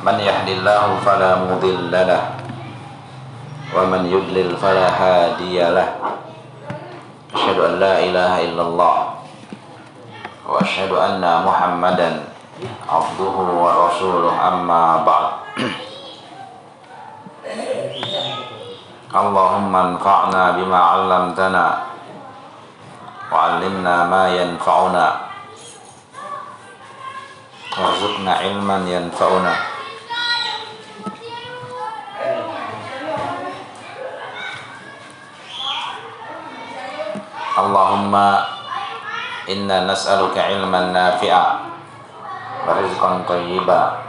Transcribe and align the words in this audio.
من 0.00 0.16
يهد 0.16 0.48
الله 0.48 0.86
فلا 1.04 1.32
مضل 1.44 1.92
له 1.92 2.22
ومن 3.76 4.02
يضلل 4.08 4.56
فلا 4.56 4.88
هادي 4.88 5.60
له. 5.60 5.88
أشهد 7.36 7.58
أن 7.60 7.72
لا 7.76 7.94
إله 8.00 8.32
إلا 8.48 8.62
الله 8.62 8.96
وأشهد 10.48 10.92
أن 10.92 11.20
محمدا 11.20 12.10
عبده 12.88 13.36
ورسوله. 13.60 14.34
أما 14.48 14.82
بعد 15.04 15.32
اللهم 19.10 19.72
انفعنا 19.76 20.42
بما 20.50 20.80
علمتنا 20.80 21.64
وعلمنا 23.32 23.94
ما 24.08 24.24
ينفعنا 24.32 25.06
وارزقنا 27.78 28.32
علما 28.32 28.78
ينفعنا. 28.88 29.69
Allahumma 37.60 38.40
inna 39.44 39.84
nas'aluka 39.84 40.48
ilman 40.48 40.96
nafi'a 40.96 41.44
wa 42.64 42.72
rizqan 42.80 43.20
tayyiba 43.28 44.00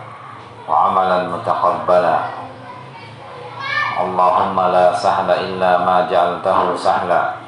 wa 0.64 0.88
amalan 0.88 1.36
mutaqabbala. 1.36 2.32
Allahumma 4.00 4.72
la 4.72 4.88
sahla 4.96 5.36
illa 5.44 5.84
ma 5.84 6.08
ja'altahu 6.08 6.80
sahla 6.80 7.44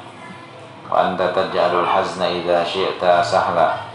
wa 0.92 1.08
anta 1.08 1.32
taj'alul 1.32 1.88
hazna 1.88 2.28
idha 2.28 2.60
syi'ta 2.60 3.24
sahla. 3.24 3.88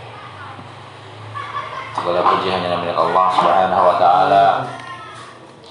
Segala 1.94 2.26
puji 2.26 2.50
hanya 2.50 2.74
milik 2.82 2.98
Allah 2.98 3.28
subhanahu 3.38 3.84
wa 3.86 3.96
ta'ala. 4.02 4.46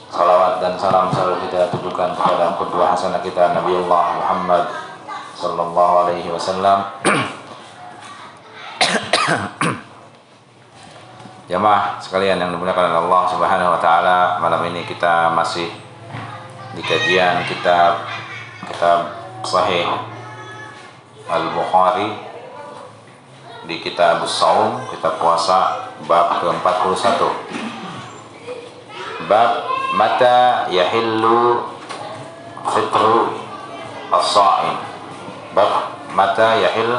Salawat 0.08 0.62
dan 0.62 0.78
salam 0.78 1.11
selalu 1.12 1.50
kita 1.50 1.69
tujukan 1.75 2.17
kepada 2.17 2.56
kedua 2.56 2.97
hasanah 2.97 3.20
kita 3.20 3.52
Nabi 3.58 3.77
Allah 3.77 4.05
Muhammad 4.17 4.88
sallallahu 5.39 5.94
alaihi 6.03 6.27
wasallam. 6.34 6.83
Jamaah 11.48 11.97
sekalian 12.03 12.42
yang 12.42 12.50
dimuliakan 12.53 12.92
oleh 12.92 13.00
Allah 13.08 13.22
Subhanahu 13.30 13.70
wa 13.72 13.80
taala, 13.80 14.36
malam 14.42 14.67
ini 14.69 14.84
kita 14.84 15.33
masih 15.33 15.70
di 16.77 16.83
kajian 16.84 17.41
kitab 17.48 18.05
kitab 18.69 19.17
Sahih 19.47 19.89
Al-Bukhari 21.30 22.12
di 23.64 23.80
kitab 23.80 24.27
Saum, 24.28 24.83
kitab 24.92 25.17
puasa 25.23 25.89
bab 26.05 26.41
ke-41. 26.41 27.20
Bab 29.25 29.50
mata 29.97 30.69
yahillu 30.69 31.64
fitru 32.77 33.41
as-sa'im. 34.13 34.88
Bab 35.58 35.91
mata 36.14 36.55
yahil 36.55 36.95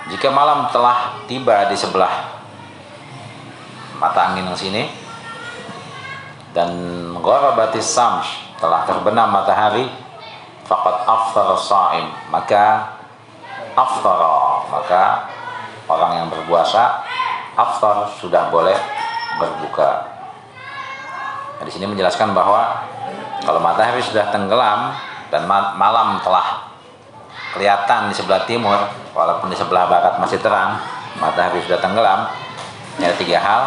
jika 0.09 0.33
malam 0.33 0.69
telah 0.73 1.21
tiba 1.29 1.69
di 1.69 1.77
sebelah 1.77 2.33
mata 3.97 4.33
angin 4.33 4.45
yang 4.45 4.57
sini 4.57 4.85
dan 6.55 6.71
gharabatis 7.19 7.83
syams 7.83 8.25
telah 8.57 8.87
terbenam 8.87 9.27
matahari 9.27 9.91
faqad 10.63 10.95
aftara 11.03 11.59
saim 11.59 12.07
maka 12.31 12.95
aftara 13.75 14.63
maka 14.71 15.03
orang 15.85 16.23
yang 16.23 16.27
berpuasa 16.31 17.03
aftar 17.55 18.09
sudah 18.19 18.51
boleh 18.51 18.75
berbuka. 19.39 20.15
Nah, 21.59 21.63
di 21.63 21.71
sini 21.71 21.87
menjelaskan 21.87 22.35
bahwa 22.35 22.83
kalau 23.47 23.59
matahari 23.63 24.03
sudah 24.03 24.27
tenggelam 24.31 24.91
dan 25.31 25.47
malam 25.47 26.19
telah 26.19 26.71
kelihatan 27.55 28.11
di 28.11 28.15
sebelah 28.15 28.43
timur, 28.43 28.75
walaupun 29.15 29.47
di 29.47 29.57
sebelah 29.57 29.87
barat 29.87 30.19
masih 30.19 30.39
terang, 30.43 30.79
matahari 31.19 31.63
sudah 31.63 31.79
tenggelam. 31.79 32.27
Ada 32.99 33.15
tiga 33.19 33.39
hal: 33.39 33.61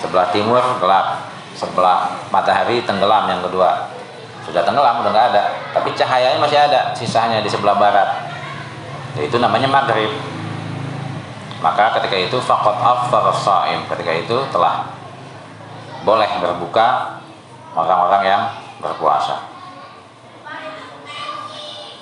sebelah 0.00 0.28
timur 0.32 0.60
gelap, 0.80 1.35
sebelah 1.56 2.12
matahari 2.28 2.84
tenggelam 2.84 3.26
yang 3.26 3.40
kedua. 3.40 3.88
Sudah 4.44 4.62
tenggelam, 4.62 5.02
udah 5.02 5.10
nggak 5.10 5.26
ada, 5.34 5.44
tapi 5.74 5.90
cahayanya 5.96 6.38
masih 6.38 6.60
ada, 6.60 6.94
sisanya 6.94 7.42
di 7.42 7.50
sebelah 7.50 7.74
barat. 7.74 8.30
Itu 9.18 9.42
namanya 9.42 9.66
maghrib. 9.66 10.12
Maka 11.64 11.98
ketika 11.98 12.14
itu 12.14 12.36
faqat 12.38 12.78
afthar 12.78 13.32
saim 13.32 13.82
ketika 13.90 14.12
itu 14.12 14.36
telah 14.52 14.86
boleh 16.04 16.28
berbuka 16.38 17.18
orang-orang 17.74 18.22
yang 18.22 18.42
berpuasa. 18.78 19.40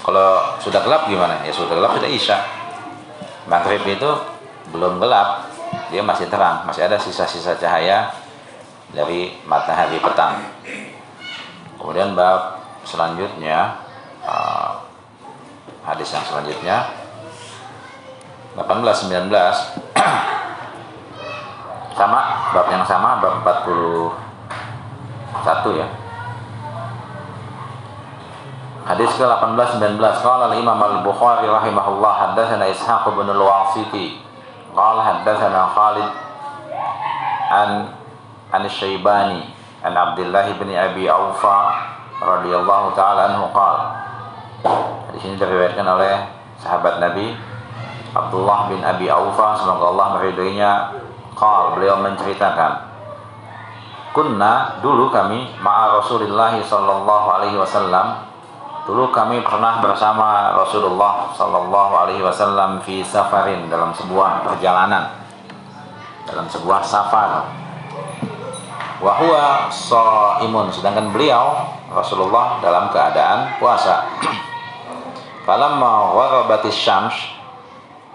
Kalau 0.05 0.61
sudah 0.61 0.85
gelap 0.85 1.09
gimana? 1.09 1.41
Ya 1.49 1.53
sudah 1.55 1.73
gelap 1.81 1.97
sudah 1.97 2.11
isya. 2.11 2.45
Maghrib 3.49 3.81
itu 3.89 4.11
belum 4.69 5.01
gelap. 5.01 5.49
Dia 5.89 6.05
masih 6.05 6.29
terang 6.29 6.67
masih 6.69 6.85
ada 6.85 6.99
sisa-sisa 7.01 7.57
cahaya 7.57 8.24
dari 8.95 9.35
matahari 9.45 9.99
petang. 9.99 10.39
Kemudian 11.77 12.17
bab 12.17 12.65
selanjutnya 12.87 13.77
uh, 14.25 14.81
hadis 15.85 16.09
yang 16.15 16.25
selanjutnya 16.25 16.89
18 18.57 19.11
19 19.11 19.29
sama 21.99 22.21
bab 22.55 22.71
yang 22.71 22.87
sama 22.87 23.19
bab 23.21 23.43
41 23.43 25.83
ya. 25.83 25.89
Hadis 28.85 29.17
ke-18 29.17 29.81
19 29.81 29.97
qala 29.97 30.53
al-Imam 30.53 30.77
Al-Bukhari 30.77 31.49
rahimahullah 31.49 32.13
haddatsana 32.21 32.69
Ishaq 32.69 33.09
bin 33.17 33.33
Al-Wasiti. 33.33 34.21
Qala 34.77 35.01
haddatsana 35.01 35.73
Khalid 35.73 36.05
an 37.49 37.97
an 38.55 38.63
Syaibani 38.71 39.43
an 39.83 39.93
Abdullah 39.99 40.47
bin 40.55 40.71
Abi 40.71 41.11
Aufa 41.11 41.91
radhiyallahu 42.23 42.95
taala 42.95 43.35
anhu 43.35 43.51
qala 43.51 44.07
Di 45.11 45.19
sini 45.19 45.35
diriwayatkan 45.35 45.83
oleh 45.83 46.23
sahabat 46.63 47.03
Nabi 47.03 47.35
Abdullah 48.15 48.71
bin 48.71 48.81
Abi 48.87 49.11
Aufa 49.11 49.59
semoga 49.59 49.91
Allah 49.91 50.07
meridhoinya 50.23 50.71
qal 51.35 51.75
beliau 51.75 51.99
menceritakan 51.99 52.95
kunna 54.15 54.79
dulu 54.79 55.11
kami 55.11 55.59
ma'a 55.59 55.99
Rasulullah 55.99 56.55
sallallahu 56.63 57.27
alaihi 57.35 57.59
wasallam 57.59 58.31
Dulu 58.85 59.09
kami 59.09 59.41
pernah 59.41 59.81
bersama 59.81 60.53
Rasulullah 60.53 61.33
Sallallahu 61.33 62.05
Alaihi 62.05 62.21
Wasallam 62.21 62.85
fi 62.85 63.01
safarin 63.01 63.73
dalam 63.73 63.97
sebuah 63.97 64.45
perjalanan, 64.45 65.09
dalam 66.29 66.45
sebuah 66.45 66.85
safar. 66.85 67.49
Wahua 69.03 69.71
imun, 70.47 70.71
sedangkan 70.71 71.11
beliau 71.11 71.67
Rasulullah 71.91 72.63
dalam 72.63 72.91
keadaan 72.95 73.59
puasa. 73.59 74.07
Falamma 75.47 76.15
gharabatis 76.15 76.73
syams, 76.73 77.13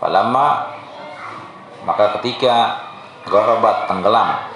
falamma 0.02 0.66
maka 1.86 2.18
ketika 2.18 2.82
gharabat 3.30 3.86
tenggelam 3.86 4.50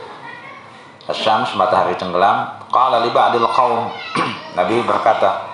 syams 1.13 1.53
matahari 1.53 1.93
tenggelam 1.99 2.49
qala 2.73 3.05
li 3.05 3.13
ba'dil 3.13 3.45
qaum. 3.53 3.93
Nabi 4.57 4.81
berkata 4.81 5.53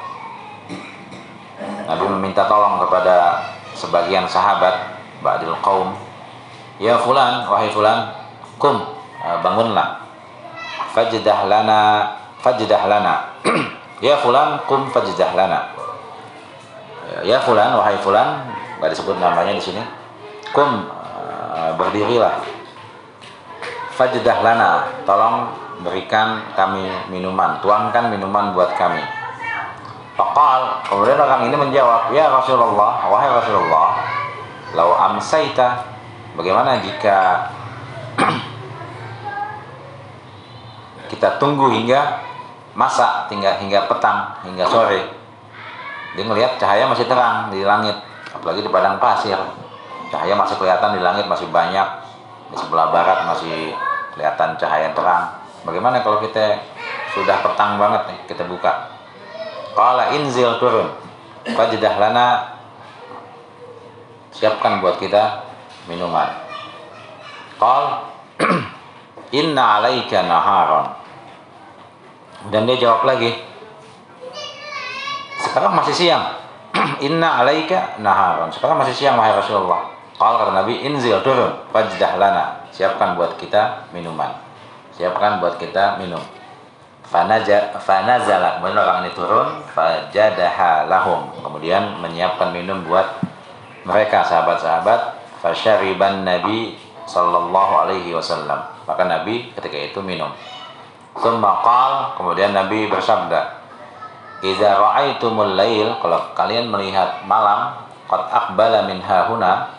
Nabi 1.89 2.05
meminta 2.07 2.47
tolong 2.47 2.79
kepada 2.87 3.43
sebagian 3.75 4.23
sahabat 4.29 4.95
ba'dil 5.19 5.59
qaum 5.59 5.91
ya 6.79 6.95
fulan 7.03 7.43
wahai 7.51 7.67
fulan 7.75 8.15
kum 8.55 8.79
eh, 9.19 9.37
bangunlah 9.43 9.98
fajdah 10.93 11.39
lana 11.49 11.81
fajdah 12.41 12.83
lana. 12.87 13.15
Ya 13.99 14.15
fulan 14.23 14.63
kum 14.63 14.87
fajdah 14.87 15.35
lana. 15.35 15.75
Ya 17.27 17.43
fulan 17.43 17.75
wahai 17.75 17.99
fulan 17.99 18.47
enggak 18.79 18.95
disebut 18.95 19.19
namanya 19.19 19.51
di 19.51 19.59
sini. 19.59 19.83
Kum 20.55 20.87
eh, 20.87 21.71
berdirilah. 21.75 22.39
Fajdah 23.99 24.37
lana 24.39 24.87
tolong 25.03 25.51
berikan 25.83 26.47
kami 26.55 26.87
minuman 27.11 27.59
tuangkan 27.59 28.07
minuman 28.07 28.55
buat 28.55 28.71
kami. 28.79 29.03
Fakal, 30.19 30.83
kemudian 30.83 31.15
orang 31.15 31.47
ini 31.47 31.55
menjawab, 31.55 32.11
Ya 32.11 32.27
Rasulullah, 32.27 33.07
wahai 33.07 33.31
Rasulullah, 33.31 34.03
lau 34.75 34.91
amsaita, 34.91 35.87
bagaimana 36.35 36.83
jika 36.83 37.47
kita 41.09 41.41
tunggu 41.41 41.73
hingga 41.73 42.21
masa, 42.77 43.27
hingga 43.27 43.57
hingga 43.59 43.89
petang, 43.89 44.39
hingga 44.45 44.65
sore. 44.69 45.01
Dia 46.15 46.25
melihat 46.25 46.57
cahaya 46.61 46.85
masih 46.89 47.05
terang 47.09 47.49
di 47.49 47.65
langit, 47.65 47.97
apalagi 48.31 48.63
di 48.63 48.69
padang 48.69 49.01
pasir. 49.01 49.37
Cahaya 50.09 50.33
masih 50.33 50.57
kelihatan 50.57 50.97
di 50.97 51.01
langit, 51.01 51.25
masih 51.25 51.49
banyak. 51.49 51.87
Di 52.49 52.57
sebelah 52.57 52.89
barat 52.89 53.29
masih 53.29 53.73
kelihatan 54.13 54.57
cahaya 54.57 54.89
terang. 54.93 55.37
Bagaimana 55.65 56.01
kalau 56.01 56.17
kita 56.23 56.61
sudah 57.13 57.41
petang 57.45 57.77
banget 57.77 58.09
nih, 58.09 58.19
kita 58.31 58.47
buka 58.49 58.99
Qala 59.79 60.11
inzil 60.11 60.59
turun. 60.59 60.91
Fajdah 61.55 61.95
lana 61.95 62.27
siapkan 64.35 64.83
buat 64.83 64.99
kita 64.99 65.47
minuman. 65.87 66.35
Qal 67.55 68.03
inna 69.39 69.79
alaika 69.79 70.19
naharon. 70.27 70.98
Dan 72.47 72.63
dia 72.63 72.79
jawab 72.79 73.03
lagi. 73.03 73.35
Sekarang 75.43 75.75
masih 75.75 75.91
siang. 75.91 76.39
inna 77.05 77.43
alaika 77.43 77.99
naharon. 77.99 78.47
Sekarang 78.55 78.79
masih 78.79 78.95
siang 78.95 79.19
wahai 79.19 79.35
Rasulullah. 79.35 79.91
Qal 80.15 80.39
kata 80.39 80.55
Nabi 80.55 80.79
inzil 80.87 81.19
turun. 81.19 81.51
Fajdah 81.75 82.15
lana. 82.15 82.63
Siapkan 82.71 83.19
buat 83.19 83.35
kita 83.35 83.91
minuman. 83.91 84.31
Siapkan 84.95 85.43
buat 85.43 85.59
kita 85.59 85.99
minum. 85.99 86.23
Fanaja, 87.09 87.73
fanazala 87.81 88.61
kemudian 88.61 88.85
orang 88.85 89.01
ini 89.01 89.17
turun 89.17 89.65
fajadaha 89.73 90.85
lahum 90.85 91.33
kemudian 91.41 91.97
menyiapkan 92.05 92.53
minum 92.53 92.85
buat 92.85 93.17
mereka 93.81 94.21
sahabat-sahabat 94.21 95.17
fasyariban 95.41 96.21
nabi 96.21 96.77
sallallahu 97.09 97.73
alaihi 97.81 98.13
wasallam 98.13 98.61
maka 98.85 99.09
nabi 99.09 99.49
ketika 99.57 99.89
itu 99.89 99.99
minum 100.05 100.29
summa 101.19 101.59
qal 101.61 101.93
kemudian 102.15 102.55
nabi 102.55 102.87
bersabda 102.87 103.59
idza 104.39 104.79
ra'aitumul 104.79 105.53
lail 105.59 105.99
kalau 105.99 106.31
kalian 106.33 106.71
melihat 106.71 107.23
malam 107.27 107.75
qad 108.07 108.23
aqbala 108.31 108.87
min 108.87 109.03
hahuna 109.03 109.75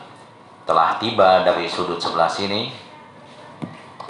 telah 0.68 1.00
tiba 1.00 1.42
dari 1.42 1.66
sudut 1.66 1.98
sebelah 1.98 2.28
sini 2.28 2.90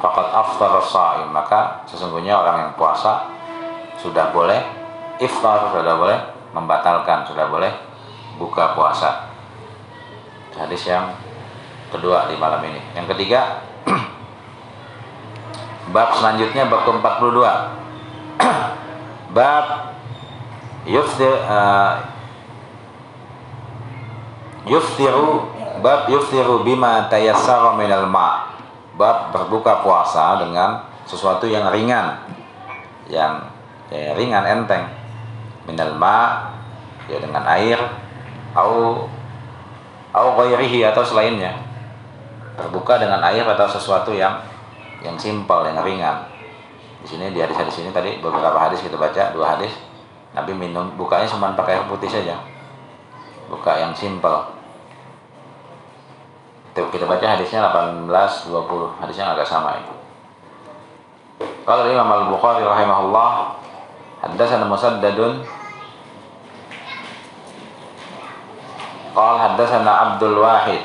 Fakat 0.00 0.32
aftar 0.32 0.80
sa'im 0.80 1.28
maka 1.28 1.84
sesungguhnya 1.84 2.32
orang 2.32 2.56
yang 2.64 2.72
puasa 2.80 3.28
sudah 4.00 4.32
boleh 4.32 4.56
iftar 5.20 5.76
sudah 5.76 5.92
boleh 6.00 6.16
membatalkan 6.56 7.28
sudah 7.28 7.52
boleh 7.52 7.68
buka 8.40 8.72
puasa. 8.72 9.28
Hadis 10.56 10.88
yang 10.88 11.12
kedua 11.92 12.32
di 12.32 12.40
malam 12.40 12.64
ini. 12.64 12.80
Yang 12.96 13.12
ketiga 13.12 13.60
bab 15.90 16.14
selanjutnya 16.16 16.66
bab 16.70 16.86
ke-42 16.86 17.38
bab 19.36 19.66
yuftir 20.86 21.34
uh, 21.46 22.00
yuftiru 24.66 25.50
bab 25.80 26.08
yuftiru 26.08 26.62
bima 26.62 27.10
tayassara 27.10 27.76
minal 27.76 28.06
ma' 28.06 28.50
bab 29.00 29.32
berbuka 29.32 29.80
puasa 29.80 30.36
dengan 30.44 30.84
sesuatu 31.08 31.48
yang 31.48 31.72
ringan 31.72 32.20
yang 33.08 33.48
ya, 33.88 34.12
ringan 34.12 34.44
enteng. 34.44 34.84
Minal 35.64 35.96
ma 35.96 36.52
ya 37.08 37.16
dengan 37.16 37.42
air 37.48 37.80
au 38.52 39.06
au 40.12 40.28
atau 40.36 41.02
selainnya. 41.02 41.56
Berbuka 42.60 43.00
dengan 43.00 43.24
air 43.24 43.48
atau 43.48 43.64
sesuatu 43.64 44.12
yang 44.12 44.36
yang 45.00 45.16
simpel 45.16 45.64
yang 45.64 45.80
ringan. 45.80 46.28
Di 47.00 47.08
sini 47.08 47.32
di 47.32 47.40
hadis-hadis 47.40 47.80
ini 47.80 47.90
tadi 47.92 48.20
beberapa 48.20 48.56
hadis 48.60 48.84
kita 48.84 49.00
baca 49.00 49.32
dua 49.32 49.56
hadis. 49.56 49.72
Nabi 50.36 50.52
minum 50.54 50.94
bukanya 50.94 51.26
cuma 51.26 51.50
pakai 51.56 51.80
air 51.80 51.84
putih 51.88 52.06
saja. 52.06 52.38
Buka 53.48 53.80
yang 53.80 53.96
simpel. 53.96 54.46
Kita 56.70 57.04
baca 57.04 57.26
hadisnya 57.26 57.66
18 57.66 58.06
20 58.08 59.02
hadisnya 59.02 59.34
agak 59.34 59.48
sama 59.48 59.74
itu. 59.74 59.94
Kalau 61.66 61.84
Imam 61.88 62.08
Al-Bukhari 62.08 62.62
rahimahullah 62.62 63.58
haddatsana 64.22 64.70
Musaddadun. 64.70 65.42
Qal 69.10 69.36
haddatsana 69.40 69.90
Abdul 70.14 70.38
Wahid. 70.38 70.82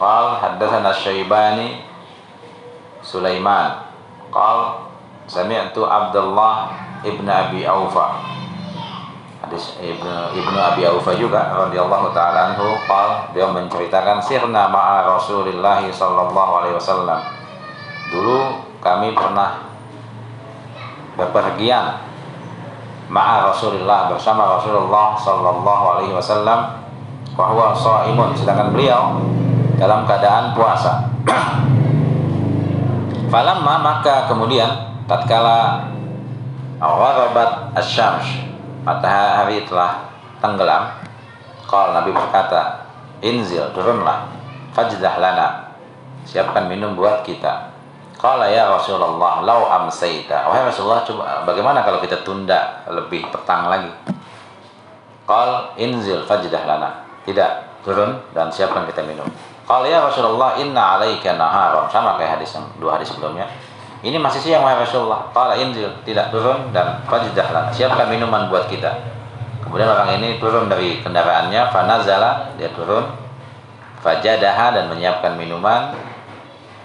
Qal 0.00 0.40
haddatsana 0.40 0.90
Syaibani 0.96 1.84
Sulaiman. 3.06 3.86
Qal 4.34 4.82
sami'tu 5.30 5.86
Abdullah 5.86 6.74
ibn 7.06 7.22
Abi 7.30 7.62
Aufa. 7.62 8.18
Hadis 9.46 9.78
Ibnu 9.78 10.34
Ibnu 10.34 10.58
Abi 10.58 10.82
Aufa 10.90 11.14
juga 11.14 11.54
radhiyallahu 11.54 12.10
taala 12.10 12.50
anhu 12.50 12.74
qal 12.90 13.30
dia 13.30 13.46
menceritakan 13.46 14.18
sirna 14.18 14.66
ma'a 14.66 15.06
Rasulillah 15.06 15.86
sallallahu 15.86 16.52
alaihi 16.62 16.74
wasallam. 16.74 17.22
Dulu 18.10 18.38
kami 18.82 19.14
pernah 19.14 19.70
bepergian 21.14 22.02
ma'a 23.06 23.54
Rasulillah 23.54 24.10
bersama 24.10 24.58
Rasulullah 24.58 25.14
sallallahu 25.14 25.84
alaihi 25.94 26.10
wasallam 26.10 26.82
bahwa 27.38 27.70
shaimun. 27.70 28.34
Sedangkan 28.34 28.74
beliau 28.74 29.22
dalam 29.78 30.02
keadaan 30.10 30.56
puasa 30.58 31.06
falamma 33.28 33.74
maka 33.80 34.26
kemudian 34.30 34.68
tatkala 35.10 35.88
gharabat 36.78 37.76
asy-syams 37.78 38.46
matahari 38.86 39.64
telah 39.66 40.10
tenggelam 40.38 40.94
kalau 41.66 41.96
Nabi 41.96 42.14
berkata 42.14 42.86
inzil 43.24 43.70
turunlah 43.74 44.30
fajdah 44.76 45.14
lana 45.18 45.76
siapkan 46.26 46.68
minum 46.70 46.94
buat 46.94 47.26
kita 47.26 47.74
Qala 48.16 48.48
ya 48.48 48.72
Rasulullah 48.72 49.44
lau 49.44 49.68
amsaita 49.68 50.48
wahai 50.48 50.64
Rasulullah 50.64 51.04
coba 51.04 51.44
bagaimana 51.44 51.84
kalau 51.84 52.00
kita 52.00 52.24
tunda 52.24 52.80
lebih 52.88 53.28
petang 53.28 53.68
lagi 53.68 53.92
Qal 55.26 55.74
inzil 55.74 56.22
fajdah 56.22 56.62
lana. 56.62 57.02
Tidak, 57.26 57.82
turun 57.82 58.22
dan 58.30 58.46
siapkan 58.54 58.86
kita 58.86 59.02
minum. 59.02 59.26
Qal 59.66 59.82
ya 59.90 59.98
Rasulullah 59.98 60.54
inna 60.62 60.94
alaika 60.96 61.34
naharon. 61.34 61.90
Sama 61.90 62.14
kayak 62.14 62.38
hadis 62.38 62.54
yang 62.54 62.70
dua 62.78 62.94
hadis 62.96 63.10
sebelumnya. 63.10 63.50
Ini 64.06 64.14
masih 64.22 64.38
siang 64.38 64.62
wahai 64.62 64.78
Rasulullah. 64.78 65.26
Qala 65.34 65.58
inzil, 65.58 65.90
tidak 66.06 66.30
turun 66.30 66.70
dan 66.70 67.02
fajdah. 67.10 67.74
Siapkan 67.74 68.06
minuman 68.06 68.46
buat 68.46 68.70
kita. 68.70 68.94
Kemudian 69.66 69.90
orang 69.90 70.22
ini 70.22 70.38
turun 70.38 70.70
dari 70.70 71.02
kendaraannya, 71.02 71.74
fanazala, 71.74 72.54
dia 72.54 72.70
turun. 72.70 73.10
Fajadaha 73.98 74.78
dan 74.78 74.86
menyiapkan 74.86 75.34
minuman. 75.34 75.98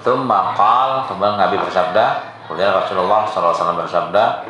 Thumma 0.01 0.57
qal, 0.57 1.05
kemudian 1.05 1.37
Nabi 1.37 1.61
bersabda, 1.61 2.05
kemudian 2.49 2.73
Rasulullah 2.73 3.29
SAW 3.29 3.77
bersabda, 3.77 4.49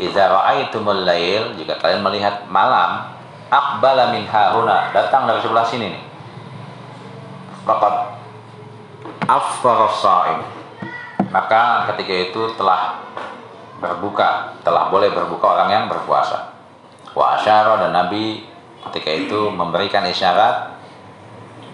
Idza 0.00 0.24
ra'aitumul 0.24 1.04
lail, 1.04 1.52
jika 1.60 1.76
kalian 1.76 2.00
melihat 2.00 2.48
malam, 2.48 3.12
aqbala 3.52 4.16
min 4.16 4.24
hahuna 4.24 4.88
datang 4.96 5.28
dari 5.28 5.44
sebelah 5.44 5.68
sini 5.68 5.92
nih 5.92 6.05
faqad 7.66 7.94
afthara 9.26 9.90
shaim 9.90 10.40
maka 11.34 11.90
ketika 11.92 12.14
itu 12.30 12.42
telah 12.54 13.02
berbuka 13.82 14.56
telah 14.64 14.88
boleh 14.88 15.12
berbuka 15.12 15.44
orang 15.52 15.68
yang 15.68 15.84
berpuasa. 15.90 16.54
Wa 17.12 17.36
asyara 17.36 17.80
dan 17.82 17.92
nabi 17.92 18.46
ketika 18.88 19.10
itu 19.12 19.52
memberikan 19.52 20.04
isyarat 20.06 20.78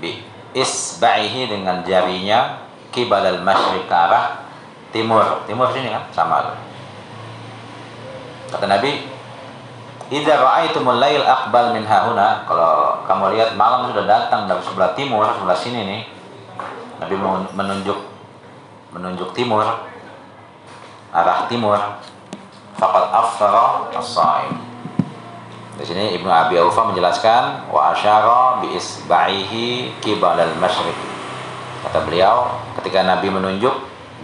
bi 0.03 0.19
isba'ihi 0.57 1.47
dengan 1.47 1.87
jarinya 1.87 2.67
kibal 2.91 3.23
al 3.23 3.39
ke 3.87 3.95
arah 3.95 4.43
timur. 4.91 5.47
Timur 5.47 5.71
sini 5.71 5.95
kan? 5.95 6.03
Sama 6.11 6.59
kata 8.53 8.67
nabi 8.69 9.12
Idza 10.13 10.37
ra'aitumul 10.37 11.01
lail 11.01 11.25
aqbal 11.25 11.73
min 11.73 11.89
hahuna, 11.89 12.45
kalau 12.45 13.01
kamu 13.09 13.33
lihat 13.33 13.57
malam 13.57 13.89
sudah 13.89 14.05
datang 14.05 14.45
dari 14.45 14.61
sebelah 14.61 14.93
timur, 14.93 15.25
sebelah 15.25 15.57
sini 15.57 15.81
nih. 15.89 16.03
Nabi 17.01 17.17
menunjuk 17.57 17.97
menunjuk 18.93 19.33
timur 19.33 19.65
arah 21.17 21.49
timur. 21.49 21.81
Faqad 22.77 23.09
afsara 23.09 23.89
as-shaim. 23.97 24.53
Di 25.81 25.85
sini 25.89 26.13
Ibnu 26.21 26.29
Abi 26.29 26.61
Aufa 26.61 26.93
menjelaskan 26.93 27.73
wa 27.73 27.97
asyara 27.97 28.61
bi 28.61 28.77
isba'ihi 28.77 29.97
qibal 30.05 30.37
al-masyriq. 30.37 30.99
Kata 31.89 32.05
beliau, 32.05 32.61
ketika 32.77 33.01
Nabi 33.01 33.33
menunjuk, 33.33 33.73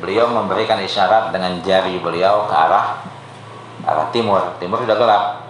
beliau 0.05 0.29
memberikan 0.29 0.77
isyarat 0.85 1.33
dengan 1.33 1.65
jari 1.65 1.97
beliau 1.97 2.45
ke 2.45 2.53
arah 2.53 3.01
arah 3.89 4.07
timur. 4.13 4.53
Timur 4.61 4.85
sudah 4.85 4.97
gelap 5.01 5.48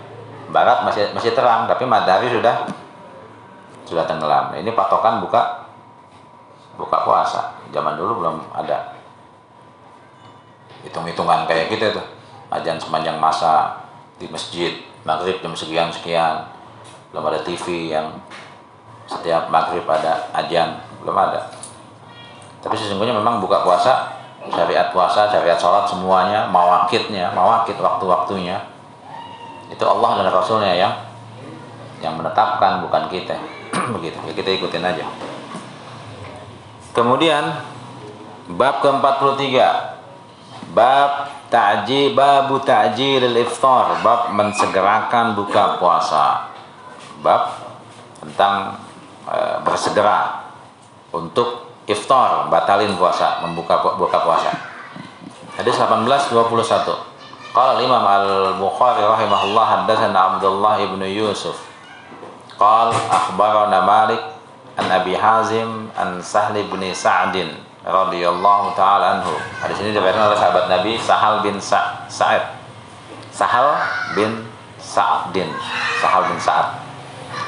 barat 0.49 0.85
masih 0.85 1.13
masih 1.13 1.37
terang 1.37 1.69
tapi 1.69 1.85
matahari 1.85 2.33
sudah 2.33 2.65
sudah 3.89 4.05
tenggelam. 4.05 4.53
Ini 4.53 4.73
patokan 4.77 5.25
buka 5.25 5.69
buka 6.77 7.05
puasa. 7.05 7.57
Zaman 7.73 7.97
dulu 7.97 8.25
belum 8.25 8.37
ada. 8.53 8.97
Hitung-hitungan 10.85 11.49
kayak 11.49 11.73
gitu 11.73 11.97
tuh. 11.97 12.07
Ajan 12.49 12.81
sepanjang 12.81 13.21
masa 13.21 13.85
di 14.17 14.25
masjid 14.29 14.81
maghrib 15.05 15.39
jam 15.45 15.53
sekian 15.53 15.93
sekian 15.93 16.49
belum 17.13 17.25
ada 17.29 17.41
TV 17.41 17.93
yang 17.93 18.13
setiap 19.09 19.49
maghrib 19.49 19.85
ada 19.89 20.29
ajan 20.37 20.81
belum 21.01 21.17
ada. 21.17 21.49
Tapi 22.61 22.77
sesungguhnya 22.77 23.17
memang 23.17 23.41
buka 23.41 23.65
puasa 23.65 24.19
syariat 24.49 24.93
puasa 24.93 25.29
syariat 25.29 25.57
sholat 25.57 25.89
semuanya 25.89 26.49
mawakitnya 26.49 27.33
mawakit 27.33 27.77
waktu-waktunya 27.81 28.61
itu 29.69 29.85
Allah 29.85 30.25
dan 30.25 30.29
Rasulnya 30.33 30.73
yang 30.75 30.95
yang 32.01 32.15
menetapkan 32.17 32.83
bukan 32.85 33.11
kita. 33.11 33.37
Begitu. 33.95 34.19
Ya 34.29 34.33
kita 34.33 34.51
ikutin 34.55 34.85
aja. 34.85 35.07
Kemudian 36.95 37.45
bab 38.59 38.81
ke-43 38.83 39.55
bab 40.73 41.11
ta'ji 41.53 42.15
babu 42.17 42.59
ta'jilil 42.63 43.39
iftar. 43.45 44.01
Bab 44.03 44.33
mensegerakan 44.35 45.37
buka 45.37 45.79
puasa. 45.79 46.51
Bab 47.21 47.67
tentang 48.23 48.79
e, 49.27 49.37
bersegera 49.63 50.49
untuk 51.15 51.71
iftar 51.89 52.47
batalin 52.53 52.95
puasa 52.95 53.43
membuka 53.43 53.81
buka 53.97 54.19
puasa. 54.23 54.51
Hadis 55.59 55.75
1821 57.53 57.57
Qala 57.57 57.81
Imam 57.81 58.05
Al-Bukhari 58.05 59.01
rahimahullah 59.01 59.65
haddatsana 59.65 60.37
Abdullah 60.37 60.77
ibn 60.85 61.01
Yusuf. 61.09 61.57
Qal 62.61 62.93
akhbarana 62.93 63.81
Malik 63.89 64.21
an 64.77 64.87
Abi 64.93 65.17
Hazim 65.17 65.89
an 65.97 66.21
Sahl 66.21 66.53
bin 66.55 66.83
Sa'din 66.93 67.49
radhiyallahu 67.89 68.77
taala 68.77 69.19
anhu. 69.21 69.33
Hadis 69.65 69.81
ini 69.81 69.97
diriwayatkan 69.97 70.29
oleh 70.29 70.39
sahabat 70.39 70.65
Nabi 70.69 70.93
Sahal 71.01 71.41
bin 71.41 71.57
Sa 71.57 72.05
Sa'id. 72.13 72.45
Sahal 73.33 73.81
bin 74.13 74.45
Sa'din. 74.77 75.49
Sahal 76.05 76.29
bin 76.29 76.37
Sa'ad. 76.37 76.85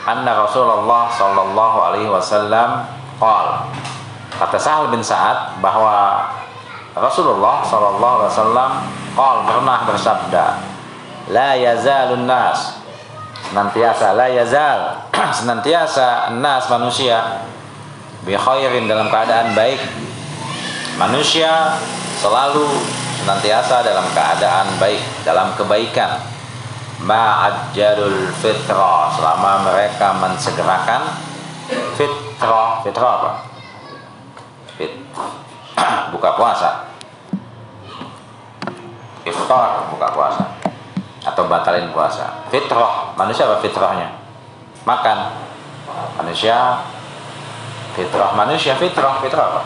Anna 0.09 0.33
Rasulullah 0.49 1.13
sallallahu 1.13 1.77
alaihi 1.93 2.09
wasallam 2.09 2.89
qala 3.21 3.69
Kata 4.41 4.57
Sahal 4.57 4.89
bin 4.89 5.05
Sa'ad 5.05 5.61
bahwa 5.61 6.25
Rasulullah 6.97 7.61
sallallahu 7.61 8.25
alaihi 8.25 8.33
wasallam 8.33 8.71
qol 9.17 9.37
pernah 9.47 9.87
bersabda 9.87 10.47
la 11.31 11.55
yazalun 11.55 12.27
nas 12.27 12.81
senantiasa 13.51 14.15
la 14.15 14.29
yazal. 14.31 14.81
Senantiasa 15.43 16.39
nas 16.39 16.71
manusia 16.71 17.43
bi 18.23 18.37
khairin 18.37 18.87
dalam 18.87 19.09
keadaan 19.09 19.57
baik. 19.57 19.81
Manusia 21.01 21.81
selalu 22.21 22.69
senantiasa 23.21 23.81
dalam 23.81 24.07
keadaan 24.13 24.77
baik 24.77 25.03
dalam 25.25 25.57
kebaikan. 25.57 26.21
Ma'ajjalul 27.01 28.29
fitrah 28.45 29.09
selama 29.17 29.73
mereka 29.73 30.13
mensegerakan 30.21 31.17
fitrah. 31.97 32.85
Fitrah 32.85 33.13
apa? 33.25 33.31
Fit 34.77 34.93
buka 36.13 36.37
puasa 36.37 36.90
iftar 39.25 39.91
buka 39.93 40.09
puasa. 40.13 40.45
Atau 41.21 41.45
batalin 41.49 41.93
puasa. 41.93 42.49
Fitrah. 42.49 43.13
Manusia 43.17 43.45
apa 43.45 43.61
fitrahnya? 43.61 44.09
Makan. 44.89 45.19
Manusia 46.17 46.81
fitrah. 47.93 48.33
Manusia 48.33 48.73
fitrah. 48.81 49.21
Fitrah 49.21 49.47
apa? 49.53 49.63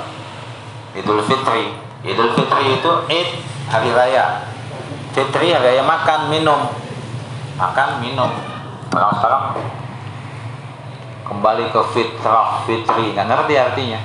Idul 0.99 1.23
fitri. 1.23 1.71
Idul 2.03 2.35
fitri 2.35 2.65
itu 2.75 2.93
id 3.07 3.29
hari 3.71 3.91
raya. 3.95 4.51
Fitri 5.15 5.55
hari 5.55 5.79
raya. 5.79 5.83
Makan 5.87 6.21
minum. 6.35 6.61
Makan 7.55 8.03
minum. 8.03 8.31
Orang 8.91 9.15
sekarang 9.19 9.45
kembali 11.23 11.71
ke 11.71 11.81
fitrah. 11.95 12.67
Fitri. 12.67 13.15
Nggak 13.15 13.27
ngerti 13.31 13.55
artinya. 13.55 14.01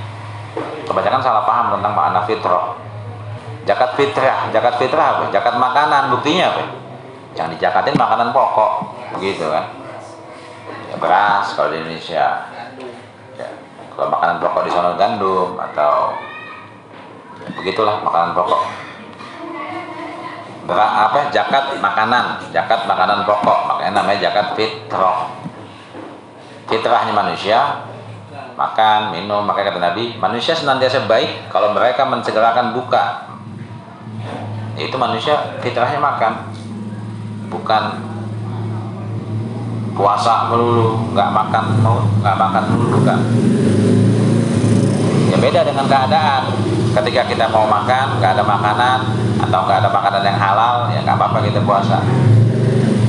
Kebanyakan 0.85 1.21
salah 1.21 1.43
paham 1.45 1.77
tentang 1.77 1.93
makna 1.97 2.21
fitrah 2.29 2.88
zakat 3.69 3.93
fitrah. 3.93 4.49
Zakat 4.49 4.81
fitrah 4.81 5.07
apa? 5.13 5.23
Zakat 5.29 5.55
makanan 5.61 6.09
buktinya 6.17 6.49
apa? 6.49 6.63
Yang 7.37 7.47
dijakatin 7.53 7.93
makanan 7.93 8.33
pokok. 8.33 8.71
Begitu 9.13 9.45
kan? 9.45 9.69
Ya, 10.89 10.95
beras 10.97 11.53
kalau 11.53 11.69
di 11.69 11.77
Indonesia. 11.85 12.49
Ya, 13.37 13.47
kalau 13.93 14.09
makanan 14.09 14.41
pokok 14.41 14.65
di 14.65 14.71
sana 14.73 14.97
gandum 14.97 15.53
atau 15.53 16.17
ya, 17.45 17.49
begitulah 17.61 18.01
makanan 18.01 18.33
pokok. 18.33 18.61
Beras 20.65 20.91
apa? 21.05 21.19
Zakat 21.29 21.77
makanan. 21.77 22.49
Zakat 22.49 22.89
makanan 22.89 23.21
pokok. 23.29 23.69
Makanya 23.69 24.01
namanya 24.01 24.33
zakat 24.33 24.57
fitrah. 24.57 25.29
Fitrahnya 26.65 27.13
manusia. 27.13 27.85
Makan, 28.59 29.15
minum, 29.15 29.47
maka 29.47 29.63
kata 29.63 29.79
Nabi, 29.79 30.19
manusia 30.19 30.51
senantiasa 30.51 31.07
baik 31.07 31.47
kalau 31.47 31.71
mereka 31.71 32.03
mensegerakan 32.03 32.75
buka. 32.75 33.28
Itu 34.79 34.95
manusia 34.95 35.59
fitrahnya 35.59 35.99
makan, 35.99 36.55
bukan 37.51 37.83
puasa 39.91 40.47
melulu, 40.47 41.11
nggak 41.11 41.29
makan 41.35 41.63
mau 41.83 41.99
nggak 42.23 42.37
makan 42.39 42.63
melulu 42.71 43.03
bukan. 43.03 43.19
Ya 45.29 45.37
beda 45.37 45.67
dengan 45.67 45.85
keadaan. 45.85 46.43
Ketika 46.89 47.21
kita 47.27 47.45
mau 47.53 47.67
makan, 47.69 48.17
nggak 48.17 48.39
ada 48.39 48.43
makanan 48.47 48.99
atau 49.45 49.59
nggak 49.67 49.77
ada 49.83 49.89
makanan 49.91 50.23
yang 50.25 50.39
halal, 50.39 50.75
ya 50.89 51.03
nggak 51.03 51.15
apa-apa 51.19 51.37
kita 51.45 51.61
puasa. 51.61 52.01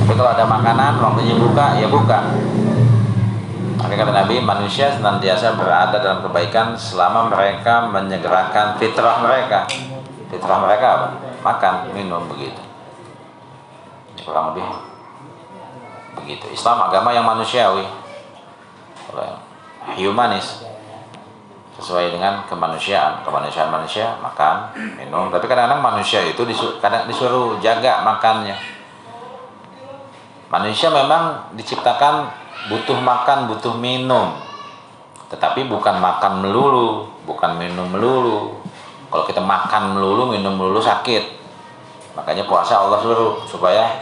Tapi 0.03 0.13
kalau 0.13 0.31
ada 0.35 0.45
makanan, 0.45 1.01
waktunya 1.01 1.39
buka, 1.39 1.79
ya 1.79 1.87
buka 1.87 2.19
maka 3.91 4.07
kata 4.07 4.13
Nabi, 4.13 4.39
manusia 4.39 4.93
senantiasa 4.93 5.59
berada 5.59 5.99
dalam 5.99 6.23
kebaikan 6.23 6.77
selama 6.79 7.27
mereka 7.27 7.91
menyegerakan 7.91 8.79
fitrah 8.79 9.19
mereka. 9.19 9.67
Fitrah 10.31 10.63
mereka 10.63 10.85
apa? 10.95 11.07
Makan, 11.41 11.89
minum 11.97 12.29
begitu. 12.29 12.61
Kurang 14.21 14.53
lebih 14.53 14.65
begitu. 16.21 16.45
Islam 16.53 16.85
agama 16.85 17.09
yang 17.09 17.25
manusiawi. 17.25 17.85
Humanis 19.97 20.61
sesuai 21.81 22.13
dengan 22.13 22.45
kemanusiaan. 22.45 23.25
Kemanusiaan 23.25 23.73
manusia 23.73 24.13
makan 24.21 24.69
minum. 25.01 25.33
Tapi 25.33 25.49
kadang-kadang 25.49 25.81
manusia 25.81 26.21
itu 26.21 26.45
disuruh, 26.45 26.77
kadang 26.77 27.09
disuruh 27.09 27.57
jaga 27.57 28.05
makannya. 28.05 28.55
Manusia 30.53 30.93
memang 30.93 31.55
diciptakan 31.57 32.29
butuh 32.69 33.01
makan 33.01 33.49
butuh 33.49 33.73
minum. 33.73 34.37
Tetapi 35.33 35.65
bukan 35.65 35.97
makan 35.97 36.45
melulu 36.45 37.07
bukan 37.25 37.57
minum 37.57 37.87
melulu 37.87 38.61
kalau 39.11 39.27
kita 39.27 39.43
makan 39.43 39.99
melulu 39.99 40.31
minum 40.31 40.55
melulu 40.55 40.79
sakit. 40.79 41.43
Makanya 42.15 42.47
puasa 42.47 42.79
Allah 42.79 43.03
suruh 43.03 43.43
supaya 43.43 43.99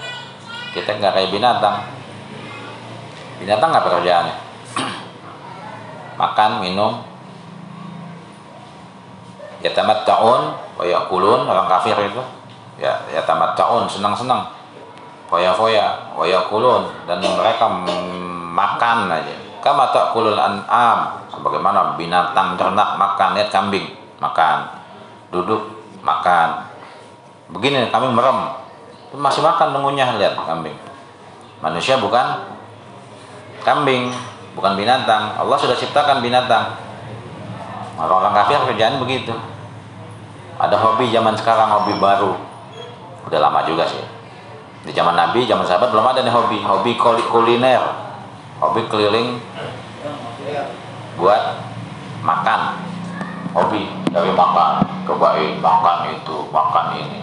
kita 0.78 1.02
nggak 1.02 1.18
kayak 1.18 1.34
binatang. 1.34 1.82
Binatang 3.42 3.74
nggak 3.74 3.86
pekerjaannya. 3.90 4.36
Makan 6.22 6.52
minum. 6.62 7.02
Ya 9.66 9.74
tamat 9.74 10.06
taun 10.06 10.56
wa 10.78 11.02
kulun 11.10 11.50
orang 11.50 11.66
kafir 11.66 11.98
itu. 12.06 12.22
Ya 12.78 12.94
ya 13.10 13.26
tamat 13.26 13.58
taun 13.58 13.90
senang-senang. 13.90 14.46
Foya-foya 15.26 16.14
wa 16.14 16.26
kulun 16.54 16.86
dan 17.10 17.18
mereka 17.18 17.66
makan 18.54 19.10
aja. 19.10 19.36
Kama 19.66 19.90
kulul 20.14 20.38
an'am. 20.38 21.18
Sebagaimana 21.34 21.98
binatang 21.98 22.58
ternak 22.58 22.94
makan 22.98 23.38
lihat 23.38 23.50
kambing 23.50 23.90
makan 24.20 24.79
duduk 25.30 25.82
makan. 26.02 26.70
Begini 27.50 27.90
kambing 27.90 28.14
merem. 28.14 28.58
Masih 29.18 29.42
makan 29.42 29.74
mengunyah 29.74 30.18
lihat 30.22 30.38
kambing. 30.38 30.78
Manusia 31.60 31.98
bukan 31.98 32.46
kambing 33.66 34.14
bukan 34.54 34.78
binatang. 34.78 35.34
Allah 35.38 35.58
sudah 35.58 35.74
ciptakan 35.74 36.22
binatang. 36.22 36.78
Orang-orang 37.98 38.32
kafir 38.32 38.62
kerjaan 38.70 39.02
begitu. 39.02 39.34
Ada 40.60 40.76
hobi 40.78 41.10
zaman 41.10 41.36
sekarang 41.36 41.68
hobi 41.72 41.98
baru. 41.98 42.38
Udah 43.28 43.40
lama 43.42 43.66
juga 43.66 43.88
sih. 43.90 44.04
Di 44.88 44.96
zaman 44.96 45.18
Nabi 45.18 45.44
zaman 45.44 45.68
sahabat 45.68 45.92
belum 45.92 46.06
ada 46.08 46.24
nih 46.24 46.32
hobi. 46.32 46.64
Hobi 46.64 46.96
kuliner. 47.00 47.84
Hobi 48.60 48.84
keliling 48.92 49.40
buat 51.20 51.60
makan 52.24 52.89
hobi 53.54 53.90
dari 54.14 54.32
makan. 54.34 54.86
Cobain 55.10 55.58
makan 55.58 56.14
itu 56.14 56.36
makan 56.54 56.86
ini. 57.02 57.20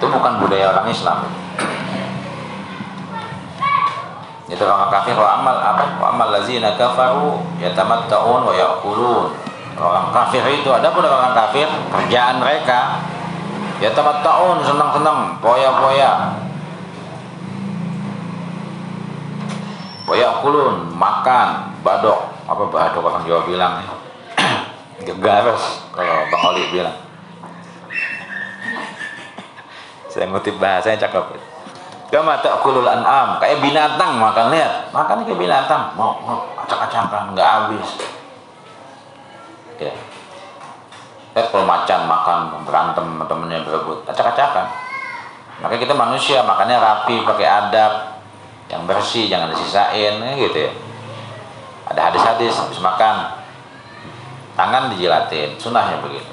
Itu 0.00 0.08
bukan 0.08 0.40
budaya 0.40 0.72
orang 0.72 0.88
Islam. 0.88 1.28
Itu 4.48 4.62
orang 4.64 4.88
kafir 4.88 5.14
wa 5.14 5.28
amal 5.36 5.56
apa? 5.60 5.84
Wa 6.00 6.06
amal 6.16 6.32
lazina 6.32 6.74
kafaru 6.80 7.44
yatamatta'un 7.60 8.40
wa 8.40 8.54
ya'kulun. 8.56 9.36
Orang 9.76 10.12
kafir 10.16 10.44
itu 10.48 10.68
ada 10.72 10.92
pun 10.92 11.04
orang 11.04 11.36
kafir 11.36 11.68
kerjaan 11.68 12.40
mereka 12.40 13.04
yatamatta'un 13.84 14.64
senang-senang 14.64 15.36
poya-poya. 15.44 16.40
Wa 20.08 20.14
ya'kulun 20.16 20.96
makan 20.96 21.76
badok. 21.84 22.32
Apa 22.48 22.66
badok 22.66 23.04
orang 23.04 23.22
Jawa 23.28 23.44
bilang 23.46 23.78
ya 23.84 24.09
gegares 25.04 25.84
kalau 25.92 26.28
Bang 26.28 26.42
Oli 26.52 26.64
bilang 26.72 26.98
saya 30.10 30.26
ngutip 30.26 30.58
bahasanya 30.58 31.06
cakep 31.06 31.50
Kama 32.10 32.42
ta'kulul 32.42 32.90
an'am, 32.90 33.38
kayak 33.38 33.62
binatang 33.62 34.18
makan 34.18 34.50
lihat. 34.50 34.90
Makan 34.90 35.22
kayak 35.22 35.38
binatang, 35.38 35.94
mau 35.94 36.18
mau 36.26 36.42
acak-acakan 36.58 37.38
nggak 37.38 37.46
habis. 37.46 37.88
Ya. 39.78 39.94
Lihat 41.38 41.46
kalau 41.54 41.62
macan 41.62 42.10
makan 42.10 42.66
berantem 42.66 43.06
temennya 43.30 43.62
berebut, 43.62 44.02
acak-acakan. 44.10 44.66
Maka 45.62 45.78
kita 45.78 45.94
manusia 45.94 46.42
makannya 46.42 46.82
rapi, 46.82 47.22
pakai 47.22 47.46
adab, 47.46 48.18
yang 48.66 48.82
bersih, 48.90 49.30
jangan 49.30 49.54
disisain, 49.54 50.18
ya 50.18 50.32
gitu 50.34 50.58
ya. 50.66 50.72
Ada 51.94 52.10
hadis-hadis 52.10 52.58
habis 52.58 52.82
makan, 52.82 53.39
tangan 54.60 54.92
dijilatin, 54.92 55.56
sunnahnya 55.56 56.04
begitu. 56.04 56.28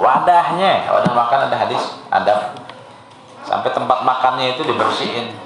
Wadahnya, 0.00 0.88
wadah 0.88 1.12
makan 1.12 1.38
ada 1.52 1.56
hadis, 1.60 2.00
adab 2.08 2.56
sampai 3.44 3.68
tempat 3.68 4.00
makannya 4.00 4.56
itu 4.56 4.64
dibersihin. 4.64 5.36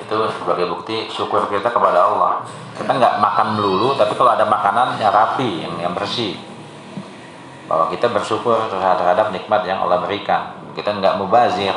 Itu 0.00 0.16
sebagai 0.40 0.72
bukti 0.72 1.12
syukur 1.12 1.44
kita 1.52 1.68
kepada 1.68 2.08
Allah. 2.08 2.40
Kita 2.72 2.88
nggak 2.88 3.20
makan 3.20 3.60
melulu 3.60 3.92
tapi 4.00 4.16
kalau 4.16 4.32
ada 4.32 4.48
makanan 4.48 4.96
yang 4.96 5.12
rapi 5.12 5.68
yang, 5.68 5.74
yang 5.76 5.92
bersih. 5.92 6.40
Bahwa 7.66 7.90
kita 7.90 8.08
bersyukur 8.08 8.56
terhadap 8.70 9.34
nikmat 9.34 9.66
yang 9.66 9.82
Allah 9.82 10.00
berikan. 10.00 10.56
Kita 10.72 10.94
nggak 10.94 11.18
mubazir. 11.18 11.74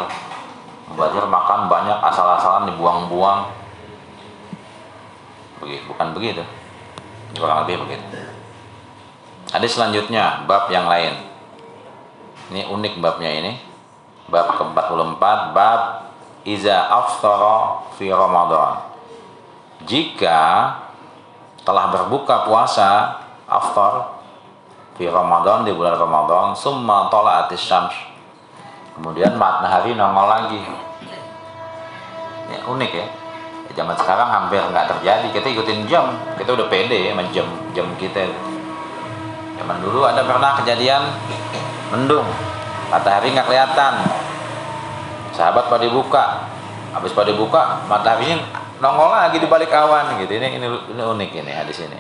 Mubazir 0.94 1.26
makan 1.26 1.66
banyak 1.66 1.98
asal-asalan 1.98 2.70
dibuang-buang. 2.70 3.50
Bukan 5.66 6.08
begitu. 6.14 6.46
Kurang 7.34 7.66
lebih 7.66 7.82
begitu 7.84 8.39
ada 9.50 9.66
selanjutnya 9.66 10.46
bab 10.46 10.70
yang 10.70 10.86
lain. 10.86 11.26
Ini 12.54 12.70
unik 12.70 13.02
babnya 13.02 13.30
ini. 13.34 13.54
Bab 14.30 14.54
ke-44 14.62 15.24
bab 15.58 15.82
iza 16.46 16.78
aftara 16.86 17.90
fi 17.98 18.14
Ramadan. 18.14 18.86
Jika 19.90 20.38
telah 21.66 21.86
berbuka 21.90 22.46
puasa 22.46 23.18
aftar 23.50 24.22
fi 25.02 25.10
Ramadan 25.10 25.66
di 25.66 25.74
bulan 25.74 25.98
Ramadan 25.98 26.54
summa 26.54 27.10
tala'atis 27.10 27.58
syams. 27.58 27.98
Kemudian 28.94 29.34
matahari 29.34 29.98
nongol 29.98 30.30
lagi. 30.30 30.62
Ya, 32.54 32.60
unik 32.70 32.92
ya. 32.94 33.08
Zaman 33.74 33.98
sekarang 33.98 34.30
hampir 34.30 34.62
nggak 34.62 34.94
terjadi. 34.94 35.28
Kita 35.34 35.48
ikutin 35.50 35.90
jam. 35.90 36.14
Kita 36.38 36.54
udah 36.54 36.68
pede 36.70 37.10
ya 37.10 37.18
jam 37.34 37.48
jam 37.74 37.88
kita 37.98 38.30
zaman 39.60 39.84
dulu 39.84 40.08
ada 40.08 40.24
pernah 40.24 40.56
kejadian 40.64 41.04
mendung. 41.92 42.26
Matahari 42.90 43.36
nggak 43.36 43.46
kelihatan. 43.46 43.94
Sahabat 45.36 45.68
pada 45.68 45.88
buka 45.92 46.48
habis 46.90 47.14
pada 47.14 47.30
buka 47.36 47.86
mataharinya 47.86 48.42
nongol 48.82 49.14
lagi 49.14 49.38
di 49.38 49.46
balik 49.46 49.70
awan 49.76 50.18
gitu. 50.24 50.32
Ini 50.40 50.58
ini, 50.58 50.68
ini 50.68 51.04
unik 51.04 51.32
ini 51.44 51.52
hadis 51.52 51.84
ini. 51.84 52.00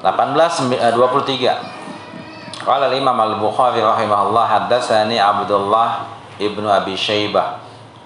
18 0.00 0.70
23 0.94 2.64
Qala 2.64 2.88
al-Imam 2.88 3.16
al-Bukhari 3.16 3.80
rahimahullah 3.84 4.46
haddatsani 4.48 5.20
Abdullah 5.20 6.08
ibnu 6.40 6.64
Abi 6.64 6.96
Syaibah. 6.96 7.60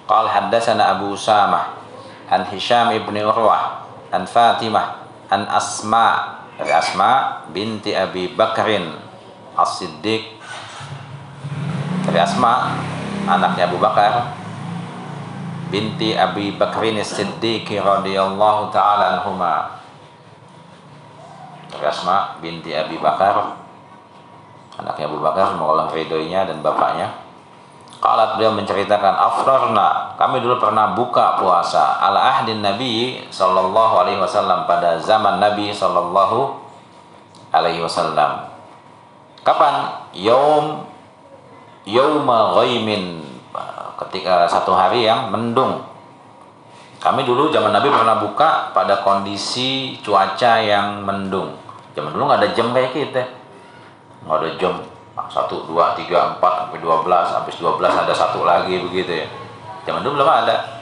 Qala 0.09 0.27
haddatsana 0.33 0.99
Abu 0.99 1.15
Samah 1.15 1.79
an 2.33 2.43
Hisham 2.49 2.91
ibnu 2.97 3.23
Urwah 3.23 3.87
an 4.11 4.27
Fatimah 4.27 5.05
an 5.31 5.47
Asma 5.47 6.38
dari 6.59 6.73
Asma 6.75 7.47
binti 7.55 7.95
Abi 7.95 8.35
Bakrin 8.35 8.91
As-Siddiq. 9.55 10.35
Dari 12.11 12.19
Asma 12.19 12.75
anaknya 13.31 13.71
Abu 13.71 13.79
Bakar. 13.79 14.35
Binti 15.71 16.19
Abi 16.19 16.57
Bakrin 16.59 16.99
Siddiq 17.05 17.71
radhiyallahu 17.79 18.75
taala 18.75 19.23
anhuma. 19.23 19.79
Dari 21.71 21.87
Asma 21.87 22.43
binti 22.43 22.75
Abi 22.75 22.99
Bakar. 22.99 23.55
Anaknya 24.83 25.07
Abu 25.07 25.23
Bakar 25.23 25.55
semoga 25.55 25.71
Allah 25.79 25.87
ridhoinya 25.95 26.51
dan 26.51 26.59
bapaknya 26.63 27.28
Qalat 27.99 28.39
beliau 28.39 28.55
menceritakan 28.55 29.15
afrarna. 29.19 30.15
Kami 30.15 30.39
dulu 30.39 30.63
pernah 30.63 30.95
buka 30.95 31.35
puasa. 31.43 31.99
Ala 31.99 32.39
ahdin 32.39 32.63
Nabi 32.63 33.27
sallallahu 33.27 33.95
alaihi 33.99 34.23
wasallam 34.23 34.71
pada 34.71 35.03
zaman 35.03 35.43
Nabi 35.43 35.75
sallallahu 35.75 36.63
alaihi 37.51 37.83
wasallam. 37.83 38.55
Kapan? 39.43 40.07
Yaum 40.15 40.87
yauma 41.83 42.55
ghaimin. 42.63 43.27
Ketika 43.99 44.47
satu 44.47 44.79
hari 44.79 45.03
yang 45.03 45.35
mendung. 45.35 45.83
Kami 47.03 47.27
dulu 47.27 47.51
zaman 47.51 47.75
Nabi 47.75 47.91
pernah 47.91 48.23
buka 48.23 48.71
pada 48.71 49.03
kondisi 49.03 49.99
cuaca 50.07 50.63
yang 50.63 51.03
mendung. 51.03 51.59
Zaman 51.99 52.15
dulu 52.15 52.31
nggak 52.31 52.47
ada 52.47 52.51
jam 52.55 52.71
kayak 52.71 52.95
kita. 52.95 53.23
Nggak 54.23 54.39
ada 54.39 54.51
jam 54.55 54.75
satu 55.27 55.67
dua 55.67 55.99
tiga 55.99 56.39
empat 56.39 56.71
sampai 56.71 56.79
dua 56.79 57.03
belas 57.03 57.35
habis 57.35 57.59
dua 57.59 57.75
belas 57.75 57.91
ada 57.91 58.15
satu 58.15 58.47
lagi 58.47 58.79
begitu 58.79 59.25
ya. 59.25 59.27
Zaman 59.83 60.07
dulu 60.07 60.23
belum 60.23 60.31
ada. 60.31 60.79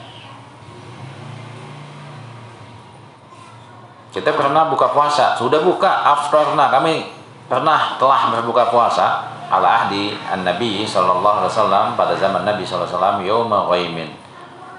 Kita 4.13 4.33
pernah 4.33 4.69
buka 4.69 4.93
puasa. 4.93 5.33
Sudah 5.33 5.65
buka 5.65 5.89
afterna 5.89 6.69
kami 6.69 7.09
pernah 7.49 7.97
telah 7.97 8.33
berbuka 8.37 8.69
puasa. 8.69 9.33
Ala 9.47 9.87
ahdi 9.87 10.11
an-nabi 10.27 10.83
sallallahu 10.83 11.39
alaihi 11.39 11.53
wasallam 11.55 11.85
pada 11.95 12.19
zaman 12.19 12.43
Nabi 12.43 12.67
sallallahu 12.67 12.83
alaihi 12.83 12.99
wasallam 12.99 13.19
yauma 13.23 13.59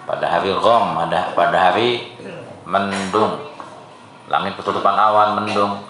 pada 0.05 0.27
hari 0.29 0.53
ghom 0.53 0.85
pada 1.33 1.57
hari 1.57 2.13
mendung. 2.69 3.49
Langit 4.29 4.61
ketutupan 4.61 4.93
awan 4.93 5.41
mendung 5.41 5.81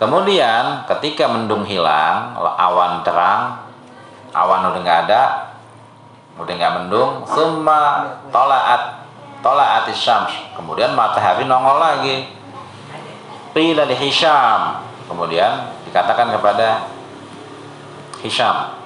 kemudian 0.00 0.88
ketika 0.88 1.28
mendung 1.28 1.68
hilang 1.68 2.32
awan 2.40 3.04
terang 3.04 3.60
awan 4.32 4.72
udah 4.72 4.80
nggak 4.80 5.00
ada 5.06 5.22
udah 6.40 6.54
nggak 6.56 6.74
mendung 6.80 7.28
semua 7.28 8.16
tolaat 8.32 9.04
tolaat 9.44 9.84
syams 9.92 10.32
kemudian 10.56 10.92
matahari 10.92 11.44
nongol 11.48 11.80
lagi. 11.80 12.28
Qila 13.50 13.82
li 13.88 13.96
Hisham. 13.98 14.86
Kemudian 15.10 15.74
dikatakan 15.88 16.30
kepada 16.30 16.86
Hisham. 18.22 18.78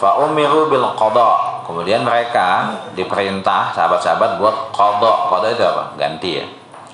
Fa 0.00 0.10
umiru 0.24 0.72
bil 0.72 0.88
qada. 0.96 1.60
Kemudian 1.68 2.02
mereka 2.02 2.80
diperintah 2.96 3.76
sahabat-sahabat 3.76 4.40
buat 4.40 4.72
qada. 4.72 5.12
Qada 5.28 5.46
itu 5.52 5.62
apa? 5.68 5.84
Ganti 6.00 6.30
ya 6.40 6.46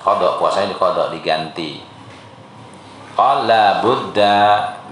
qada 0.07 0.39
puasanya 0.39 0.71
di 0.71 0.77
qada 0.79 1.03
diganti. 1.11 1.71
Qala 3.11 3.83
budda 3.83 4.35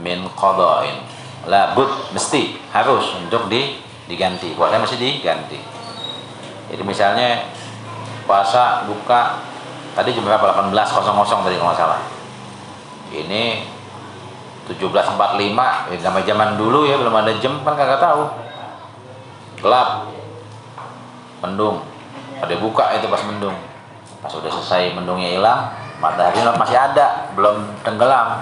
min 0.03 0.27
qada'in. 0.35 1.07
La 1.47 1.71
bud 1.71 2.11
mesti 2.11 2.59
harus 2.75 3.15
untuk 3.15 3.47
di 3.47 3.79
diganti. 4.11 4.51
Puasanya 4.51 4.83
mesti 4.83 4.99
diganti. 4.99 5.59
Jadi 6.67 6.83
misalnya 6.83 7.47
puasa 8.27 8.83
buka 8.83 9.39
tadi 9.95 10.11
jam 10.11 10.27
berapa? 10.27 10.67
18.00 10.67 11.47
tadi 11.47 11.55
kalau 11.55 11.75
salah. 11.77 12.01
Ini 13.15 13.63
17.45 14.67 15.93
ya, 15.93 15.97
sama 16.01 16.19
zaman 16.25 16.57
dulu 16.59 16.89
ya 16.89 16.99
belum 16.99 17.15
ada 17.15 17.31
jam 17.39 17.63
kan 17.63 17.79
kagak 17.79 18.03
tahu. 18.03 18.27
Gelap. 19.63 20.11
Mendung. 21.45 21.85
Ada 22.41 22.57
buka 22.59 22.99
itu 22.99 23.07
pas 23.07 23.23
mendung 23.23 23.55
pas 24.25 24.33
sudah 24.33 24.49
selesai 24.49 24.97
mendungnya 24.97 25.37
hilang 25.37 25.69
matahari 26.01 26.41
masih 26.57 26.73
ada 26.73 27.29
belum 27.37 27.77
tenggelam. 27.85 28.41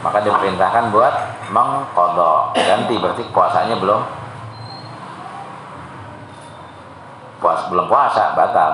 Maka 0.00 0.24
diperintahkan 0.24 0.88
buat 0.88 1.14
mengkodok. 1.52 2.56
Ganti 2.56 2.96
berarti 2.96 3.22
puasanya 3.36 3.76
belum 3.76 4.00
puas 7.36 7.68
belum 7.68 7.84
puasa 7.84 8.32
batal. 8.32 8.72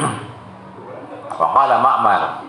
Waqala 1.38 1.76
Ma'mar. 1.84 2.48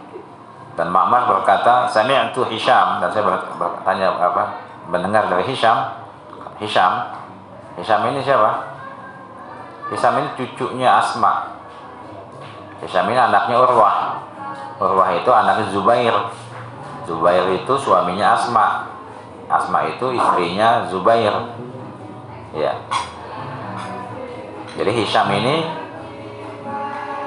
Dan 0.79 0.87
Ma'mar 0.89 1.27
berkata 1.27 1.91
sami'tu 1.91 2.47
Hisham. 2.47 3.03
Dan 3.03 3.11
saya 3.11 3.27
bertanya 3.59 4.15
apa 4.15 4.63
mendengar 4.87 5.27
dari 5.27 5.43
Hisham. 5.43 5.91
Hisham. 6.57 7.19
Hisham 7.75 8.01
ini 8.09 8.23
siapa? 8.23 8.72
Hisham 9.93 10.17
ini 10.17 10.29
cucunya 10.33 10.89
Asma. 10.97 11.61
Hisham 12.81 13.05
ini 13.13 13.19
anaknya 13.21 13.61
Urwah. 13.61 14.25
Urwah 14.81 15.09
itu 15.13 15.29
anaknya 15.29 15.69
Zubair. 15.69 16.15
Zubair 17.05 17.45
itu 17.53 17.73
suaminya 17.77 18.33
Asma. 18.33 18.89
Asma 19.45 19.85
itu 19.85 20.09
istrinya 20.17 20.89
Zubair. 20.89 21.53
Ya. 22.57 22.73
Jadi 24.73 24.91
Hisham 24.97 25.29
ini 25.29 25.69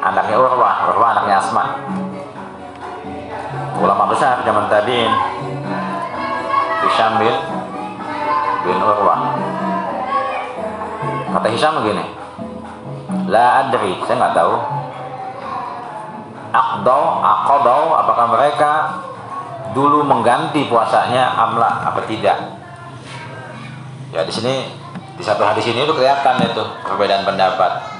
anaknya 0.02 0.34
Urwah, 0.34 0.90
Urwah 0.90 1.08
anaknya 1.14 1.38
Asma. 1.38 1.64
Ulama 3.78 4.10
besar 4.10 4.42
zaman 4.42 4.66
tabiin. 4.66 5.12
Hisham 6.82 7.22
bin 7.22 7.36
bin 8.66 8.78
Urwah. 8.82 9.38
Kata 11.36 11.48
Hisham 11.52 11.84
begini, 11.84 12.25
La 13.26 13.66
adri, 13.66 13.98
saya 14.06 14.16
nggak 14.22 14.34
tahu. 14.34 14.54
Akdau, 16.54 17.02
akodau, 17.20 17.84
apakah 17.98 18.26
mereka 18.32 18.72
dulu 19.74 20.06
mengganti 20.06 20.70
puasanya 20.70 21.34
amla 21.36 21.90
apa 21.90 22.00
tidak? 22.06 22.38
Ya 24.14 24.22
di 24.24 24.32
sini 24.32 24.70
di 25.16 25.24
satu 25.24 25.42
hadis 25.42 25.64
ini 25.64 25.84
itu 25.84 25.92
kelihatan 25.96 26.44
itu 26.44 26.64
perbedaan 26.84 27.24
pendapat 27.24 27.96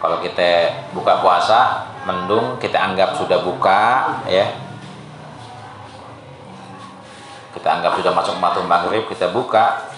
kalau 0.00 0.18
kita 0.24 0.72
buka 0.96 1.20
puasa 1.20 1.86
mendung 2.08 2.56
kita 2.56 2.80
anggap 2.80 3.14
sudah 3.20 3.44
buka 3.44 3.80
ya 4.26 4.48
kita 7.52 7.68
anggap 7.68 8.00
sudah 8.00 8.12
masuk 8.16 8.40
waktu 8.40 8.64
maghrib 8.64 9.04
kita 9.12 9.28
buka 9.28 9.92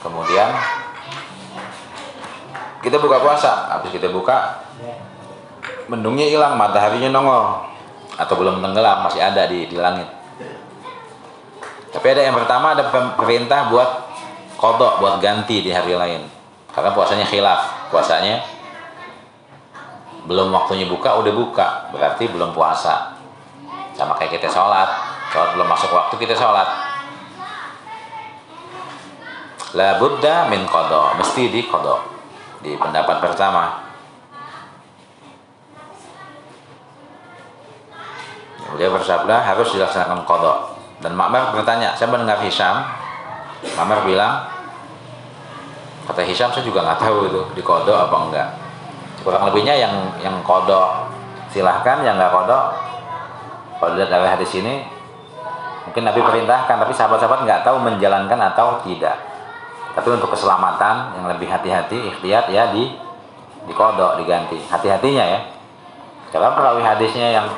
kemudian 0.00 0.54
kita 2.82 2.96
buka 3.00 3.22
puasa. 3.22 3.72
Habis 3.76 3.94
kita 3.94 4.10
buka 4.12 4.60
mendungnya 5.86 6.26
hilang 6.26 6.58
mataharinya 6.58 7.12
nongol. 7.12 7.64
Atau 8.16 8.40
belum 8.40 8.64
tenggelam 8.64 9.04
masih 9.04 9.20
ada 9.20 9.44
di, 9.44 9.68
di 9.68 9.76
langit. 9.76 10.08
Tapi 11.92 12.06
ada 12.12 12.22
yang 12.28 12.36
pertama 12.36 12.76
ada 12.76 12.88
perintah 13.16 13.68
buat 13.72 13.88
kodok 14.56 15.00
buat 15.00 15.20
ganti 15.20 15.60
di 15.64 15.70
hari 15.72 15.96
lain. 15.96 16.24
Karena 16.72 16.92
puasanya 16.92 17.24
khilaf. 17.28 17.92
Puasanya 17.92 18.40
belum 20.26 20.50
waktunya 20.52 20.88
buka 20.88 21.16
udah 21.20 21.32
buka. 21.32 21.68
Berarti 21.92 22.28
belum 22.28 22.56
puasa. 22.56 23.16
Sama 23.96 24.16
kayak 24.16 24.40
kita 24.40 24.48
sholat. 24.48 24.88
Sholat 25.32 25.56
belum 25.56 25.68
masuk 25.68 25.92
waktu 25.92 26.14
kita 26.20 26.36
sholat. 26.36 26.68
La 29.76 30.00
buddha 30.00 30.48
min 30.48 30.64
kodok. 30.64 31.20
Mesti 31.20 31.52
di 31.52 31.68
kodok 31.68 32.15
di 32.60 32.76
pendapat 32.76 33.20
pertama. 33.20 33.84
Dia 38.76 38.92
bersabda 38.92 39.40
harus 39.40 39.72
dilaksanakan 39.72 40.28
kodok. 40.28 40.76
Dan 41.00 41.16
Makmar 41.16 41.56
bertanya 41.56 41.96
saya 41.96 42.12
mendengar 42.12 42.40
Hisham. 42.44 42.84
Mamar 43.76 44.04
bilang 44.04 44.52
kata 46.06 46.22
Hisham 46.22 46.52
saya 46.52 46.62
juga 46.62 46.84
nggak 46.84 47.00
tahu 47.00 47.28
itu 47.28 47.42
di 47.56 47.62
kodok 47.64 47.96
apa 47.96 48.16
enggak. 48.28 48.48
Kurang 49.24 49.48
lebihnya 49.48 49.74
yang 49.74 49.94
yang 50.20 50.36
kodok 50.44 51.08
silahkan 51.56 52.04
yang 52.04 52.20
nggak 52.20 52.32
kodok 52.36 52.64
kalau 53.80 53.96
lihat 53.96 54.12
dari 54.12 54.28
hadis 54.28 54.52
ini 54.60 54.84
mungkin 55.88 56.04
Nabi 56.04 56.20
perintahkan 56.20 56.76
tapi 56.84 56.92
sahabat-sahabat 56.92 57.48
nggak 57.48 57.60
tahu 57.64 57.80
menjalankan 57.80 58.38
atau 58.52 58.84
tidak 58.84 59.16
tapi 59.96 60.12
untuk 60.12 60.28
keselamatan 60.36 61.16
yang 61.16 61.24
lebih 61.32 61.48
hati-hati 61.48 61.96
ikhtiyat 62.12 62.52
ya 62.52 62.68
di 62.68 62.92
di 63.64 63.72
kodok 63.72 64.20
diganti. 64.20 64.60
Hati-hatinya 64.68 65.24
ya. 65.24 65.40
Kalau 66.28 66.52
perawi 66.52 66.84
hadisnya 66.84 67.32
yang 67.32 67.48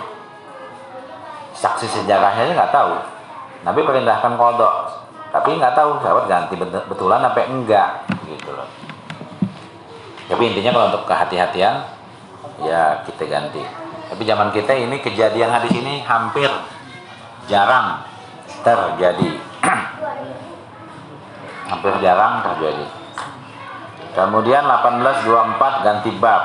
saksi 1.58 1.90
sejarahnya 1.90 2.54
nggak 2.54 2.70
tahu. 2.70 2.94
Nabi 3.66 3.82
perintahkan 3.82 4.38
kodok 4.38 4.74
tapi 5.34 5.58
nggak 5.58 5.74
tahu 5.74 5.98
sahabat 5.98 6.24
ganti 6.30 6.54
betulan 6.62 7.26
sampai 7.26 7.44
enggak 7.50 8.06
gitu 8.30 8.54
loh. 8.54 8.70
Tapi 10.30 10.42
intinya 10.46 10.70
kalau 10.78 10.86
untuk 10.94 11.04
kehati-hatian 11.10 11.74
ya 12.62 13.02
kita 13.02 13.26
ganti. 13.26 13.66
Tapi 14.14 14.22
zaman 14.22 14.54
kita 14.54 14.78
ini 14.78 15.02
kejadian 15.02 15.50
hadis 15.50 15.74
ini 15.74 16.06
hampir 16.06 16.48
jarang 17.50 18.06
terjadi 18.62 19.47
hampir 21.68 21.92
jarang 22.00 22.40
terjadi. 22.42 22.86
Kemudian 24.16 24.66
1824 24.66 25.84
ganti 25.84 26.10
bab. 26.18 26.42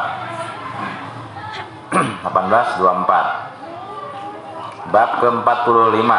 1824 2.28 4.92
bab 4.94 5.10
ke-45 5.24 6.12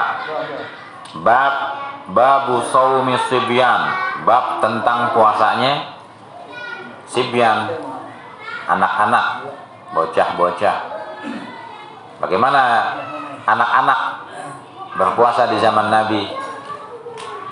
bab 1.23 1.55
Babu 2.05 2.61
saumi 2.69 3.17
sibyan. 3.33 3.81
Bab 4.29 4.61
tentang 4.61 5.17
puasanya 5.17 5.97
Sibyan. 7.09 7.81
Anak-anak 8.69 9.49
Bocah-bocah. 9.95 10.77
Bagaimana 12.21 12.63
anak-anak 13.47 14.01
berpuasa 14.99 15.47
di 15.49 15.57
zaman 15.63 15.89
Nabi 15.89 16.29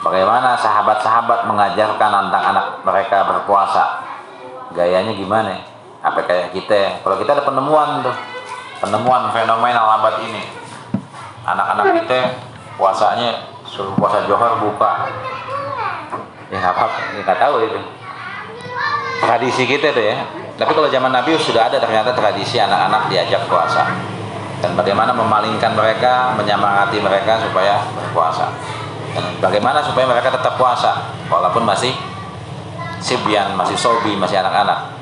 Bagaimana 0.02 0.58
sahabat-sahabat 0.58 1.46
mengajarkan 1.46 2.10
tentang 2.10 2.44
anak 2.50 2.66
mereka 2.82 3.22
berpuasa? 3.22 4.02
Gayanya 4.74 5.14
gimana? 5.14 5.62
Apa 6.02 6.26
kayak 6.26 6.50
kita? 6.50 7.06
Kalau 7.06 7.14
kita 7.22 7.38
ada 7.38 7.46
penemuan 7.46 8.02
tuh 8.02 8.16
Penemuan 8.82 9.30
fenomenal 9.30 10.02
abad 10.02 10.26
ini. 10.26 10.42
Anak-anak 11.46 12.02
kita 12.02 12.34
puasanya 12.74 13.46
suruh 13.62 13.94
puasa 13.94 14.26
johor 14.26 14.58
buka. 14.58 15.06
Ya 16.50 16.58
apa 16.66 16.90
nggak 17.22 17.38
tahu 17.38 17.62
itu. 17.62 17.78
Tradisi 19.22 19.70
kita 19.70 19.94
tuh 19.94 20.02
ya. 20.02 20.18
Tapi 20.58 20.74
kalau 20.74 20.90
zaman 20.90 21.14
Nabi 21.14 21.38
sudah 21.38 21.70
ada 21.70 21.78
ternyata 21.78 22.10
tradisi 22.10 22.58
anak-anak 22.58 23.06
diajak 23.06 23.46
puasa. 23.46 23.86
Dan 24.58 24.74
bagaimana 24.74 25.14
memalingkan 25.14 25.78
mereka 25.78 26.34
menyemangati 26.34 26.98
mereka 26.98 27.38
supaya 27.38 27.86
berpuasa 27.94 28.50
bagaimana 29.40 29.84
supaya 29.84 30.08
mereka 30.08 30.32
tetap 30.32 30.56
puasa 30.56 31.12
walaupun 31.28 31.66
masih 31.66 31.92
sibyan, 33.02 33.52
masih 33.58 33.76
sobi, 33.76 34.16
masih 34.16 34.40
anak-anak. 34.40 34.94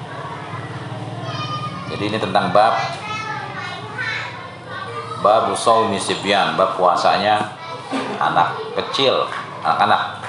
Jadi 1.90 2.02
ini 2.10 2.18
tentang 2.18 2.54
bab 2.54 2.74
bab 5.20 5.52
shaumi 5.52 6.00
sibyan, 6.00 6.56
bab 6.56 6.74
puasanya 6.74 7.54
anak 8.18 8.56
kecil, 8.78 9.28
anak-anak. 9.62 10.20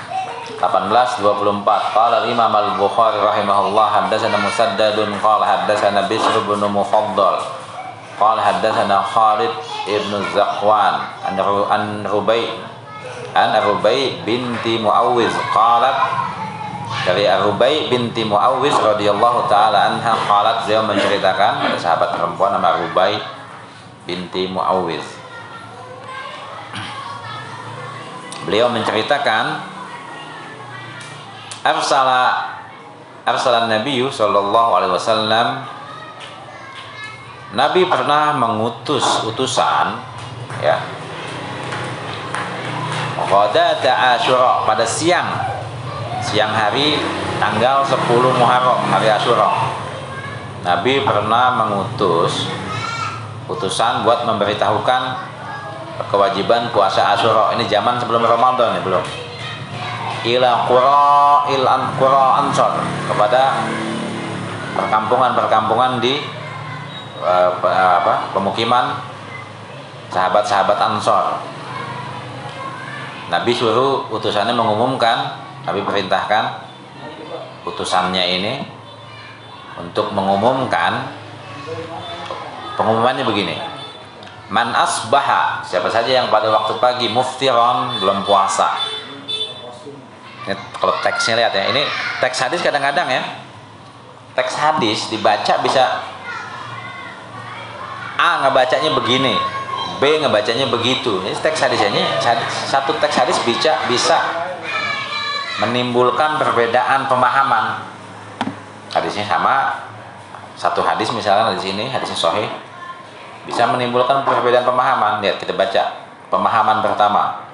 1824 0.61 1.65
Qala 1.65 2.29
Imam 2.29 2.53
Al-Bukhari 2.53 3.17
rahimahullah 3.17 3.87
haddatsana 3.97 4.37
Musaddadun 4.37 5.09
qala 5.17 5.41
haddatsana 5.41 6.05
Bishr 6.05 6.37
bin 6.45 6.61
Mufaddal 6.69 7.41
qala 8.21 8.37
haddatsana 8.45 9.01
Khalid 9.01 9.49
ibn 9.89 10.21
Zakwan 10.37 11.01
an 11.25 12.05
Rubai 12.05 12.45
an 13.31 13.55
Rubai 13.63 14.19
binti 14.27 14.75
Muawiz 14.79 15.31
qalat 15.55 15.97
dari 17.07 17.25
Rubai 17.25 17.87
binti 17.87 18.27
Muawiz 18.27 18.75
radhiyallahu 18.75 19.47
taala 19.47 19.95
anha 19.95 20.13
qalat 20.27 20.67
dia 20.67 20.83
menceritakan 20.83 21.71
ada 21.71 21.77
sahabat 21.79 22.19
perempuan 22.19 22.53
nama 22.59 22.83
Rubai 22.83 23.17
binti 24.03 24.51
Muawiz 24.51 25.03
beliau 28.43 28.67
menceritakan 28.73 29.63
arsala 31.63 32.51
arsala 33.23 33.69
Nabi 33.69 34.01
sallallahu 34.09 34.71
alaihi 34.75 34.93
wasallam 34.97 35.47
Nabi 37.51 37.83
pernah 37.87 38.35
mengutus 38.35 39.03
utusan 39.27 39.99
ya 40.63 41.00
Ghadata 43.31 44.19
Asyura 44.19 44.67
pada 44.67 44.83
siang 44.83 45.23
siang 46.19 46.51
hari 46.51 46.99
tanggal 47.39 47.79
10 47.79 47.95
Muharram 48.35 48.83
hari 48.91 49.07
Asyura 49.07 49.71
Nabi 50.67 50.99
pernah 51.07 51.55
mengutus 51.63 52.51
utusan 53.47 54.03
buat 54.03 54.27
memberitahukan 54.27 55.01
kewajiban 56.11 56.75
puasa 56.75 57.15
Asyura 57.15 57.55
ini 57.55 57.63
zaman 57.71 57.95
sebelum 58.03 58.27
Ramadan 58.27 58.75
ya 58.75 58.81
belum? 58.83 59.05
Ila 60.21 60.51
qura 60.67 61.47
il 61.49 61.63
an 61.65 61.95
qura 61.95 62.45
ansor 62.45 62.83
kepada 63.07 63.63
perkampungan-perkampungan 64.75 66.03
di 66.03 66.19
uh, 67.23 67.49
apa 67.63 68.29
pemukiman 68.35 69.01
sahabat-sahabat 70.11 70.77
Ansor. 70.77 71.39
Nabi 73.31 73.55
suruh 73.55 74.11
utusannya 74.11 74.51
mengumumkan, 74.51 75.39
Nabi 75.63 75.79
perintahkan 75.87 76.67
utusannya 77.63 78.23
ini 78.27 78.53
untuk 79.79 80.11
mengumumkan 80.11 81.07
pengumumannya 82.75 83.23
begini. 83.23 83.55
Man 84.51 84.75
asbaha, 84.75 85.63
siapa 85.63 85.87
saja 85.87 86.11
yang 86.11 86.27
pada 86.27 86.51
waktu 86.51 86.75
pagi 86.83 87.07
muftiron 87.07 88.03
belum 88.03 88.27
puasa 88.27 88.75
ini 90.41 90.57
kalau 90.81 90.97
teksnya 91.05 91.37
lihat 91.37 91.53
ya, 91.53 91.69
ini 91.69 91.85
teks 92.17 92.41
hadis 92.41 92.65
kadang-kadang 92.65 93.05
ya. 93.05 93.21
Teks 94.33 94.57
hadis 94.57 95.11
dibaca 95.11 95.53
bisa 95.61 96.01
A 98.21 98.45
ngebacanya 98.45 98.93
begini, 98.97 99.33
B 100.01 100.03
ngebacanya 100.17 100.65
begitu. 100.73 101.21
Ini 101.21 101.37
teks 101.37 101.61
hadisnya 101.61 102.17
satu 102.65 102.97
teks 102.97 103.21
hadis 103.21 103.37
bisa 103.45 103.85
bisa 103.85 104.17
menimbulkan 105.61 106.41
perbedaan 106.41 107.05
pemahaman. 107.05 107.85
Hadisnya 108.89 109.23
sama, 109.29 109.87
satu 110.57 110.81
hadis 110.81 111.13
misalnya 111.13 111.53
di 111.53 111.61
sini 111.61 111.85
hadisnya 111.87 112.17
sahih 112.17 112.49
bisa 113.45 113.69
menimbulkan 113.69 114.25
perbedaan 114.25 114.65
pemahaman. 114.65 115.21
Lihat 115.21 115.37
kita 115.37 115.53
baca 115.53 116.01
pemahaman 116.33 116.81
pertama 116.81 117.51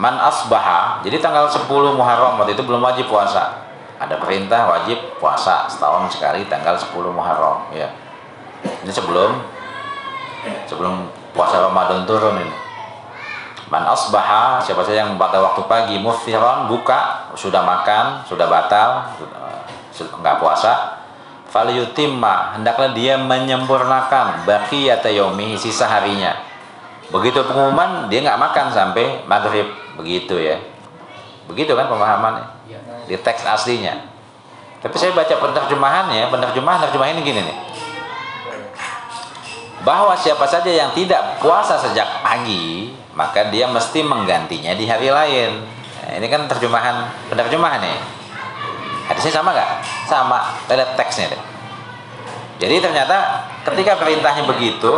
man 0.00 0.16
asbaha 0.16 1.04
jadi 1.04 1.20
tanggal 1.20 1.44
10 1.44 1.68
Muharram 1.68 2.40
waktu 2.40 2.56
itu 2.56 2.64
belum 2.64 2.80
wajib 2.80 3.12
puasa 3.12 3.68
ada 4.00 4.16
perintah 4.16 4.64
wajib 4.64 4.96
puasa 5.20 5.68
setahun 5.68 6.08
sekali 6.08 6.48
tanggal 6.48 6.72
10 6.72 6.88
Muharram 7.12 7.68
ya 7.76 7.92
ini 8.64 8.88
sebelum 8.88 9.44
sebelum 10.64 11.04
puasa 11.34 11.62
Ramadan 11.62 12.04
turun 12.06 12.38
ini. 12.40 12.56
Man 13.70 13.86
asbaha 13.86 14.58
siapa 14.58 14.82
saja 14.82 15.06
yang 15.06 15.14
pada 15.14 15.38
waktu 15.38 15.62
pagi 15.70 15.96
muftiran 16.02 16.66
buka 16.66 17.30
sudah 17.38 17.62
makan 17.62 18.26
sudah 18.26 18.50
batal 18.50 19.06
sudah 19.94 20.10
enggak 20.18 20.42
puasa 20.42 20.98
falyutimma 21.50 22.58
hendaklah 22.58 22.90
dia 22.90 23.14
menyempurnakan 23.14 24.42
baqiyata 24.42 25.10
yaumi 25.10 25.54
sisa 25.54 25.86
harinya. 25.86 26.34
Begitu 27.10 27.42
pengumuman 27.46 28.10
dia 28.10 28.22
nggak 28.26 28.38
makan 28.38 28.66
sampai 28.74 29.22
maghrib. 29.26 29.70
Begitu 29.98 30.34
ya. 30.38 30.58
Begitu 31.46 31.74
kan 31.74 31.86
pemahamannya? 31.90 32.46
Di 33.06 33.18
teks 33.18 33.46
aslinya. 33.46 34.10
Tapi 34.80 34.96
saya 34.96 35.12
baca 35.12 35.34
penerjemahannya 35.36 36.32
penerjemahan 36.32 36.88
terjemahan 36.88 37.12
ini 37.18 37.22
gini 37.22 37.40
nih 37.44 37.69
bahwa 39.80 40.12
siapa 40.12 40.44
saja 40.44 40.68
yang 40.68 40.92
tidak 40.92 41.40
puasa 41.40 41.80
sejak 41.80 42.20
pagi 42.20 42.92
maka 43.16 43.48
dia 43.48 43.66
mesti 43.66 44.04
menggantinya 44.04 44.76
di 44.76 44.84
hari 44.86 45.08
lain. 45.08 45.64
Nah, 46.00 46.12
ini 46.16 46.26
kan 46.28 46.48
terjemahan 46.48 47.08
penerjemahan 47.28 47.80
nih 47.80 47.98
hadisnya 49.10 49.42
sama 49.42 49.50
nggak? 49.50 49.70
Sama 50.06 50.38
lihat 50.70 50.94
teksnya 50.94 51.34
deh. 51.34 51.42
Jadi 52.60 52.76
ternyata 52.78 53.44
ketika 53.66 53.98
perintahnya 53.98 54.46
begitu 54.46 54.92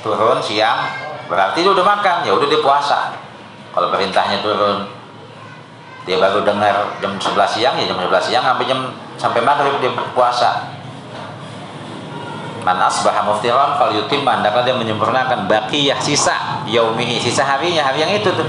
turun 0.00 0.38
siang 0.42 0.88
berarti 1.28 1.62
dia 1.62 1.72
udah 1.72 1.86
makan 1.86 2.16
ya 2.24 2.32
udah 2.32 2.48
dia 2.48 2.60
puasa. 2.62 3.12
Kalau 3.72 3.88
perintahnya 3.92 4.40
turun 4.40 4.88
dia 6.02 6.18
baru 6.18 6.42
dengar 6.42 6.98
jam 6.98 7.14
11 7.14 7.38
siang 7.46 7.74
ya 7.78 7.86
jam 7.86 7.98
11 7.98 8.10
siang 8.26 8.42
sampai 8.42 8.64
jam 8.66 8.78
sampai 9.14 9.38
maghrib 9.38 9.78
dia 9.78 9.94
berpuasa 9.94 10.66
man 12.62 12.78
asbaha 12.78 13.26
muftiran 13.26 13.74
fal 13.76 13.90
yutim 13.90 14.22
dia 14.22 14.74
menyempurnakan 14.74 15.50
baqiyah 15.50 15.98
sisa 15.98 16.62
yaumihi 16.66 17.18
sisa 17.18 17.42
harinya 17.42 17.82
hari 17.82 18.06
yang 18.06 18.12
itu 18.14 18.30
tuh. 18.30 18.46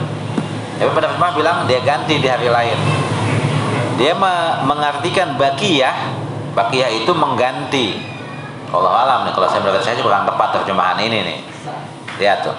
Tapi 0.77 0.89
pada 0.93 1.13
rumah 1.13 1.33
bilang 1.33 1.57
dia 1.65 1.81
ganti 1.81 2.21
di 2.21 2.27
hari 2.29 2.49
lain. 2.49 2.77
Dia 3.97 4.13
mengartikan 4.65 5.37
baqiyah 5.37 5.95
baqiyah 6.53 6.89
itu 7.03 7.11
mengganti. 7.13 8.13
Allah 8.73 9.05
alam 9.05 9.19
nih 9.29 9.33
kalau 9.37 9.45
saya 9.49 9.61
berkata 9.61 9.85
saya 9.85 10.01
kurang 10.01 10.25
tepat 10.25 10.49
terjemahan 10.61 10.97
ini 11.01 11.17
nih. 11.21 11.39
Lihat 12.21 12.45
tuh. 12.45 12.57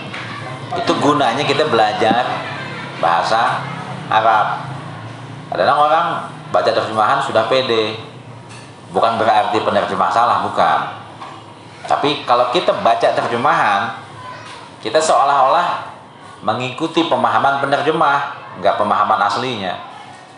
Itu 0.75 0.95
gunanya 0.99 1.43
kita 1.47 1.67
belajar 1.71 2.23
bahasa 2.99 3.63
Arab. 4.11 4.63
Kadang 5.51 5.79
orang 5.79 6.07
baca 6.51 6.71
terjemahan 6.71 7.19
sudah 7.23 7.47
pede. 7.51 7.99
Bukan 8.95 9.19
berarti 9.19 9.59
penerjemah 9.59 10.11
salah 10.15 10.47
bukan 10.47 11.04
tapi 11.85 12.25
kalau 12.25 12.49
kita 12.51 12.73
baca 12.81 13.09
terjemahan 13.13 14.01
kita 14.81 15.01
seolah-olah 15.01 15.93
mengikuti 16.45 17.09
pemahaman 17.09 17.61
penerjemah 17.61 18.19
nggak 18.61 18.77
pemahaman 18.77 19.21
aslinya 19.29 19.77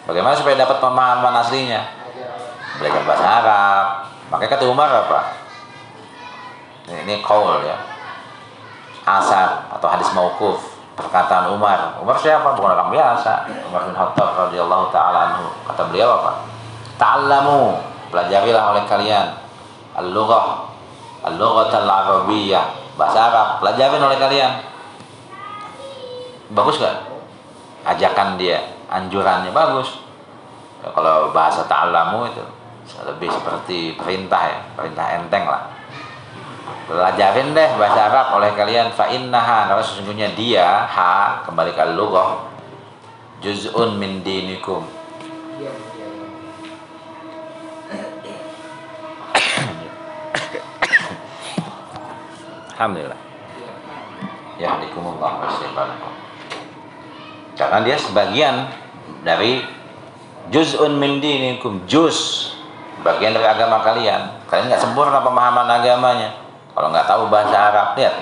bagaimana 0.06 0.34
supaya 0.38 0.58
dapat 0.58 0.78
pemahaman 0.78 1.34
aslinya 1.42 1.82
belajar 2.78 3.02
bahasa 3.02 3.26
Arab 3.26 3.86
makanya 4.30 4.50
kata 4.58 4.64
Umar 4.70 4.90
apa 4.90 5.20
ini, 6.86 6.98
ini 7.02 7.14
kaul 7.22 7.62
ya 7.66 7.78
asar 9.06 9.70
atau 9.70 9.86
hadis 9.86 10.10
mauquf 10.10 10.76
perkataan 10.96 11.52
Umar. 11.52 12.00
Umar 12.00 12.16
siapa? 12.18 12.56
Bukan 12.56 12.72
orang 12.72 12.90
biasa. 12.90 13.46
Umar 13.68 13.86
bin 13.86 13.94
Khattab 13.94 14.48
radhiyallahu 14.48 14.90
taala 14.90 15.30
anhu. 15.30 15.46
Kata 15.68 15.92
beliau 15.92 16.18
apa? 16.18 16.42
Ta'allamu, 16.96 17.76
pelajarilah 18.08 18.72
oleh 18.72 18.82
kalian 18.88 19.36
al-lughah, 19.92 20.72
al-lughah 21.24 21.72
al-arabiyyah, 21.72 22.96
bahasa 22.96 23.18
Arab, 23.30 23.48
pelajarin 23.62 24.02
oleh 24.02 24.18
kalian. 24.18 24.52
Bagus 26.52 26.80
gak? 26.82 26.96
Ajakan 27.86 28.36
dia, 28.36 28.60
anjurannya 28.90 29.54
bagus. 29.54 30.02
Ya, 30.82 30.90
kalau 30.92 31.30
bahasa 31.32 31.64
ta'allamu 31.64 32.28
itu 32.28 32.44
lebih 33.06 33.30
seperti 33.30 33.94
perintah 33.98 34.42
ya, 34.46 34.58
perintah 34.74 35.06
enteng 35.16 35.46
lah. 35.46 35.70
Pelajarin 36.86 37.50
deh 37.50 37.68
bahasa 37.78 38.10
Arab 38.10 38.26
oleh 38.38 38.54
kalian. 38.54 38.94
Fa 38.94 39.10
innaha 39.10 39.66
karena 39.70 39.82
sesungguhnya 39.82 40.28
dia 40.38 40.86
ha 40.86 41.42
kembali 41.42 41.74
ke 41.74 41.82
lughah 41.98 42.46
juz'un 43.42 43.98
min 43.98 44.22
dinikum 44.22 44.86
Alhamdulillah. 52.76 53.20
Ya 54.56 54.72
hadikumullah 54.72 55.40
wa 55.40 55.48
karena 57.56 57.78
dia 57.88 57.96
sebagian 57.96 58.68
dari 59.24 59.64
juz'un 60.52 60.92
min 61.00 61.24
dinikum 61.24 61.88
juz 61.88 62.52
bagian 63.00 63.32
dari 63.32 63.48
agama 63.48 63.80
kalian. 63.80 64.44
Kalian 64.44 64.68
nggak 64.68 64.84
sempurna 64.84 65.24
pemahaman 65.24 65.64
agamanya. 65.64 66.36
Kalau 66.76 66.92
nggak 66.92 67.08
tahu 67.08 67.32
bahasa 67.32 67.56
Arab 67.56 67.96
lihat. 67.96 68.12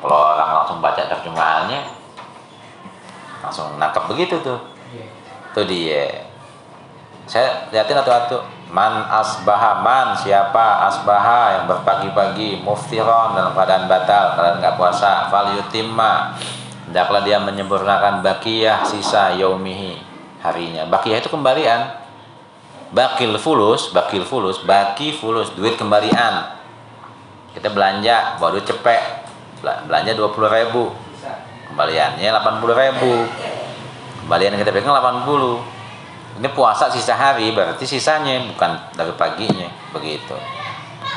Kalau 0.00 0.16
orang 0.16 0.50
langsung 0.62 0.78
baca 0.80 1.02
terjemahannya 1.04 1.80
langsung 3.42 3.76
nangkep 3.82 4.04
begitu 4.14 4.38
tuh. 4.46 4.62
Itu 5.50 5.66
dia. 5.66 6.22
Saya 7.26 7.66
lihatin 7.74 7.98
atau-atau 7.98 8.46
man 8.70 9.02
asbaha 9.10 9.82
man 9.82 10.14
siapa 10.14 10.86
asbaha 10.86 11.58
yang 11.58 11.64
berpagi-pagi 11.66 12.62
muftiron 12.62 13.34
dalam 13.34 13.50
keadaan 13.50 13.90
batal 13.90 14.38
kalian 14.38 14.54
nggak 14.62 14.74
puasa 14.78 15.26
fal 15.26 15.50
yutimma. 15.58 16.38
Hendaklah 16.86 17.22
dia 17.22 17.38
menyempurnakan 17.38 18.22
bakiyah 18.22 18.82
sisa 18.86 19.34
yaumihi 19.34 19.98
harinya. 20.42 20.86
Bakiyah 20.86 21.22
itu 21.22 21.30
kembalian. 21.30 21.98
Bakil 22.90 23.38
fulus 23.38 23.94
bakil 23.94 24.26
fulus 24.26 24.58
baki 24.66 25.14
fulus 25.14 25.54
duit 25.54 25.78
kembalian. 25.78 26.58
Kita 27.54 27.70
belanja 27.70 28.38
bawa 28.38 28.54
duit 28.54 28.66
cepek. 28.66 29.30
Belanja 29.62 30.10
20 30.14 30.30
ribu. 30.50 30.90
Kembaliannya 31.70 32.26
80 32.26 32.82
ribu. 32.82 33.14
Kembalian 34.26 34.54
yang 34.54 34.62
kita 34.62 34.74
pegang 34.74 34.94
80 34.94 35.79
ini 36.40 36.48
puasa 36.56 36.88
sisa 36.88 37.12
hari 37.12 37.52
berarti 37.52 37.84
sisanya 37.84 38.40
bukan 38.48 38.72
dari 38.96 39.12
paginya 39.12 39.68
begitu. 39.92 40.32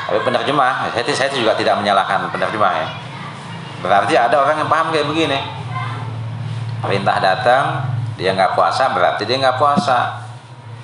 Tapi 0.04 0.20
penerjemah 0.20 0.92
saya, 0.92 1.00
saya 1.16 1.32
juga 1.32 1.56
tidak 1.56 1.80
menyalahkan 1.80 2.28
penerjemah 2.28 2.72
ya. 2.76 2.88
Berarti 3.80 4.12
ada 4.20 4.36
orang 4.36 4.60
yang 4.60 4.68
paham 4.68 4.92
kayak 4.92 5.08
begini. 5.08 5.40
Perintah 6.84 7.16
datang 7.24 7.64
dia 8.20 8.36
nggak 8.36 8.52
puasa 8.52 8.92
berarti 8.92 9.24
dia 9.24 9.40
nggak 9.40 9.56
puasa. 9.56 10.28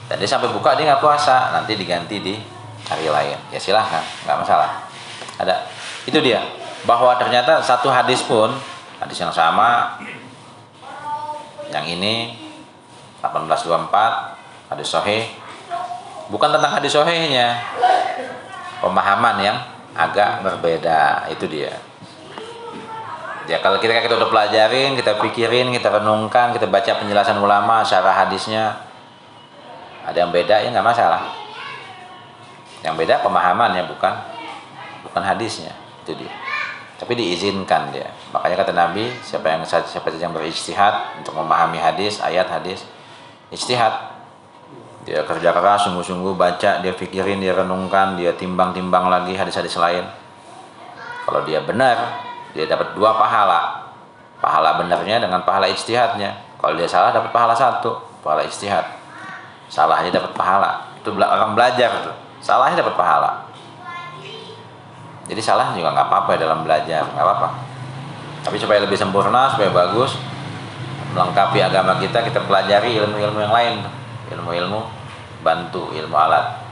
Dan 0.08 0.16
dia 0.16 0.24
sampai 0.24 0.48
buka 0.48 0.72
dia 0.72 0.88
nggak 0.88 1.04
puasa. 1.04 1.52
Nanti 1.52 1.76
diganti 1.76 2.24
di 2.24 2.40
hari 2.88 3.12
lain. 3.12 3.36
Ya 3.52 3.60
silahkan 3.60 4.00
nggak 4.24 4.40
masalah. 4.40 4.88
Ada 5.36 5.68
itu 6.08 6.16
dia. 6.24 6.40
Bahwa 6.88 7.12
ternyata 7.20 7.60
satu 7.60 7.92
hadis 7.92 8.24
pun 8.24 8.56
hadis 9.04 9.20
yang 9.20 9.28
sama 9.28 10.00
yang 11.68 11.84
ini 11.84 12.40
1824 13.20 14.29
hadis 14.70 14.88
sahih. 14.88 15.26
Bukan 16.30 16.48
tentang 16.54 16.78
hadis 16.78 16.94
sahihnya. 16.94 17.58
Pemahaman 18.80 19.36
yang 19.42 19.58
agak 19.92 20.40
berbeda 20.46 21.26
itu 21.28 21.44
dia. 21.50 21.74
Ya 23.50 23.58
kalau 23.58 23.82
kita 23.82 23.98
kita 23.98 24.14
udah 24.14 24.30
pelajarin 24.30 24.94
kita 24.94 25.18
pikirin 25.18 25.74
kita 25.74 25.90
renungkan 25.90 26.54
kita 26.54 26.70
baca 26.70 27.02
penjelasan 27.02 27.34
ulama 27.42 27.82
secara 27.82 28.14
hadisnya 28.14 28.78
ada 30.06 30.14
yang 30.22 30.30
beda 30.30 30.62
ya 30.62 30.70
nggak 30.70 30.86
masalah. 30.86 31.34
Yang 32.86 32.94
beda 33.04 33.14
pemahamannya 33.26 33.90
bukan 33.90 34.14
bukan 35.02 35.22
hadisnya 35.26 35.74
itu 36.06 36.14
dia. 36.14 36.32
Tapi 36.94 37.12
diizinkan 37.18 37.90
dia. 37.90 38.06
Makanya 38.30 38.56
kata 38.62 38.72
Nabi 38.72 39.10
siapa 39.26 39.50
yang 39.50 39.66
siapa 39.66 40.06
saja 40.08 40.30
yang 40.30 40.36
beristihad 40.36 41.18
untuk 41.18 41.34
memahami 41.34 41.82
hadis 41.82 42.22
ayat 42.22 42.46
hadis 42.46 42.86
istihad 43.50 44.09
dia 45.00 45.24
kerja 45.24 45.50
keras 45.56 45.88
sungguh-sungguh 45.88 46.36
baca 46.36 46.84
dia 46.84 46.92
pikirin 46.92 47.40
dia 47.40 47.56
renungkan 47.56 48.20
dia 48.20 48.36
timbang-timbang 48.36 49.08
lagi 49.08 49.32
hadis-hadis 49.32 49.80
lain. 49.80 50.04
Kalau 51.24 51.40
dia 51.48 51.64
benar 51.64 52.20
dia 52.52 52.68
dapat 52.68 52.92
dua 52.92 53.16
pahala. 53.16 53.88
Pahala 54.40 54.80
benarnya 54.80 55.20
dengan 55.20 55.44
pahala 55.44 55.68
istihadnya 55.68 56.36
kalau 56.60 56.76
dia 56.76 56.88
salah 56.88 57.12
dapat 57.12 57.32
pahala 57.32 57.52
satu 57.56 57.96
pahala 58.20 58.44
istihad 58.44 58.84
salahnya 59.72 60.12
dapat 60.12 60.36
pahala. 60.36 60.92
Itu 61.00 61.16
orang 61.16 61.56
belajar 61.56 62.04
tuh. 62.04 62.16
Salahnya 62.44 62.84
dapat 62.84 62.96
pahala. 62.96 63.48
Jadi 65.28 65.40
salah 65.40 65.72
juga 65.72 65.96
nggak 65.96 66.08
apa-apa 66.12 66.36
dalam 66.36 66.60
belajar 66.60 67.08
nggak 67.08 67.24
apa-apa. 67.24 67.48
Tapi 68.44 68.56
supaya 68.60 68.84
lebih 68.84 68.96
sempurna 69.00 69.48
supaya 69.48 69.72
bagus 69.72 70.16
melengkapi 71.16 71.58
agama 71.64 71.96
kita 71.96 72.20
kita 72.20 72.44
pelajari 72.44 73.00
ilmu-ilmu 73.00 73.40
yang 73.40 73.54
lain 73.54 73.99
ilmu-ilmu 74.30 74.80
bantu 75.42 75.90
ilmu 75.92 76.16
alat. 76.16 76.62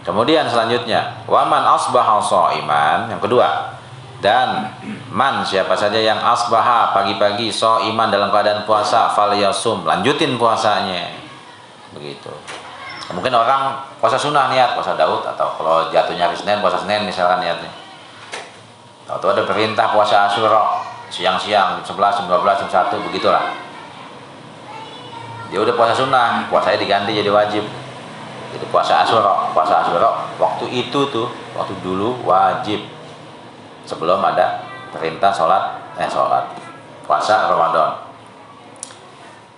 Kemudian 0.00 0.48
selanjutnya 0.48 1.24
waman 1.28 1.62
asbaha 1.76 2.20
iman 2.56 2.98
yang 3.12 3.20
kedua. 3.20 3.78
Dan 4.20 4.68
man 5.08 5.40
siapa 5.40 5.72
saja 5.72 5.96
yang 5.96 6.20
asbaha 6.20 6.92
pagi-pagi 6.92 7.48
so 7.48 7.80
iman 7.80 8.12
dalam 8.12 8.28
keadaan 8.28 8.68
puasa 8.68 9.08
fal 9.16 9.32
yasum 9.32 9.80
lanjutin 9.88 10.36
puasanya. 10.36 11.08
Begitu. 11.96 12.28
Mungkin 13.10 13.32
orang 13.32 13.80
puasa 13.96 14.20
sunnah 14.20 14.52
niat 14.52 14.76
puasa 14.76 14.92
Daud 14.94 15.24
atau 15.24 15.56
kalau 15.56 15.88
jatuhnya 15.88 16.28
hari 16.28 16.36
Senin 16.36 16.60
puasa 16.60 16.84
Senin 16.84 17.08
misalkan 17.08 17.40
niatnya. 17.40 17.72
Atau 19.08 19.32
ada 19.32 19.42
perintah 19.42 19.90
puasa 19.90 20.28
Asyura 20.28 20.84
siang-siang 21.10 21.82
jam 21.82 21.94
11, 21.96 22.22
jam 22.22 22.26
12, 22.30 22.60
jam 22.62 22.68
1 22.70 23.06
begitulah 23.10 23.69
dia 25.50 25.58
udah 25.58 25.74
puasa 25.74 25.92
sunnah 25.98 26.46
puasanya 26.46 26.78
diganti 26.78 27.10
jadi 27.12 27.30
wajib. 27.30 27.66
Jadi 28.50 28.66
puasa 28.70 29.02
Asyura 29.02 29.50
puasa 29.54 29.82
Asyura 29.82 30.26
waktu 30.38 30.66
itu 30.70 31.00
tuh 31.10 31.26
waktu 31.58 31.74
dulu 31.82 32.22
wajib. 32.22 32.86
Sebelum 33.82 34.22
ada 34.22 34.62
perintah 34.94 35.34
sholat 35.34 35.94
eh 35.98 36.06
sholat. 36.06 36.46
Puasa 37.02 37.50
Ramadan. 37.50 37.98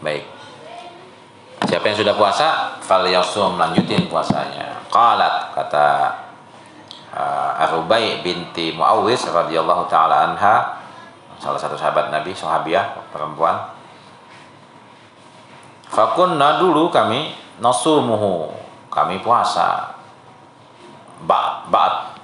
Baik. 0.00 0.24
Siapa 1.68 1.84
yang 1.88 1.98
sudah 2.04 2.14
puasa 2.16 2.76
fal 2.80 3.04
yasum 3.04 3.60
lanjutin 3.60 4.08
puasanya. 4.08 4.80
Qalat 4.92 5.56
kata 5.56 5.88
uh, 7.16 7.64
Arubai 7.68 8.20
binti 8.20 8.72
Muawis 8.76 9.24
radhiyallahu 9.28 9.88
taala 9.88 10.32
anha 10.32 10.84
salah 11.40 11.56
satu 11.56 11.74
sahabat 11.80 12.12
Nabi, 12.12 12.36
sahabiah 12.36 12.92
perempuan. 13.08 13.71
Fakunna 15.92 16.56
dulu 16.56 16.88
kami 16.88 17.36
nasumuhu, 17.60 18.48
kami 18.88 19.20
puasa. 19.20 19.92
Ba 21.28 21.68
ba'at. 21.68 22.16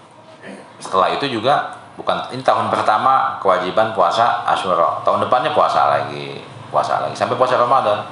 Setelah 0.80 1.12
itu 1.12 1.28
juga 1.28 1.76
bukan 2.00 2.32
ini 2.32 2.40
tahun 2.40 2.72
pertama 2.72 3.36
kewajiban 3.44 3.92
puasa 3.92 4.42
Asyura. 4.48 5.04
Tahun 5.04 5.20
depannya 5.20 5.52
puasa 5.52 5.92
lagi, 5.92 6.40
puasa 6.72 7.04
lagi 7.04 7.14
sampai 7.14 7.36
puasa 7.36 7.60
Ramadan. 7.60 8.08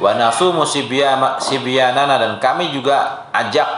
Wa 0.00 0.16
nasumu 0.16 0.64
sibyanana 0.64 2.16
dan 2.16 2.40
kami 2.40 2.72
juga 2.72 3.28
ajak 3.36 3.68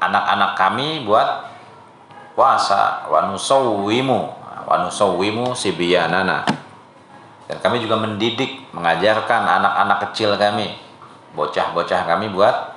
anak-anak 0.00 0.56
kami 0.56 1.04
buat 1.04 1.44
puasa 2.32 3.04
wa 3.12 3.30
nusawwimu 3.30 4.32
wanusawwimu 4.64 5.52
sibiyanana 5.52 6.63
dan 7.44 7.56
kami 7.60 7.84
juga 7.84 8.00
mendidik 8.00 8.64
mengajarkan 8.72 9.44
anak-anak 9.44 9.98
kecil 10.10 10.32
kami 10.40 10.72
bocah-bocah 11.36 12.00
kami 12.08 12.32
buat 12.32 12.72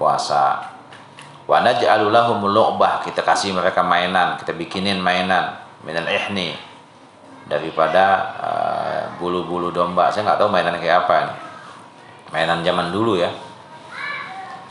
puasa. 0.00 0.72
Wa 1.46 1.62
naj'alu 1.62 2.10
lu'bah 2.50 3.04
kita 3.06 3.22
kasih 3.22 3.54
mereka 3.54 3.84
mainan 3.84 4.34
kita 4.40 4.50
bikinin 4.56 4.98
mainan 4.98 5.60
mainan 5.86 6.08
ihni 6.10 6.58
daripada 7.46 8.04
uh, 8.40 9.00
bulu-bulu 9.20 9.70
domba. 9.70 10.10
Saya 10.10 10.26
nggak 10.26 10.38
tahu 10.42 10.50
mainan 10.50 10.74
kayak 10.80 11.06
apa 11.06 11.16
nih 11.22 11.36
mainan 12.34 12.60
zaman 12.64 12.90
dulu 12.90 13.20
ya. 13.20 13.30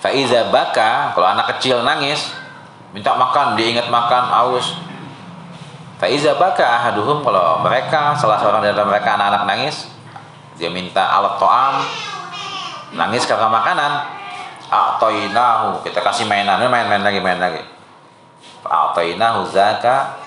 Faiza 0.02 0.52
baka 0.52 1.16
kalau 1.16 1.28
anak 1.32 1.56
kecil 1.56 1.82
nangis 1.86 2.34
minta 2.92 3.16
makan 3.16 3.56
dia 3.56 3.72
ingat 3.72 3.88
makan 3.88 4.24
aus 4.32 4.85
Faiza 5.96 6.36
baka 6.36 6.64
ahaduhum 6.64 7.24
kalau 7.24 7.64
mereka 7.64 8.12
salah 8.20 8.36
seorang 8.36 8.60
dari 8.60 8.76
mereka 8.76 9.16
anak-anak 9.16 9.48
nangis 9.48 9.88
dia 10.60 10.68
minta 10.72 11.08
alat 11.08 11.40
to'am 11.40 11.84
nangis 12.96 13.24
karena 13.28 13.48
makanan 13.48 13.92
a'toinahu 14.72 15.84
kita 15.86 16.00
kasih 16.02 16.26
mainan 16.26 16.60
main-main 16.68 17.04
lagi 17.04 17.20
main 17.22 17.40
lagi. 17.40 17.62
A'toinahu 18.66 19.46
zaka 19.52 20.18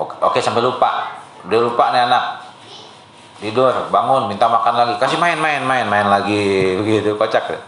oke, 0.00 0.14
oke 0.22 0.38
sampai 0.40 0.64
lupa. 0.64 1.20
Dia 1.46 1.58
lupa 1.60 1.92
nih 1.92 2.08
anak. 2.08 2.24
Tidur 3.42 3.74
bangun 3.90 4.30
minta 4.30 4.46
makan 4.46 4.74
lagi. 4.74 4.94
Kasih 5.02 5.18
main 5.18 5.36
main 5.36 5.66
main 5.66 5.86
main 5.86 6.06
lagi 6.06 6.42
begitu 6.80 7.18
kocak 7.18 7.58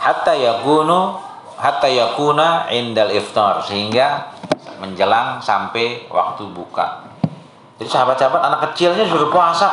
hatta 0.00 0.32
yakunu 0.32 1.18
hatta 1.58 1.90
yakuna 1.90 2.70
indal 2.72 3.10
iftar. 3.12 3.60
Sehingga 3.66 4.38
menjelang 4.80 5.38
sampai 5.38 6.08
waktu 6.08 6.48
buka. 6.50 7.04
Jadi 7.76 7.88
sahabat-sahabat 7.88 8.40
anak 8.40 8.60
kecilnya 8.72 9.04
sudah 9.04 9.28
puasa. 9.28 9.70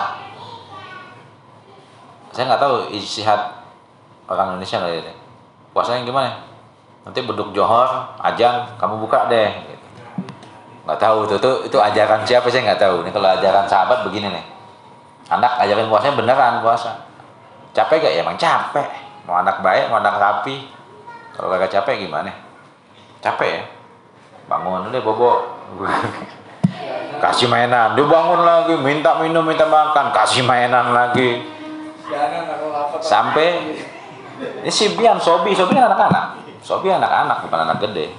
Saya 2.31 2.53
nggak 2.53 2.61
tahu 2.61 2.75
istihad 2.93 3.39
orang 4.27 4.55
Indonesia 4.55 4.83
nggak 4.83 4.93
ya. 5.01 5.13
Puasanya 5.71 6.05
gimana? 6.05 6.31
Nanti 7.07 7.23
beduk 7.23 7.55
johor, 7.55 7.87
ajan, 8.19 8.67
kamu 8.75 8.99
buka 8.99 9.31
deh. 9.31 9.49
Nggak 10.83 10.99
tahu 10.99 11.27
itu, 11.27 11.35
itu 11.39 11.51
itu 11.71 11.77
ajaran 11.79 12.21
siapa 12.27 12.47
saya 12.51 12.71
nggak 12.71 12.81
tahu. 12.83 12.95
Ini 13.07 13.11
kalau 13.15 13.27
ajaran 13.31 13.65
sahabat 13.65 14.03
begini 14.05 14.29
nih. 14.31 14.45
anak 15.27 15.59
ajarin 15.59 15.91
puasanya 15.91 16.15
beneran 16.15 16.63
puasa 16.63 17.03
capek 17.75 17.99
gak 17.99 18.13
ya 18.15 18.19
emang 18.23 18.39
capek 18.39 18.87
mau 19.27 19.37
anak 19.37 19.59
baik 19.59 19.91
mau 19.91 19.99
anak 19.99 20.15
rapi 20.17 20.65
kalau 21.35 21.51
kagak 21.53 21.69
capek 21.69 22.07
gimana 22.07 22.31
capek 23.19 23.49
ya 23.59 23.63
bangun 24.47 24.87
udah 24.89 25.01
bobo 25.03 25.31
kasih 27.23 27.47
mainan. 27.51 27.93
Dia 27.93 28.05
bangun 28.07 28.41
lagi 28.47 28.73
minta 28.79 29.19
minum 29.19 29.43
minta 29.43 29.67
makan. 29.67 30.15
Kasih 30.15 30.47
mainan 30.47 30.95
lagi. 30.95 31.43
Sampai 33.03 33.75
ini 34.63 34.71
si 34.71 34.95
Bian 34.95 35.19
Sobi. 35.19 35.51
Sobi 35.51 35.75
kan 35.75 35.91
anak-anak. 35.91 36.25
Sobi 36.63 36.87
anak-anak 36.87 37.43
bukan 37.45 37.59
anak 37.67 37.77
gede. 37.83 38.15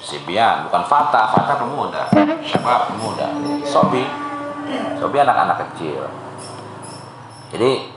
Si 0.00 0.22
Bian 0.24 0.66
bukan 0.70 0.82
Fata. 0.86 1.28
Fata 1.30 1.60
pemuda. 1.60 2.08
Siapa? 2.42 2.90
Pemuda. 2.92 3.26
Sobi. 3.66 4.02
Sobi 4.96 5.16
anak-anak 5.20 5.56
kecil. 5.68 6.06
Jadi 7.52 7.92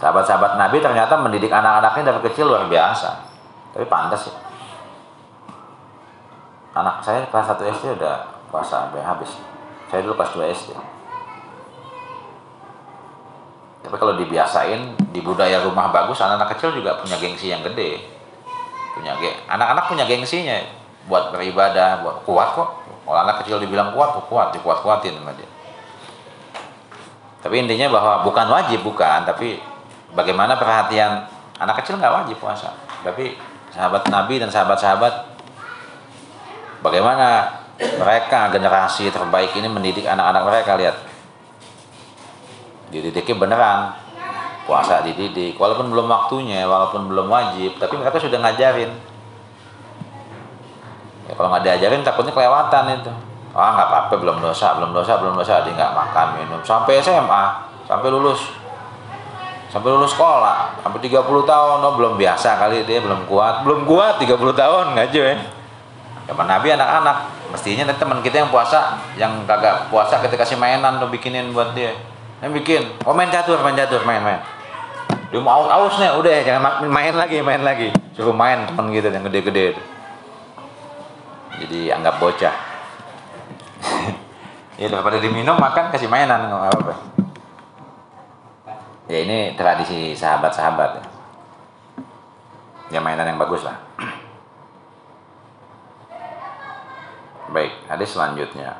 sahabat-sahabat 0.00 0.56
Nabi 0.56 0.80
ternyata 0.80 1.16
mendidik 1.20 1.52
anak-anaknya 1.52 2.12
dari 2.12 2.20
kecil 2.30 2.48
luar 2.48 2.68
biasa. 2.68 3.10
Tapi 3.74 3.84
pantas 3.90 4.30
ya 4.30 4.43
anak 6.74 7.00
saya 7.00 7.24
kelas 7.30 7.54
1 7.54 7.70
SD 7.78 7.84
udah 8.02 8.16
puasa 8.50 8.90
sampai 8.90 9.02
habis. 9.02 9.30
Saya 9.88 10.02
dulu 10.02 10.18
kelas 10.18 10.34
2 10.34 10.54
SD 10.54 10.70
tapi 13.84 14.00
kalau 14.00 14.16
dibiasain 14.16 14.96
di 15.12 15.20
budaya 15.20 15.60
rumah 15.60 15.92
bagus 15.92 16.16
anak-anak 16.24 16.56
kecil 16.56 16.72
juga 16.72 16.96
punya 16.96 17.20
gengsi 17.20 17.52
yang 17.52 17.60
gede. 17.60 18.00
Punya 18.96 19.12
geng 19.20 19.36
anak-anak 19.44 19.84
punya 19.92 20.04
gengsinya. 20.08 20.56
Buat 21.04 21.36
beribadah 21.36 22.00
buat 22.00 22.24
kuat 22.24 22.56
kok. 22.56 22.68
Kalau 23.04 23.18
anak 23.20 23.44
kecil 23.44 23.60
dibilang 23.60 23.92
kuat 23.92 24.16
kok 24.16 24.24
kuat 24.32 24.56
dikuat 24.56 24.80
kuatin 24.80 25.20
dia. 25.36 25.48
Tapi 27.44 27.54
intinya 27.60 27.92
bahwa 27.92 28.24
bukan 28.24 28.48
wajib 28.48 28.80
bukan. 28.80 29.28
Tapi 29.28 29.60
bagaimana 30.16 30.56
perhatian 30.56 31.28
anak 31.60 31.84
kecil 31.84 32.00
nggak 32.00 32.24
wajib 32.24 32.40
puasa. 32.40 32.72
Tapi 33.04 33.36
sahabat 33.68 34.08
Nabi 34.08 34.40
dan 34.40 34.48
sahabat-sahabat 34.48 35.33
bagaimana 36.84 37.48
mereka 37.80 38.52
generasi 38.52 39.08
terbaik 39.08 39.56
ini 39.56 39.66
mendidik 39.66 40.04
anak-anak 40.04 40.42
mereka 40.44 40.72
lihat. 40.76 40.96
Dididiknya 42.92 43.34
beneran. 43.40 43.80
Puasa 44.64 45.04
dididik 45.04 45.60
walaupun 45.60 45.92
belum 45.92 46.08
waktunya 46.08 46.64
walaupun 46.64 47.04
belum 47.12 47.28
wajib 47.28 47.76
tapi 47.76 48.00
mereka 48.00 48.16
sudah 48.16 48.40
ngajarin. 48.40 48.92
Ya, 51.24 51.32
kalau 51.36 51.48
nggak 51.52 51.64
diajarin 51.64 52.00
takutnya 52.00 52.32
kelewatan 52.32 52.84
itu. 53.00 53.12
Ah 53.52 53.76
nggak 53.76 53.88
apa-apa 53.92 54.14
belum 54.24 54.40
dosa 54.40 54.76
belum 54.80 54.96
dosa 54.96 55.20
belum 55.20 55.36
dosa 55.36 55.60
dia 55.68 55.72
nggak 55.76 55.92
makan 55.92 56.26
minum. 56.40 56.60
Sampai 56.64 57.00
SMA 57.04 57.44
sampai 57.84 58.08
lulus. 58.08 58.56
Sampai 59.68 59.90
lulus 59.92 60.16
sekolah 60.16 60.80
sampai 60.80 61.02
30 61.02 61.20
tahun. 61.44 61.78
Oh 61.84 61.92
belum 62.00 62.16
biasa 62.16 62.56
kali 62.56 62.88
dia 62.88 63.04
belum 63.04 63.28
kuat. 63.28 63.68
Belum 63.68 63.84
kuat 63.84 64.16
30 64.16 64.32
tahun 64.32 64.96
ngaji 64.96 65.18
ya 65.20 65.36
zaman 66.24 66.46
Nabi 66.48 66.72
anak-anak 66.72 67.16
mestinya 67.52 67.88
teman 67.92 68.24
kita 68.24 68.44
yang 68.44 68.50
puasa 68.50 68.96
yang 69.20 69.44
kagak 69.44 69.92
puasa 69.92 70.18
kita 70.24 70.34
kasih 70.40 70.56
mainan 70.56 70.96
tuh 70.98 71.08
bikinin 71.08 71.52
buat 71.52 71.76
dia. 71.76 71.92
Yang 72.40 72.64
bikin 72.64 72.82
oh 73.04 73.14
main 73.16 73.28
catur 73.28 73.60
main 73.60 73.76
catur 73.76 74.02
main 74.02 74.20
main. 74.20 74.40
Dia 75.32 75.40
mau 75.42 75.66
aus 75.66 75.68
aus 75.70 75.94
nih 76.00 76.14
udah 76.14 76.34
jangan 76.44 76.62
main 76.88 77.14
lagi 77.14 77.40
main 77.44 77.60
lagi. 77.60 77.92
Suruh 78.16 78.34
main 78.34 78.64
teman 78.68 78.92
gitu 78.94 79.10
yang 79.10 79.24
gede-gede 79.26 79.94
jadi 81.60 81.94
anggap 81.98 82.18
bocah. 82.18 82.54
Ya 84.74 84.90
daripada 84.90 85.22
diminum 85.22 85.54
makan 85.54 85.94
kasih 85.94 86.10
mainan 86.10 86.50
nggak 86.50 86.66
apa-apa. 86.66 86.94
Ya 89.06 89.22
ini 89.22 89.54
tradisi 89.54 90.18
sahabat-sahabat 90.18 90.98
ya. 90.98 91.02
ya 92.90 92.98
mainan 92.98 93.22
yang 93.22 93.38
bagus 93.38 93.62
lah 93.62 93.78
baik 97.52 97.72
hadis 97.90 98.14
selanjutnya 98.14 98.78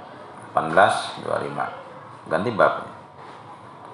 18 0.55 1.27
25 1.27 2.31
ganti 2.31 2.51
bab 2.55 2.95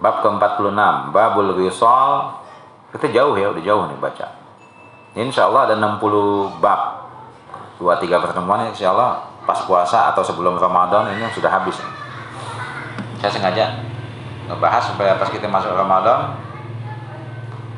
Bab 0.01 0.25
ke-46, 0.25 1.13
Babul 1.13 1.53
Wisal. 1.61 2.41
Kita 2.91 3.07
jauh 3.13 3.37
ya, 3.37 3.53
udah 3.53 3.63
jauh 3.63 3.85
nih 3.87 4.01
baca. 4.01 4.27
Ini 5.13 5.29
insya 5.29 5.47
Allah 5.47 5.69
ada 5.69 5.75
60 5.77 6.57
bab. 6.59 7.13
Dua 7.77 8.01
tiga 8.01 8.17
pertemuan 8.21 8.65
insya 8.69 8.97
Allah 8.97 9.29
pas 9.45 9.61
puasa 9.69 10.13
atau 10.13 10.25
sebelum 10.25 10.57
Ramadan 10.57 11.13
ini 11.17 11.29
sudah 11.33 11.53
habis. 11.53 11.77
Saya 13.21 13.29
sengaja 13.29 13.67
ngebahas 14.49 14.83
supaya 14.91 15.15
pas 15.21 15.29
kita 15.31 15.47
masuk 15.47 15.71
Ramadan 15.73 16.35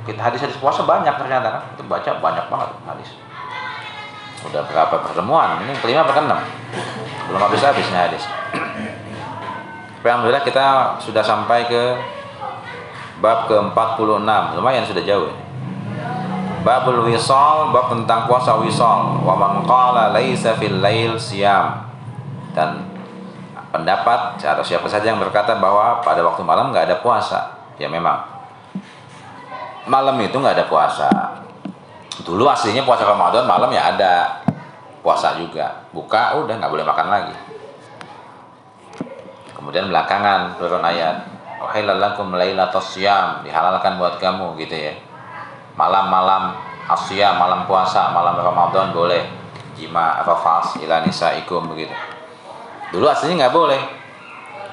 kita 0.03 0.18
hadis-hadis 0.18 0.59
puasa 0.59 0.82
banyak 0.82 1.14
ternyata 1.14 1.47
kan 1.53 1.62
kita 1.76 1.82
baca 1.86 2.11
banyak 2.18 2.45
banget 2.49 2.68
hadis 2.88 3.11
udah 4.49 4.62
berapa 4.66 4.97
pertemuan? 5.07 5.62
Ini 5.66 5.78
kelima 5.78 6.03
atau 6.07 6.14
keenam? 6.14 6.40
Belum 7.30 7.40
habis 7.40 7.62
habisnya 7.62 8.11
hadis 8.11 8.24
tapi 10.03 10.11
Alhamdulillah 10.11 10.43
kita 10.43 10.99
sudah 10.99 11.22
sampai 11.22 11.62
ke 11.70 11.95
bab 13.22 13.47
ke-46 13.47 14.59
lumayan 14.59 14.82
sudah 14.82 14.99
jauh 15.07 15.30
ini. 15.30 15.43
Babul 16.66 17.07
wisal 17.07 17.70
bab 17.70 17.86
tentang 17.86 18.26
puasa 18.26 18.59
wisal. 18.59 19.22
Wa 19.22 19.38
man 19.38 19.62
qala 19.62 20.11
laisa 20.11 20.59
fil 20.59 20.82
lail 20.82 21.14
siam 21.22 21.86
dan 22.51 22.82
pendapat 23.70 24.43
atau 24.43 24.66
siapa 24.66 24.90
saja 24.90 25.14
yang 25.14 25.22
berkata 25.22 25.55
bahwa 25.62 26.03
pada 26.03 26.18
waktu 26.26 26.43
malam 26.43 26.74
nggak 26.74 26.90
ada 26.90 26.99
puasa. 26.99 27.62
Ya 27.78 27.86
memang. 27.86 28.26
Malam 29.86 30.18
itu 30.18 30.34
nggak 30.34 30.59
ada 30.59 30.66
puasa 30.66 31.32
dulu 32.20 32.44
aslinya 32.52 32.84
puasa 32.84 33.08
Ramadan 33.08 33.48
malam 33.48 33.72
ya 33.72 33.96
ada 33.96 34.44
puasa 35.00 35.40
juga 35.40 35.88
buka 35.96 36.36
udah 36.36 36.60
nggak 36.60 36.72
boleh 36.72 36.84
makan 36.84 37.08
lagi 37.08 37.36
Kemudian 39.62 39.94
belakangan 39.94 40.58
turun 40.58 40.82
ayat 40.82 41.22
Wahilalakum 41.62 42.34
lailatus 42.34 42.98
syam 42.98 43.46
dihalalkan 43.46 43.94
buat 43.94 44.18
kamu 44.18 44.58
gitu 44.58 44.74
ya. 44.74 44.98
Malam-malam 45.78 46.58
asyam, 46.90 47.38
malam 47.38 47.62
puasa, 47.70 48.10
malam 48.10 48.34
Ramadan 48.34 48.90
boleh 48.90 49.22
jima 49.78 50.26
rafas 50.26 50.82
ila 50.82 51.06
nisaikum 51.06 51.70
begitu. 51.70 51.94
Dulu 52.90 53.06
aslinya 53.06 53.46
nggak 53.46 53.54
boleh. 53.54 53.78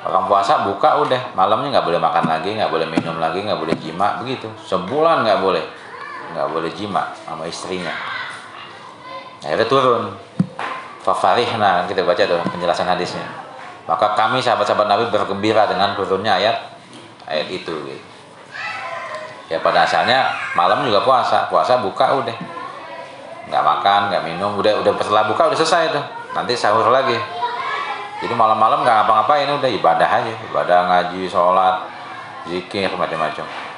Orang 0.09 0.25
puasa 0.25 0.65
buka 0.65 1.05
udah 1.05 1.37
malamnya 1.37 1.77
nggak 1.77 1.85
boleh 1.85 2.01
makan 2.01 2.25
lagi, 2.25 2.57
nggak 2.57 2.73
boleh 2.73 2.89
minum 2.89 3.21
lagi, 3.21 3.45
nggak 3.45 3.61
boleh 3.61 3.77
jima 3.77 4.17
begitu. 4.25 4.49
Sebulan 4.65 5.21
nggak 5.21 5.45
boleh, 5.45 5.61
nggak 6.33 6.47
boleh 6.53 6.71
jima 6.73 7.13
sama 7.25 7.45
istrinya. 7.49 7.93
Akhirnya 9.41 9.67
turun. 9.67 10.03
Fafarihna 10.99 11.87
kita 11.87 12.03
baca 12.03 12.19
tuh 12.19 12.43
penjelasan 12.51 12.85
hadisnya. 12.85 13.23
Maka 13.87 14.13
kami 14.13 14.43
sahabat-sahabat 14.43 14.85
Nabi 14.85 15.09
bergembira 15.09 15.65
dengan 15.65 15.95
turunnya 15.95 16.37
ayat 16.37 16.75
ayat 17.25 17.47
itu. 17.49 17.73
Ya 19.49 19.57
pada 19.63 19.87
asalnya 19.87 20.29
malam 20.53 20.85
juga 20.85 21.01
puasa. 21.01 21.47
Puasa 21.47 21.79
buka 21.81 22.19
udah. 22.19 22.37
Nggak 23.49 23.63
makan 23.63 24.01
nggak 24.13 24.23
minum 24.27 24.59
udah 24.59 24.83
udah 24.85 24.91
setelah 25.01 25.25
buka 25.25 25.49
udah 25.49 25.57
selesai 25.57 25.95
tuh. 25.95 26.05
Nanti 26.35 26.53
sahur 26.53 26.85
lagi. 26.93 27.17
Jadi 28.19 28.35
malam-malam 28.35 28.83
nggak 28.83 28.95
ngapa-ngapain 29.01 29.49
udah 29.49 29.71
ibadah 29.71 30.09
aja. 30.21 30.33
Ibadah 30.51 30.77
ngaji 30.91 31.25
sholat 31.31 31.75
zikir 32.45 32.91
macam-macam 32.93 33.68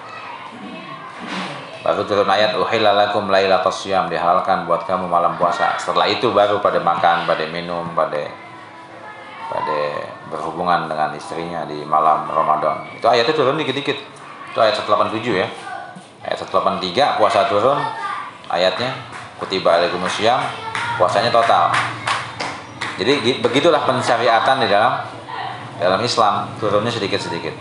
baru 1.82 2.06
turun 2.06 2.30
ayat 2.30 2.54
uhilalakum 2.54 3.30
lailatul 3.34 3.74
syam 3.74 4.06
dihalalkan 4.06 4.70
buat 4.70 4.86
kamu 4.86 5.10
malam 5.10 5.34
puasa 5.38 5.74
setelah 5.82 6.06
itu 6.06 6.30
baru 6.30 6.62
pada 6.62 6.78
makan 6.78 7.26
pada 7.26 7.44
minum 7.50 7.90
pada 7.98 8.30
pada 9.52 9.80
berhubungan 10.32 10.88
dengan 10.88 11.12
istrinya 11.12 11.68
di 11.68 11.84
malam 11.84 12.24
Ramadan. 12.32 12.88
Itu 12.96 13.04
ayatnya 13.12 13.36
turun 13.36 13.60
dikit-dikit. 13.60 14.00
Itu 14.48 14.58
ayat 14.64 14.80
187 14.80 15.20
ya. 15.36 15.48
Ayat 16.24 16.40
183 16.40 17.20
puasa 17.20 17.52
turun 17.52 17.76
ayatnya 18.48 18.96
kutiba 19.44 19.76
alaikumusiyam 19.76 20.40
puasanya 20.96 21.36
total. 21.36 21.76
Jadi 22.96 23.44
begitulah 23.44 23.84
pensyariatan 23.84 24.64
di 24.64 24.68
dalam 24.72 25.04
dalam 25.82 26.00
Islam 26.00 26.48
turunnya 26.62 26.94
sedikit-sedikit. 26.94 27.52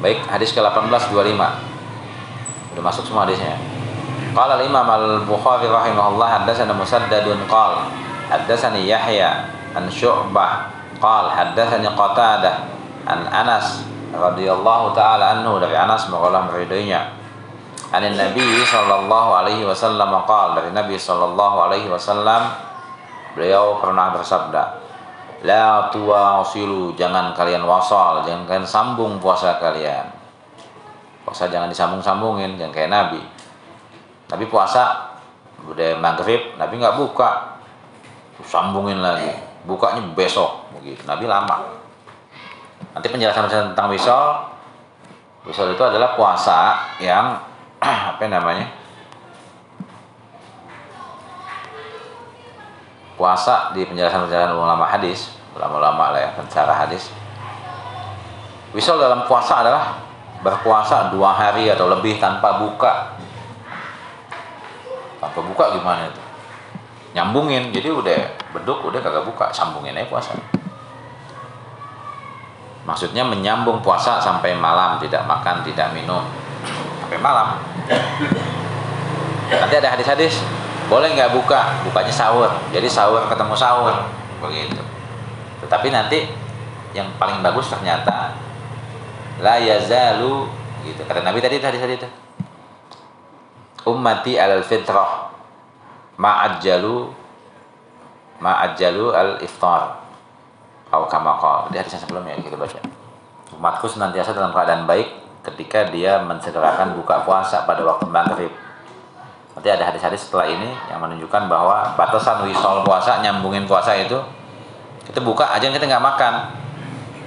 Baik, 0.00 0.24
hadis 0.26 0.50
ke-18 0.56 1.12
25. 1.12 1.75
Udah 2.76 2.92
masuk 2.92 3.08
semua 3.08 3.24
hadisnya. 3.24 3.56
Qala 4.36 4.60
al-Imam 4.60 4.84
al-Bukhari 4.84 5.64
rahimahullah 5.64 6.44
haddatsana 6.44 6.76
Musaddadun 6.76 7.48
qala 7.48 7.88
haddatsani 8.28 8.84
Yahya 8.84 9.48
an 9.72 9.88
Syu'bah 9.88 10.68
qal 11.00 11.32
haddatsani 11.32 11.88
Qatadah 11.88 12.68
an 13.08 13.24
Anas 13.32 13.80
radhiyallahu 14.12 14.92
taala 14.92 15.40
anhu 15.40 15.56
dari 15.56 15.72
Anas 15.72 16.04
semoga 16.04 16.36
meridainya 16.52 17.16
an 17.96 18.04
Nabi 18.04 18.60
sallallahu 18.60 19.30
alaihi 19.40 19.64
wasallam 19.64 20.12
qal 20.28 20.58
dari 20.58 20.68
Nabi 20.74 21.00
sallallahu 21.00 21.56
alaihi 21.70 21.88
wasallam 21.88 22.52
beliau 23.32 23.80
pernah 23.80 24.16
bersabda 24.16 24.62
la 25.44 25.92
tuwasilu 25.92 26.96
jangan 26.96 27.36
kalian 27.36 27.62
wasal 27.62 28.24
jangan 28.24 28.48
kalian 28.48 28.66
sambung 28.66 29.20
puasa 29.20 29.60
kalian 29.60 30.15
puasa 31.26 31.50
jangan 31.50 31.66
disambung-sambungin 31.66 32.54
jangan 32.54 32.70
kayak 32.70 32.90
Nabi. 32.94 33.18
Nabi 34.30 34.44
puasa 34.46 35.10
udah 35.66 35.98
maghrib 35.98 36.54
Nabi 36.54 36.78
nggak 36.78 36.94
buka. 36.94 37.58
Sambungin 38.46 39.02
lagi. 39.02 39.34
Bukanya 39.66 39.98
besok. 40.14 40.70
Begitu. 40.78 41.02
Nabi 41.02 41.26
lama. 41.26 41.82
Nanti 42.94 43.10
penjelasan 43.10 43.50
tentang 43.50 43.90
wisol. 43.90 44.54
Wisol 45.42 45.74
itu 45.74 45.82
adalah 45.82 46.14
puasa 46.14 46.78
yang 47.02 47.42
apa 48.14 48.22
namanya? 48.30 48.70
Puasa 53.18 53.74
di 53.74 53.82
penjelasan-penjelasan 53.82 54.54
ulama 54.54 54.86
hadis 54.86 55.34
ulama-ulama 55.56 56.12
lah 56.12 56.20
ya 56.20 56.30
pencara 56.36 56.76
hadis. 56.76 57.08
Wisol 58.76 59.00
dalam 59.00 59.24
puasa 59.24 59.64
adalah 59.64 60.05
berpuasa 60.40 61.12
dua 61.12 61.32
hari 61.32 61.68
atau 61.72 61.88
lebih 61.88 62.20
tanpa 62.20 62.60
buka. 62.60 63.16
Tanpa 65.20 65.40
buka 65.40 65.76
gimana 65.76 66.08
itu? 66.08 66.22
Nyambungin 67.16 67.72
jadi 67.72 67.88
udah 67.92 68.18
beduk 68.52 68.84
udah 68.84 69.00
kagak 69.00 69.24
buka 69.24 69.48
sambungin 69.52 69.96
aja 69.96 70.08
puasa. 70.08 70.36
Maksudnya 72.86 73.26
menyambung 73.26 73.82
puasa 73.82 74.22
sampai 74.22 74.54
malam 74.54 75.00
tidak 75.02 75.24
makan 75.26 75.64
tidak 75.66 75.90
minum. 75.96 76.22
Sampai 77.02 77.18
malam. 77.18 77.58
Nanti 79.50 79.74
ada 79.74 79.88
hadis-hadis 79.96 80.44
boleh 80.86 81.18
nggak 81.18 81.34
buka? 81.34 81.82
Bukanya 81.82 82.14
sahur. 82.14 82.50
Jadi 82.70 82.86
sahur 82.86 83.26
ketemu 83.26 83.54
sahur. 83.58 84.06
Begitu. 84.38 84.78
Tetapi 85.66 85.90
nanti 85.90 86.30
yang 86.94 87.10
paling 87.18 87.42
bagus 87.42 87.66
ternyata 87.68 88.32
la 89.40 89.60
yazalu 89.60 90.48
gitu. 90.86 91.02
Kata 91.04 91.20
Nabi 91.20 91.38
tadi 91.42 91.60
tadi 91.60 91.76
tadi 91.76 91.94
itu 91.98 92.08
ummati 93.86 94.34
al 94.34 94.66
fitrah 94.66 95.30
ma'ajjalu 96.18 96.96
ma'ajjalu 98.42 99.04
al 99.14 99.30
iftar. 99.44 100.02
Atau 100.86 101.10
kama 101.10 101.36
di 101.70 101.76
hadis 101.76 101.98
yang 101.98 102.02
sebelumnya 102.02 102.38
kita 102.38 102.56
baca. 102.56 102.78
Umatku 103.54 103.86
senantiasa 103.90 104.34
dalam 104.34 104.54
keadaan 104.54 104.86
baik 104.86 105.08
ketika 105.52 105.86
dia 105.90 106.18
mensegerakan 106.22 106.98
buka 106.98 107.22
puasa 107.22 107.62
pada 107.66 107.82
waktu 107.86 108.06
maghrib. 108.10 108.52
Nanti 109.56 109.68
ada 109.72 109.88
hadis-hadis 109.88 110.28
setelah 110.28 110.46
ini 110.46 110.68
yang 110.92 111.00
menunjukkan 111.00 111.48
bahwa 111.48 111.96
batasan 111.96 112.44
wisol 112.44 112.84
puasa 112.84 113.24
nyambungin 113.24 113.64
puasa 113.64 113.96
itu 113.96 114.18
kita 115.06 115.22
buka 115.22 115.48
aja 115.48 115.66
kita 115.70 115.86
nggak 115.86 116.02
makan. 116.02 116.34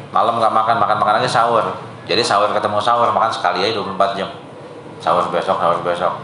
Malam 0.09 0.41
nggak 0.41 0.53
makan 0.53 0.75
makan 0.81 0.97
makan 0.97 1.15
aja 1.21 1.29
sahur 1.29 1.88
jadi 2.09 2.25
sahur 2.25 2.49
ketemu 2.49 2.81
sahur 2.81 3.13
makan 3.13 3.29
sekali 3.29 3.61
aja 3.61 3.77
24 3.77 4.17
jam. 4.17 4.29
Sahur 4.97 5.29
besok 5.29 5.61
sahur 5.61 5.77
besok. 5.85 6.17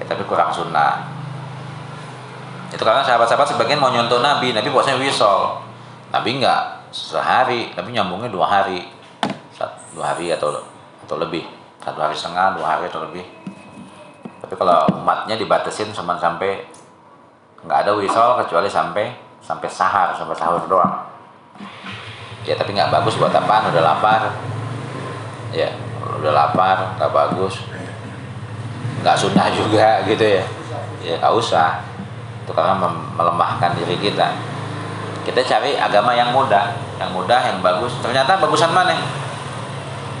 Ya, 0.00 0.04
tapi 0.08 0.24
kurang 0.24 0.48
sunnah. 0.48 1.12
Itu 2.72 2.80
karena 2.80 3.04
sahabat-sahabat 3.04 3.52
sebagian 3.52 3.76
mau 3.76 3.92
nyontoh 3.92 4.24
Nabi 4.24 4.56
Nabi 4.56 4.72
puasanya 4.72 4.96
wisol. 4.96 5.60
Nabi 6.08 6.40
enggak 6.40 6.88
sehari 6.88 7.68
Nabi 7.76 7.92
nyambungnya 7.92 8.32
dua 8.32 8.48
hari. 8.48 8.88
Dua 9.92 10.16
hari 10.16 10.32
atau 10.32 10.56
atau 11.04 11.16
lebih. 11.20 11.44
Satu 11.84 12.00
hari 12.00 12.16
setengah 12.16 12.56
dua 12.56 12.66
hari 12.72 12.88
atau 12.88 13.04
lebih. 13.04 13.24
Tapi 14.40 14.54
kalau 14.56 14.88
umatnya 14.96 15.36
dibatasin 15.36 15.92
cuma 15.92 16.16
sampai 16.16 16.64
nggak 17.60 17.84
ada 17.84 17.92
wisol 17.92 18.40
kecuali 18.40 18.72
sampai 18.72 19.12
sampai 19.44 19.68
sahar 19.68 20.16
sampai 20.16 20.32
sahur 20.32 20.64
doang. 20.64 20.96
Ya 22.48 22.56
tapi 22.56 22.72
nggak 22.72 22.88
bagus 22.88 23.20
buat 23.20 23.36
apaan? 23.36 23.68
Udah 23.68 23.84
lapar 23.84 24.32
ya 25.56 25.72
udah 26.20 26.32
lapar 26.36 26.76
nggak 27.00 27.10
bagus. 27.10 27.64
Nggak 29.00 29.16
sunnah 29.16 29.48
juga 29.48 30.04
gitu 30.04 30.22
ya. 30.22 30.44
Ya 31.00 31.16
nggak 31.16 31.32
usah. 31.32 31.80
Itu 32.44 32.52
karena 32.52 32.76
melemahkan 33.16 33.72
diri 33.80 33.96
kita. 33.96 34.36
Kita 35.24 35.40
cari 35.42 35.80
agama 35.80 36.12
yang 36.12 36.36
mudah. 36.36 36.76
Yang 37.00 37.10
mudah 37.16 37.40
yang 37.40 37.58
bagus. 37.64 37.96
Ternyata 38.04 38.36
bagusan 38.38 38.70
mana? 38.70 38.94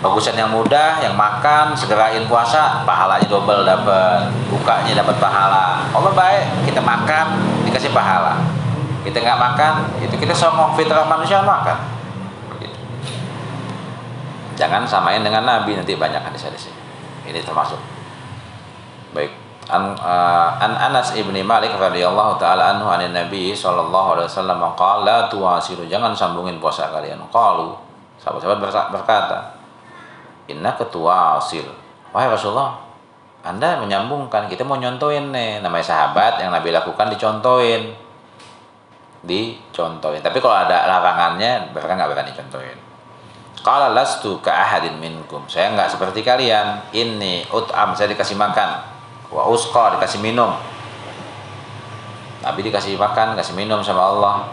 Bagusan 0.00 0.36
yang 0.36 0.52
mudah 0.52 1.00
yang 1.00 1.16
makan 1.16 1.72
segerain 1.72 2.24
puasa 2.28 2.84
pahalanya 2.88 3.28
double 3.28 3.62
dapat. 3.64 4.32
Bukanya 4.48 5.04
dapat 5.04 5.16
pahala. 5.20 5.84
Allah 5.92 6.12
baik 6.16 6.68
kita 6.68 6.80
makan 6.80 7.26
dikasih 7.68 7.92
pahala. 7.92 8.40
Kita 9.06 9.22
nggak 9.22 9.38
makan 9.38 9.72
itu 10.02 10.18
kita 10.18 10.34
songong 10.34 10.74
fitrah 10.74 11.06
manusia 11.06 11.38
makan 11.38 11.95
jangan 14.56 14.82
samain 14.88 15.20
dengan 15.20 15.44
Nabi 15.44 15.76
nanti 15.76 15.94
banyak 15.94 16.20
hadis-hadis 16.24 16.72
ini 17.28 17.40
termasuk. 17.44 17.78
Baik. 19.12 19.30
An, 19.66 19.98
uh, 19.98 20.50
an 20.62 20.78
Anas 20.78 21.18
ibni 21.18 21.42
Malik 21.42 21.74
radhiyallahu 21.74 22.38
taala 22.38 22.78
anhu 22.78 22.86
anin 22.86 23.10
Nabi 23.10 23.50
sallallahu 23.50 24.14
alaihi 24.14 24.30
wasallam 24.30 24.62
qala 24.78 25.02
la 25.02 25.16
tuwasilu 25.26 25.90
jangan 25.90 26.14
sambungin 26.14 26.62
puasa 26.62 26.86
kalian. 26.88 27.18
Qalu. 27.28 27.74
Sahabat-sahabat 28.22 28.90
berkata 28.94 29.38
inna 30.46 30.72
ketua 30.78 31.42
asil 31.42 31.66
wahai 32.14 32.30
Rasulullah 32.30 32.78
anda 33.42 33.78
menyambungkan 33.82 34.46
kita 34.46 34.62
mau 34.62 34.78
nyontoin 34.78 35.34
nih. 35.34 35.58
Namanya 35.62 35.82
sahabat 35.82 36.38
yang 36.38 36.54
Nabi 36.54 36.70
lakukan 36.70 37.10
dicontohin. 37.10 37.90
Dicontohin. 39.26 40.22
Tapi 40.22 40.38
kalau 40.38 40.54
ada 40.54 40.86
larangannya 40.86 41.74
mereka 41.74 41.98
nggak 41.98 42.10
berani 42.14 42.32
contohin 42.34 42.85
Qala 43.66 43.90
lastu 43.90 44.38
ka 44.38 44.54
ahadin 44.54 44.94
minkum. 45.02 45.42
Saya 45.50 45.74
enggak 45.74 45.90
seperti 45.90 46.22
kalian. 46.22 46.86
Ini 46.94 47.50
ut'am 47.50 47.98
saya 47.98 48.06
dikasih 48.14 48.38
makan. 48.38 48.78
Wa 49.26 49.42
usqa 49.50 49.98
dikasih 49.98 50.22
minum. 50.22 50.54
Nabi 52.46 52.62
dikasih 52.62 52.94
makan, 52.94 53.34
kasih 53.34 53.58
minum 53.58 53.82
sama 53.82 54.06
Allah. 54.06 54.46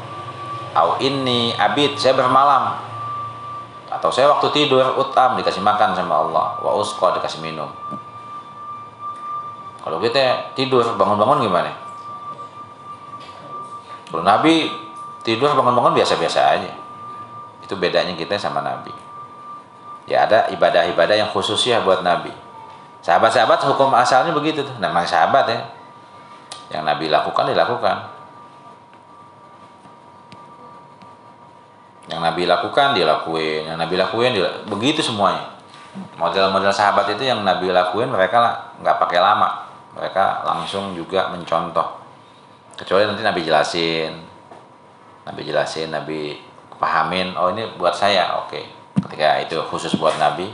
Au 0.74 0.98
ini 0.98 1.54
abid 1.54 1.94
saya 2.02 2.18
bermalam. 2.18 2.82
Atau 3.94 4.10
saya 4.10 4.34
waktu 4.34 4.50
tidur 4.50 4.82
ut'am 4.98 5.38
dikasih 5.38 5.62
makan 5.62 5.94
sama 5.94 6.26
Allah. 6.26 6.58
Wa 6.58 6.74
usqa 6.74 7.14
dikasih 7.14 7.46
minum. 7.46 7.70
Kalau 9.86 10.02
kita 10.02 10.58
tidur 10.58 10.82
bangun-bangun 10.98 11.46
gimana? 11.46 11.70
Kalau 14.10 14.26
Nabi 14.26 14.74
tidur 15.22 15.54
bangun-bangun 15.54 16.02
biasa-biasa 16.02 16.40
aja. 16.58 16.74
Itu 17.62 17.78
bedanya 17.78 18.18
kita 18.18 18.42
sama 18.42 18.66
Nabi 18.66 19.03
ya 20.08 20.28
ada 20.28 20.52
ibadah-ibadah 20.52 21.16
yang 21.16 21.30
khusus 21.32 21.60
ya 21.68 21.80
buat 21.84 22.04
Nabi. 22.04 22.32
Sahabat-sahabat 23.04 23.60
hukum 23.68 23.92
asalnya 23.92 24.32
begitu 24.32 24.64
tuh. 24.64 24.76
Namanya 24.80 25.08
sahabat 25.08 25.46
ya. 25.52 25.60
Yang 26.72 26.84
Nabi 26.88 27.06
lakukan 27.12 27.52
dilakukan. 27.52 27.98
Yang 32.08 32.22
Nabi 32.24 32.44
lakukan 32.48 32.88
dilakuin. 32.96 33.68
Yang 33.68 33.78
Nabi 33.80 33.96
lakuin 34.00 34.32
dilakuin. 34.40 34.64
begitu 34.72 35.04
semuanya. 35.04 35.52
Model-model 36.16 36.74
sahabat 36.74 37.12
itu 37.12 37.28
yang 37.28 37.44
Nabi 37.44 37.70
lakuin 37.76 38.08
mereka 38.08 38.72
nggak 38.80 38.98
pakai 39.04 39.20
lama. 39.20 39.68
Mereka 40.00 40.48
langsung 40.48 40.96
juga 40.96 41.28
mencontoh. 41.28 42.00
Kecuali 42.80 43.04
nanti 43.04 43.22
Nabi 43.22 43.44
jelasin. 43.44 44.16
Nabi 45.28 45.42
jelasin 45.44 45.92
Nabi 45.92 46.40
pahamin 46.80 47.36
oh 47.36 47.52
ini 47.52 47.68
buat 47.76 47.92
saya. 47.92 48.40
Oke. 48.40 48.64
okay 48.64 48.83
ketika 49.08 49.44
itu 49.44 49.58
khusus 49.68 49.94
buat 50.00 50.16
Nabi. 50.16 50.52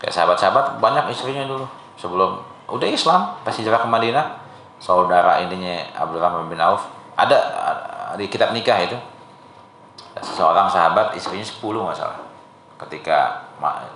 Kayak 0.00 0.14
sahabat-sahabat 0.16 0.80
banyak 0.80 1.12
istrinya 1.12 1.44
dulu. 1.44 1.68
Sebelum 2.00 2.40
udah 2.70 2.88
Islam 2.88 3.36
pas 3.44 3.52
hijrah 3.52 3.82
ke 3.82 3.88
Madinah 3.88 4.40
saudara 4.80 5.44
ininya 5.44 5.84
Abdurrahman 5.92 6.48
bin 6.48 6.60
Auf. 6.60 6.88
Ada 7.14 7.36
di 8.16 8.26
kitab 8.26 8.56
nikah 8.56 8.80
itu. 8.80 8.96
Seseorang 10.20 10.66
sahabat 10.68 11.14
istrinya 11.14 11.44
10 11.44 11.60
masalah 11.80 12.18
ketika 12.80 13.44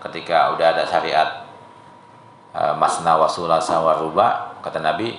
ketika 0.09 0.53
udah 0.53 0.77
ada 0.77 0.85
syariat 0.85 1.49
uh, 2.53 2.77
masna 2.77 3.17
wasula 3.17 3.57
sawaruba 3.57 4.53
kata 4.61 4.79
Nabi 4.79 5.17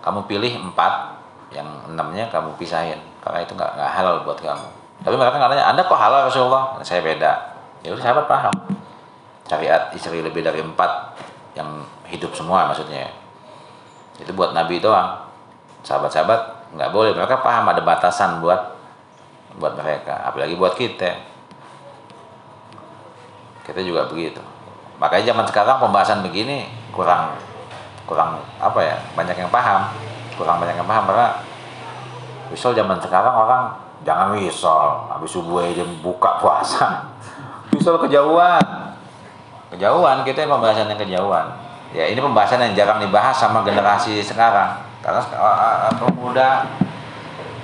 kamu 0.00 0.24
pilih 0.24 0.52
empat 0.72 1.20
yang 1.52 1.68
enamnya 1.92 2.26
kamu 2.32 2.56
pisahin. 2.56 2.98
Karena 3.20 3.44
itu 3.44 3.52
nggak 3.52 3.76
halal 3.76 4.24
buat 4.24 4.40
kamu 4.40 4.85
tapi 5.06 5.14
mereka 5.14 5.38
nanya, 5.38 5.70
Anda 5.70 5.86
kok 5.86 5.94
halal 5.94 6.26
Rasulullah? 6.26 6.82
Saya 6.82 6.98
beda. 6.98 7.54
Ya 7.86 7.94
udah 7.94 8.02
sahabat 8.02 8.26
paham. 8.26 8.50
Syariat 9.46 9.94
istri 9.94 10.18
lebih 10.18 10.42
dari 10.42 10.58
empat 10.58 11.14
yang 11.54 11.86
hidup 12.10 12.34
semua 12.34 12.66
maksudnya. 12.66 13.06
Itu 14.18 14.34
buat 14.34 14.50
Nabi 14.50 14.82
doang. 14.82 15.30
Sahabat-sahabat 15.86 16.74
nggak 16.74 16.90
boleh. 16.90 17.14
Mereka 17.14 17.38
paham 17.38 17.70
ada 17.70 17.78
batasan 17.86 18.42
buat 18.42 18.74
buat 19.62 19.78
mereka. 19.78 20.26
Apalagi 20.26 20.58
buat 20.58 20.74
kita. 20.74 21.22
Kita 23.62 23.78
juga 23.86 24.10
begitu. 24.10 24.42
Makanya 24.98 25.30
zaman 25.30 25.46
sekarang 25.46 25.86
pembahasan 25.86 26.26
begini 26.26 26.66
kurang 26.90 27.38
kurang 28.10 28.42
apa 28.58 28.80
ya 28.82 28.98
banyak 29.14 29.38
yang 29.38 29.50
paham 29.54 29.86
kurang 30.34 30.62
banyak 30.62 30.78
yang 30.78 30.86
paham 30.86 31.10
karena 31.10 31.42
misal 32.50 32.70
zaman 32.70 32.98
sekarang 33.02 33.34
orang 33.34 33.85
jangan 34.04 34.36
wisol 34.36 35.08
habis 35.08 35.30
subuh 35.32 35.64
aja 35.64 35.86
buka 36.02 36.42
puasa. 36.42 37.08
Wisol 37.72 37.96
kejauhan. 38.08 38.62
Kejauhan 39.72 40.24
kita 40.24 40.48
pembahasan 40.48 40.88
yang 40.92 41.00
kejauhan. 41.00 41.46
Ya 41.94 42.04
ini 42.10 42.18
pembahasan 42.18 42.60
yang 42.60 42.74
jarang 42.74 42.98
dibahas 43.00 43.36
sama 43.36 43.62
generasi 43.64 44.20
sekarang. 44.20 44.80
Karena 45.00 45.22
pemuda 45.96 46.66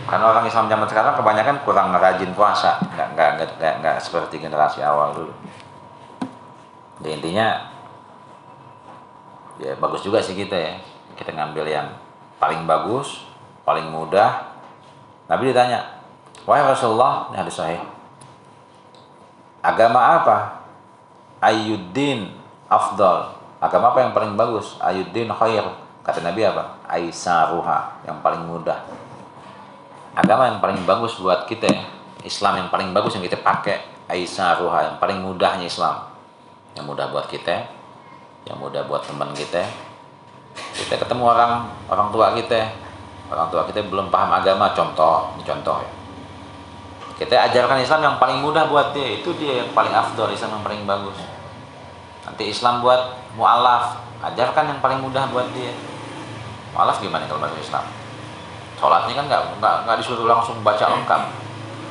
karena 0.07 0.24
orang 0.28 0.45
Islam 0.45 0.68
zaman 0.68 0.87
sekarang 0.87 1.14
kebanyakan 1.18 1.57
kurang 1.64 1.95
rajin 1.95 2.33
puasa. 2.37 2.78
Nggak 2.93 3.09
nggak 3.16 3.30
nggak, 3.59 3.74
nggak, 3.80 3.97
seperti 4.03 4.43
generasi 4.43 4.85
awal 4.85 5.14
dulu. 5.14 5.33
Jadi 7.03 7.18
intinya 7.18 7.72
ya 9.59 9.74
bagus 9.78 10.05
juga 10.05 10.22
sih 10.22 10.37
kita 10.37 10.55
ya. 10.55 10.72
Kita 11.16 11.33
ngambil 11.33 11.64
yang 11.68 11.89
paling 12.39 12.66
bagus 12.66 13.24
paling 13.62 13.89
mudah. 13.89 14.53
Nabi 15.30 15.55
ditanya 15.55 15.91
wahai 16.45 16.64
Rasulullah 16.66 17.30
ini 17.30 17.36
hadis 17.38 17.57
sahih 17.57 17.82
agama 19.62 20.22
apa 20.22 20.62
Ayyuddin 21.43 22.30
afdal. 22.70 23.34
Agama 23.59 23.90
apa 23.90 24.07
yang 24.07 24.14
paling 24.14 24.38
bagus? 24.38 24.78
Ayyuddin 24.78 25.26
khair. 25.34 25.66
Kata 26.07 26.22
Nabi 26.22 26.47
apa? 26.47 26.78
Aisaruha, 26.86 28.07
yang 28.07 28.22
paling 28.22 28.47
mudah. 28.47 28.78
Agama 30.14 30.47
yang 30.47 30.62
paling 30.62 30.86
bagus 30.86 31.18
buat 31.18 31.51
kita. 31.51 31.66
Islam 32.22 32.62
yang 32.62 32.68
paling 32.70 32.95
bagus 32.95 33.18
yang 33.18 33.26
kita 33.26 33.43
pakai 33.43 33.82
Aisaruha, 34.07 34.95
yang 34.95 34.97
paling 35.03 35.18
mudahnya 35.18 35.66
Islam. 35.66 36.14
Yang 36.78 36.84
mudah 36.95 37.07
buat 37.11 37.26
kita, 37.26 37.66
yang 38.47 38.62
mudah 38.62 38.86
buat 38.86 39.03
teman 39.03 39.34
kita. 39.34 39.66
Kita 40.78 40.95
ketemu 40.95 41.26
orang 41.26 41.66
orang 41.90 42.09
tua 42.14 42.38
kita, 42.38 42.70
orang 43.34 43.51
tua 43.51 43.66
kita 43.66 43.82
belum 43.82 44.14
paham 44.14 44.30
agama, 44.30 44.70
contoh, 44.70 45.34
ini 45.34 45.43
contoh 45.43 45.80
ya 45.82 46.01
kita 47.21 47.35
ajarkan 47.51 47.79
Islam 47.85 48.01
yang 48.01 48.17
paling 48.17 48.41
mudah 48.41 48.69
buat 48.73 48.97
dia. 48.97 49.21
Itu 49.21 49.37
dia 49.37 49.65
yang 49.65 49.71
paling 49.77 49.93
afdol 49.93 50.33
Islam 50.33 50.61
yang 50.61 50.65
paling 50.65 50.83
bagus. 50.89 51.19
Nanti 52.25 52.49
Islam 52.49 52.81
buat 52.81 53.19
mualaf 53.37 54.01
ajarkan 54.23 54.73
yang 54.73 54.81
paling 54.81 55.03
mudah 55.03 55.29
buat 55.29 55.51
dia. 55.53 55.77
Mualaf 56.73 57.03
gimana 57.03 57.29
kalau 57.29 57.45
bahasa 57.45 57.59
Islam? 57.61 57.85
Sholatnya 58.81 59.15
kan 59.15 59.25
nggak 59.29 59.43
nggak 59.61 59.75
nggak 59.87 59.97
disuruh 60.01 60.27
langsung 60.27 60.59
baca 60.65 60.89
lengkap. 60.89 61.23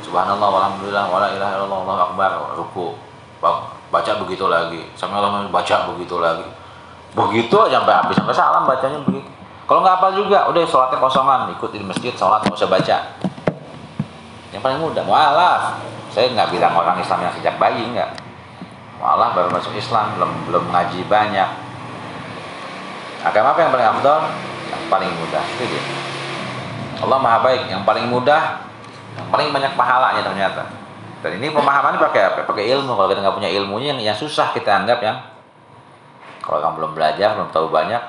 Subhanallah 0.02 0.50
walhamdulillah 0.50 1.06
wala 1.08 1.28
ilaha 1.32 1.54
illallah 1.62 1.80
Allah 1.86 1.98
akbar 2.10 2.32
ruku. 2.58 2.98
Baca 3.92 4.12
begitu 4.26 4.50
lagi. 4.50 4.90
Sampai 4.98 5.22
Allah 5.22 5.46
baca 5.48 5.76
begitu 5.94 6.18
lagi. 6.18 6.48
Begitu 7.12 7.56
aja 7.60 7.84
sampai 7.84 7.96
habis 7.96 8.16
sampai 8.18 8.36
salam 8.36 8.64
bacanya 8.66 9.00
begitu. 9.06 9.28
Kalau 9.70 9.86
nggak 9.86 9.96
apa 10.02 10.08
juga 10.18 10.50
udah 10.50 10.64
sholatnya 10.66 10.98
kosongan. 11.00 11.40
Ikut 11.54 11.70
di 11.72 11.80
masjid 11.86 12.12
sholat 12.16 12.42
nggak 12.44 12.58
usah 12.58 12.72
baca 12.72 12.98
yang 14.52 14.62
paling 14.62 14.80
mudah 14.84 15.04
mualaf 15.08 15.80
saya 16.12 16.28
nggak 16.36 16.52
bilang 16.52 16.76
orang 16.76 16.99
Islam 16.99 17.24
yang 17.24 17.34
sejak 17.39 17.56
bayi 17.56 17.88
nggak. 17.95 18.12
Mualaf 18.99 19.32
baru 19.32 19.47
masuk 19.47 19.72
Islam 19.80 20.12
belum 20.20 20.32
belum 20.52 20.64
ngaji 20.68 21.08
banyak. 21.08 21.49
Agama 23.24 23.56
apa 23.56 23.60
yang 23.64 23.72
paling 23.72 23.88
afdol? 23.95 24.22
Yang 24.68 24.84
paling 24.91 25.12
mudah 25.16 25.43
itu 25.56 25.64
dia. 25.72 25.84
Allah 27.02 27.18
maha 27.18 27.39
baik 27.41 27.72
yang 27.72 27.88
paling 27.88 28.12
mudah 28.12 28.68
yang 29.16 29.28
paling 29.32 29.56
banyak 29.56 29.72
pahalanya 29.80 30.22
ternyata. 30.22 30.64
Dan 31.24 31.39
ini 31.39 31.47
pemahaman 31.56 31.95
pakai 31.95 32.22
apa? 32.36 32.39
Pakai 32.43 32.68
ilmu. 32.76 32.91
Kalau 32.91 33.08
kita 33.08 33.24
nggak 33.24 33.36
punya 33.39 33.49
ilmunya 33.56 33.95
yang, 33.95 33.99
yang 34.12 34.18
susah 34.20 34.52
kita 34.52 34.84
anggap 34.84 34.99
yang 34.99 35.18
kalau 36.43 36.60
kamu 36.60 36.74
belum 36.84 36.91
belajar 36.97 37.39
belum 37.39 37.49
tahu 37.54 37.70
banyak 37.70 38.02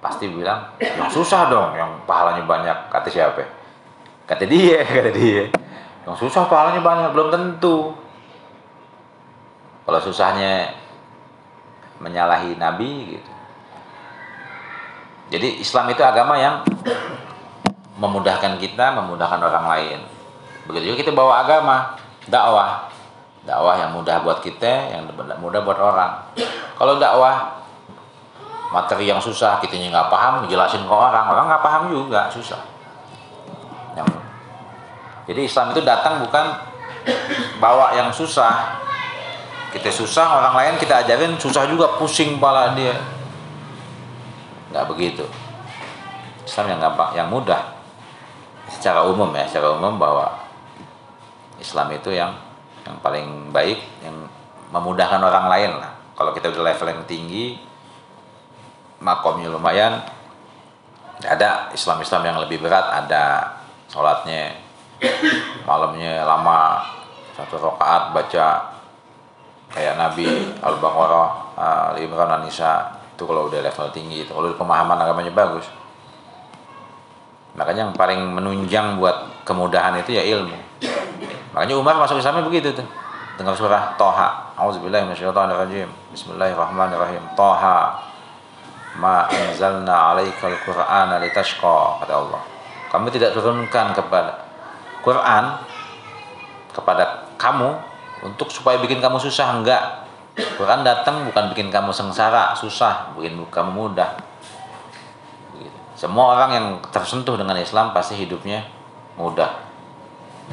pasti 0.00 0.30
bilang 0.32 0.72
yang 0.80 1.12
susah 1.12 1.46
dong 1.46 1.78
yang 1.78 1.94
pahalanya 2.10 2.42
banyak. 2.42 2.76
Kata 2.90 3.06
siapa 3.06 3.57
Kata 4.28 4.44
dia, 4.44 4.84
kata 5.00 5.10
dia. 5.10 5.48
Yang 6.04 6.16
susah 6.28 6.44
pahalanya 6.46 6.84
banyak, 6.84 7.10
belum 7.16 7.28
tentu. 7.32 7.96
Kalau 9.88 10.00
susahnya 10.04 10.76
menyalahi 11.98 12.60
Nabi 12.60 13.16
gitu. 13.16 13.32
Jadi 15.28 15.60
Islam 15.64 15.92
itu 15.92 16.04
agama 16.04 16.36
yang 16.36 16.60
memudahkan 18.02 18.60
kita, 18.60 18.92
memudahkan 19.00 19.40
orang 19.40 19.66
lain. 19.72 19.98
Begitu 20.68 20.92
juga 20.92 20.96
kita 21.00 21.12
bawa 21.16 21.44
agama, 21.48 21.96
dakwah. 22.28 22.92
Dakwah 23.48 23.80
yang 23.80 23.96
mudah 23.96 24.20
buat 24.20 24.44
kita, 24.44 24.92
yang 24.92 25.08
mudah 25.40 25.60
buat 25.64 25.80
orang. 25.80 26.36
Kalau 26.76 27.00
dakwah 27.00 27.64
materi 28.76 29.08
yang 29.08 29.20
susah, 29.20 29.56
kita 29.64 29.72
nggak 29.72 30.12
paham, 30.12 30.44
jelasin 30.52 30.84
ke 30.84 30.92
orang, 30.92 31.32
orang 31.32 31.48
nggak 31.48 31.64
paham 31.64 31.82
juga, 31.88 32.28
susah. 32.28 32.60
Jadi 35.28 35.40
Islam 35.44 35.76
itu 35.76 35.84
datang 35.84 36.24
bukan 36.24 36.46
bawa 37.60 37.92
yang 37.92 38.08
susah. 38.08 38.80
Kita 39.68 39.92
susah, 39.92 40.40
orang 40.40 40.54
lain 40.56 40.74
kita 40.80 41.04
ajarin 41.04 41.36
susah 41.36 41.68
juga, 41.68 42.00
pusing 42.00 42.40
pala 42.40 42.72
dia. 42.72 42.96
Nggak 44.72 44.88
begitu. 44.88 45.28
Islam 46.48 46.72
yang 46.72 46.80
gampang, 46.80 47.12
yang 47.12 47.28
mudah. 47.28 47.76
Secara 48.72 49.04
umum 49.04 49.28
ya, 49.36 49.44
secara 49.44 49.76
umum 49.76 50.00
bahwa 50.00 50.32
Islam 51.60 51.92
itu 51.92 52.08
yang 52.16 52.32
yang 52.88 52.96
paling 53.04 53.52
baik, 53.52 53.84
yang 54.00 54.16
memudahkan 54.72 55.20
orang 55.20 55.52
lain 55.52 55.70
lah. 55.76 55.92
Kalau 56.16 56.32
kita 56.32 56.48
udah 56.48 56.72
level 56.72 56.88
yang 56.88 57.04
tinggi, 57.04 57.60
makomnya 59.04 59.52
lumayan, 59.52 60.00
ada 61.20 61.68
Islam-Islam 61.76 62.22
yang 62.24 62.36
lebih 62.40 62.64
berat, 62.64 62.88
ada 62.88 63.52
sholatnya 63.92 64.67
malamnya 65.62 66.26
lama 66.26 66.82
satu 67.38 67.54
rakaat 67.60 68.10
baca 68.10 68.46
kayak 69.70 69.94
Nabi 69.94 70.26
Al-Baqarah, 70.58 71.28
Al 71.92 71.96
Imran, 72.02 72.40
An-Nisa 72.40 72.98
itu 73.14 73.22
kalau 73.26 73.50
udah 73.50 73.60
level 73.62 73.86
tinggi 73.94 74.26
itu. 74.26 74.30
Kalau 74.30 74.50
pemahaman 74.54 74.98
agamanya 74.98 75.30
bagus. 75.34 75.66
Makanya 77.58 77.90
yang 77.90 77.94
paling 77.94 78.22
menunjang 78.34 78.98
buat 78.98 79.42
kemudahan 79.42 79.98
itu 79.98 80.14
ya 80.14 80.22
ilmu. 80.22 80.54
Makanya 81.54 81.74
Umar 81.74 81.98
masuk 81.98 82.22
Islamnya 82.22 82.46
begitu 82.46 82.70
tuh. 82.74 82.86
Dengar 83.34 83.54
surah 83.54 83.94
Toha. 83.98 84.54
Auzubillahi 84.58 85.06
minasyaitonirrajim. 85.10 85.90
Bismillahirrahmanirrahim. 86.14 87.22
Toha 87.34 87.98
ma 88.98 89.26
anzalna 89.30 90.14
alaikal 90.14 90.54
qur'ana 90.62 91.18
litashqa 91.22 92.02
kata 92.02 92.14
Allah. 92.14 92.42
Kami 92.90 93.10
tidak 93.10 93.34
turunkan 93.34 93.94
kepada 93.94 94.47
Quran 95.02 95.44
kepada 96.74 97.28
kamu 97.38 97.74
untuk 98.22 98.50
supaya 98.50 98.78
bikin 98.82 98.98
kamu 98.98 99.18
susah. 99.18 99.58
Enggak. 99.58 100.06
Quran 100.38 100.86
datang 100.86 101.26
bukan 101.26 101.50
bikin 101.50 101.66
kamu 101.66 101.90
sengsara 101.90 102.54
susah 102.54 103.10
bikin 103.18 103.42
kamu 103.50 103.74
mudah. 103.74 104.14
Semua 105.98 106.38
orang 106.38 106.50
yang 106.54 106.66
tersentuh 106.94 107.34
dengan 107.34 107.58
Islam 107.58 107.90
pasti 107.90 108.14
hidupnya 108.14 108.62
mudah. 109.18 109.66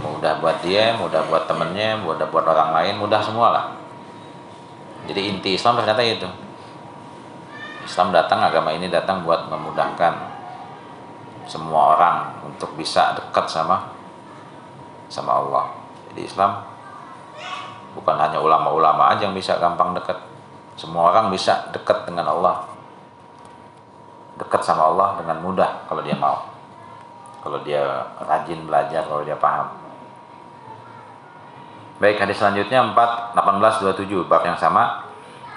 Mudah 0.01 0.41
buat 0.41 0.57
dia 0.65 0.97
mudah 0.97 1.29
buat 1.29 1.45
temennya 1.45 2.01
mudah 2.01 2.25
buat 2.33 2.43
orang 2.49 2.73
lain 2.73 2.97
mudah 2.97 3.21
semua 3.21 3.53
lah. 3.53 3.65
Jadi 5.05 5.21
inti 5.29 5.53
Islam 5.53 5.77
ternyata 5.77 6.01
itu. 6.01 6.25
Islam 7.85 8.09
datang 8.09 8.41
agama 8.41 8.73
ini 8.73 8.89
datang 8.89 9.21
buat 9.21 9.45
memudahkan 9.45 10.33
semua 11.45 11.93
orang 11.93 12.17
untuk 12.41 12.73
bisa 12.73 13.13
dekat 13.13 13.45
sama 13.45 13.94
sama 15.10 15.41
Allah. 15.41 15.66
Jadi 16.12 16.22
Islam 16.26 16.51
bukan 17.95 18.16
hanya 18.20 18.39
ulama-ulama 18.39 19.12
aja 19.16 19.28
yang 19.28 19.36
bisa 19.36 19.58
gampang 19.58 19.95
dekat. 19.95 20.20
Semua 20.76 21.12
orang 21.12 21.32
bisa 21.32 21.72
dekat 21.72 22.03
dengan 22.03 22.28
Allah. 22.28 22.68
Dekat 24.36 24.62
sama 24.64 24.91
Allah 24.91 25.16
dengan 25.24 25.39
mudah 25.39 25.88
kalau 25.88 26.03
dia 26.03 26.16
mau. 26.20 26.51
Kalau 27.39 27.62
dia 27.62 27.80
rajin 28.26 28.66
belajar, 28.66 29.06
kalau 29.06 29.24
dia 29.24 29.38
paham. 29.38 29.70
Baik, 31.95 32.20
hadis 32.20 32.41
selanjutnya 32.43 32.84
4 32.91 33.38
1827 33.39 34.28
bab 34.28 34.43
yang 34.43 34.60
sama. 34.60 35.08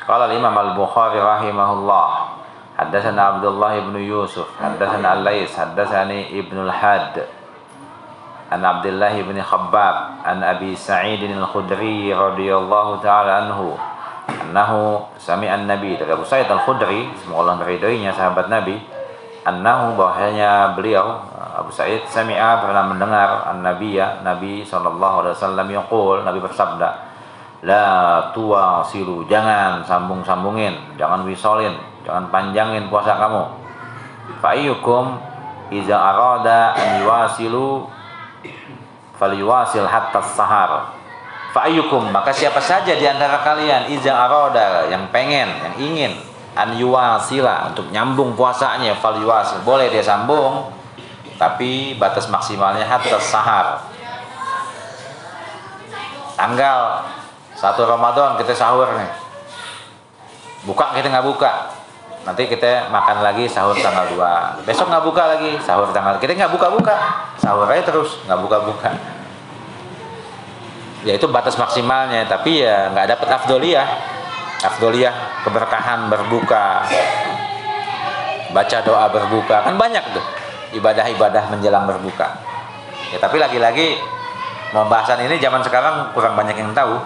Qala 0.07 0.31
Imam 0.31 0.55
Al-Bukhari 0.55 1.19
rahimahullah. 1.19 2.39
Haddatsana 2.79 3.37
Abdullah 3.37 3.75
ibn 3.83 3.99
Yusuf, 3.99 4.47
haddatsana 4.55 5.19
Al-Lais, 5.19 5.51
haddatsani 5.51 6.31
Ibnu 6.31 6.63
Al-Hadd 6.71 7.38
an 8.49 8.65
Abdullah 8.65 9.13
bin 9.13 9.37
Khabbab 9.37 10.25
an 10.25 10.41
Abi 10.41 10.73
Sa'id 10.73 11.21
al-Khudri 11.21 12.09
radhiyallahu 12.13 13.05
taala 13.05 13.45
anhu 13.45 13.77
annahu 14.29 15.05
sami'an 15.21 15.69
Nabi 15.69 16.01
dari 16.01 16.13
Abu 16.13 16.25
Sa'id 16.25 16.49
al-Khudri 16.49 17.13
semoga 17.21 17.45
Allah 17.45 17.55
meridhoinya 17.61 18.13
sahabat 18.17 18.49
Nabi 18.49 18.81
annahu 19.45 20.01
bahwasanya 20.01 20.73
beliau 20.73 21.21
Abu 21.59 21.69
Sa'id 21.73 22.05
sami'a 22.09 22.65
pernah 22.65 22.89
mendengar 22.89 23.49
an-nabi 23.53 24.01
ya 24.01 24.25
Nabi 24.25 24.65
sallallahu 24.65 25.25
alaihi 25.25 25.35
wasallam 25.37 25.69
yaqul 25.69 26.17
Nabi 26.25 26.39
bersabda 26.41 26.89
la 27.67 27.85
tuwasilu 28.31 29.27
jangan 29.27 29.83
sambung-sambungin 29.83 30.95
jangan 30.95 31.27
wisolin 31.27 31.75
jangan 32.07 32.31
panjangin 32.31 32.87
puasa 32.87 33.19
kamu. 33.19 33.45
Faiyukum 34.39 35.19
iza 35.75 35.99
arada 35.99 36.79
an 36.79 37.03
yuwasilu 37.03 37.98
falyuwasil 39.19 39.87
hatta 39.87 40.23
sahar. 40.23 40.95
Fa'ayukum 41.53 42.13
maka 42.13 42.31
siapa 42.31 42.61
saja 42.61 42.93
di 42.95 43.05
antara 43.09 43.41
kalian 43.41 43.89
iza 43.91 44.13
aroda 44.13 44.87
yang 44.93 45.09
pengen, 45.09 45.49
yang 45.49 45.75
ingin 45.81 46.13
an 46.53 46.77
yuwasila 46.77 47.73
untuk 47.73 47.89
nyambung 47.89 48.37
puasanya 48.37 48.93
fal 48.99 49.17
yuwasil 49.17 49.63
boleh 49.63 49.89
dia 49.89 50.03
sambung 50.05 50.69
tapi 51.39 51.95
batas 51.97 52.27
maksimalnya 52.29 52.85
hatta 52.85 53.17
sahar. 53.23 53.81
Tanggal 56.39 57.03
satu 57.59 57.87
Ramadan 57.87 58.39
kita 58.39 58.55
sahur 58.55 58.87
nih. 58.95 59.11
Buka 60.67 60.95
kita 60.95 61.11
nggak 61.11 61.27
buka 61.27 61.78
nanti 62.29 62.45
kita 62.45 62.93
makan 62.93 63.25
lagi 63.25 63.49
sahur 63.49 63.73
tanggal 63.73 64.05
2 64.13 64.69
besok 64.69 64.93
nggak 64.93 65.01
buka 65.01 65.23
lagi 65.33 65.57
sahur 65.65 65.89
tanggal. 65.97 66.21
Kita 66.21 66.37
nggak 66.37 66.53
buka-buka. 66.53 66.97
Sahur 67.41 67.65
aja 67.65 67.81
terus 67.81 68.21
nggak 68.29 68.41
buka-buka. 68.45 68.93
Ya 71.09 71.17
itu 71.17 71.25
batas 71.33 71.57
maksimalnya 71.57 72.29
tapi 72.29 72.61
ya 72.61 72.93
nggak 72.93 73.17
dapat 73.17 73.29
afdoliyah. 73.33 73.89
Afdoliyah 74.61 75.15
keberkahan 75.49 76.13
berbuka. 76.13 76.85
Baca 78.53 78.79
doa 78.85 79.09
berbuka. 79.09 79.65
Kan 79.65 79.81
banyak 79.81 80.05
tuh 80.13 80.25
ibadah-ibadah 80.77 81.49
menjelang 81.49 81.89
berbuka. 81.89 82.29
Ya 83.09 83.17
tapi 83.17 83.41
lagi-lagi 83.41 83.97
pembahasan 84.69 85.25
ini 85.25 85.41
zaman 85.41 85.65
sekarang 85.65 86.13
kurang 86.13 86.37
banyak 86.37 86.61
yang 86.61 86.77
tahu. 86.77 87.01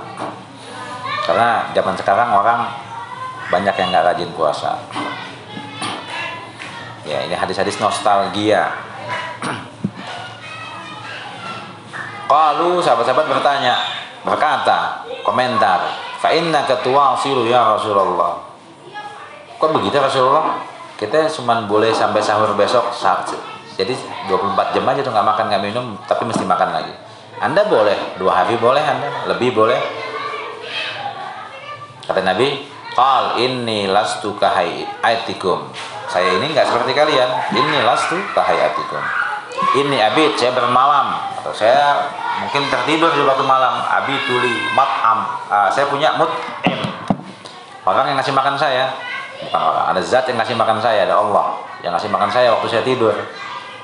Karena 1.22 1.70
zaman 1.70 1.94
sekarang 1.94 2.34
orang 2.34 2.66
banyak 3.52 3.74
yang 3.76 3.88
nggak 3.92 4.06
rajin 4.08 4.30
puasa 4.32 4.80
ya 7.04 7.28
ini 7.28 7.36
hadis-hadis 7.36 7.76
nostalgia 7.76 8.72
Lalu 12.32 12.80
sahabat-sahabat 12.80 13.28
bertanya, 13.28 13.76
berkata, 14.24 15.04
komentar, 15.20 15.84
fa 16.16 16.32
inna 16.32 16.64
ketua 16.64 17.12
silu 17.20 17.44
ya 17.44 17.76
Rasulullah. 17.76 18.40
Kok 19.60 19.70
begitu 19.76 20.00
Rasulullah? 20.00 20.56
Kita 20.96 21.28
cuma 21.28 21.60
boleh 21.68 21.92
sampai 21.92 22.24
sahur 22.24 22.56
besok 22.56 22.88
saat 22.88 23.28
jadi 23.76 23.92
24 24.28 24.76
jam 24.76 24.84
aja 24.84 25.00
tuh 25.00 25.12
nggak 25.12 25.28
makan 25.32 25.44
nggak 25.48 25.62
minum 25.64 25.86
tapi 26.08 26.24
mesti 26.24 26.44
makan 26.44 26.72
lagi. 26.72 26.94
Anda 27.40 27.68
boleh 27.68 28.16
dua 28.16 28.44
hari 28.44 28.56
boleh 28.56 28.80
Anda 28.80 29.08
lebih 29.32 29.52
boleh. 29.52 29.80
Kata 32.08 32.20
Nabi, 32.20 32.64
Qal 32.92 33.40
inni 33.40 33.88
lastu 33.88 34.36
kahayatikum. 34.36 35.72
Saya 36.12 36.36
ini 36.36 36.52
nggak 36.52 36.68
seperti 36.68 36.92
kalian. 36.92 37.30
Inni 37.56 37.80
lastu 37.80 38.20
kahayatikum. 38.36 39.00
Ini 39.72 39.96
abid 40.12 40.36
saya 40.36 40.52
bermalam 40.52 41.16
atau 41.40 41.52
saya 41.54 42.04
mungkin 42.44 42.68
tertidur 42.68 43.08
di 43.16 43.24
waktu 43.24 43.44
malam. 43.48 43.80
Abi 43.88 44.12
tuli 44.28 44.52
mat'am. 44.76 45.24
Uh, 45.48 45.68
saya 45.72 45.88
punya 45.88 46.12
mut'im. 46.20 46.80
Orang 47.88 48.12
yang 48.12 48.16
ngasih 48.20 48.36
makan 48.36 48.60
saya. 48.60 48.92
Bukan 49.48 49.60
orang. 49.60 49.84
Ada 49.96 50.00
zat 50.04 50.24
yang 50.28 50.36
ngasih 50.36 50.56
makan 50.60 50.76
saya. 50.76 51.08
Ada 51.08 51.16
Allah 51.16 51.56
yang 51.80 51.96
ngasih 51.96 52.10
makan 52.12 52.28
saya 52.28 52.52
waktu 52.52 52.68
saya 52.68 52.84
tidur. 52.84 53.16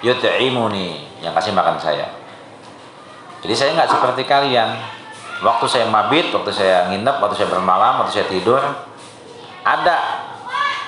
Yut'imuni 0.05 1.09
yang 1.25 1.33
kasih 1.33 1.57
makan 1.57 1.81
saya. 1.81 2.07
Jadi 3.41 3.55
saya 3.57 3.71
nggak 3.73 3.89
seperti 3.89 4.23
kalian. 4.29 4.77
Waktu 5.39 5.67
saya 5.71 5.87
mabit, 5.87 6.35
waktu 6.35 6.51
saya 6.51 6.91
nginep, 6.91 7.23
waktu 7.23 7.39
saya 7.39 7.49
bermalam, 7.55 8.03
waktu 8.03 8.19
saya 8.19 8.27
tidur, 8.27 8.59
ada 9.63 9.97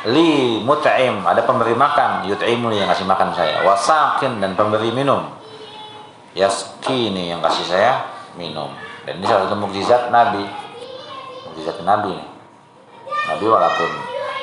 li 0.09 0.61
mut'im, 0.65 1.21
ada 1.27 1.45
pemberi 1.45 1.77
makan, 1.77 2.25
yut'imu 2.25 2.73
yang 2.73 2.89
kasih 2.89 3.05
makan 3.05 3.37
saya, 3.37 3.61
wasakin 3.67 4.41
dan 4.41 4.57
pemberi 4.57 4.95
minum. 4.95 5.29
Yaskini 6.33 7.35
yang 7.35 7.43
kasih 7.43 7.67
saya 7.67 7.93
minum. 8.39 8.71
Dan 9.03 9.19
ini 9.19 9.27
salah 9.27 9.51
satu 9.51 9.59
mukjizat 9.59 10.15
Nabi. 10.15 10.47
Mukjizat 11.51 11.83
Nabi 11.83 12.15
nih. 12.15 12.29
Nabi 13.29 13.45
walaupun 13.51 13.91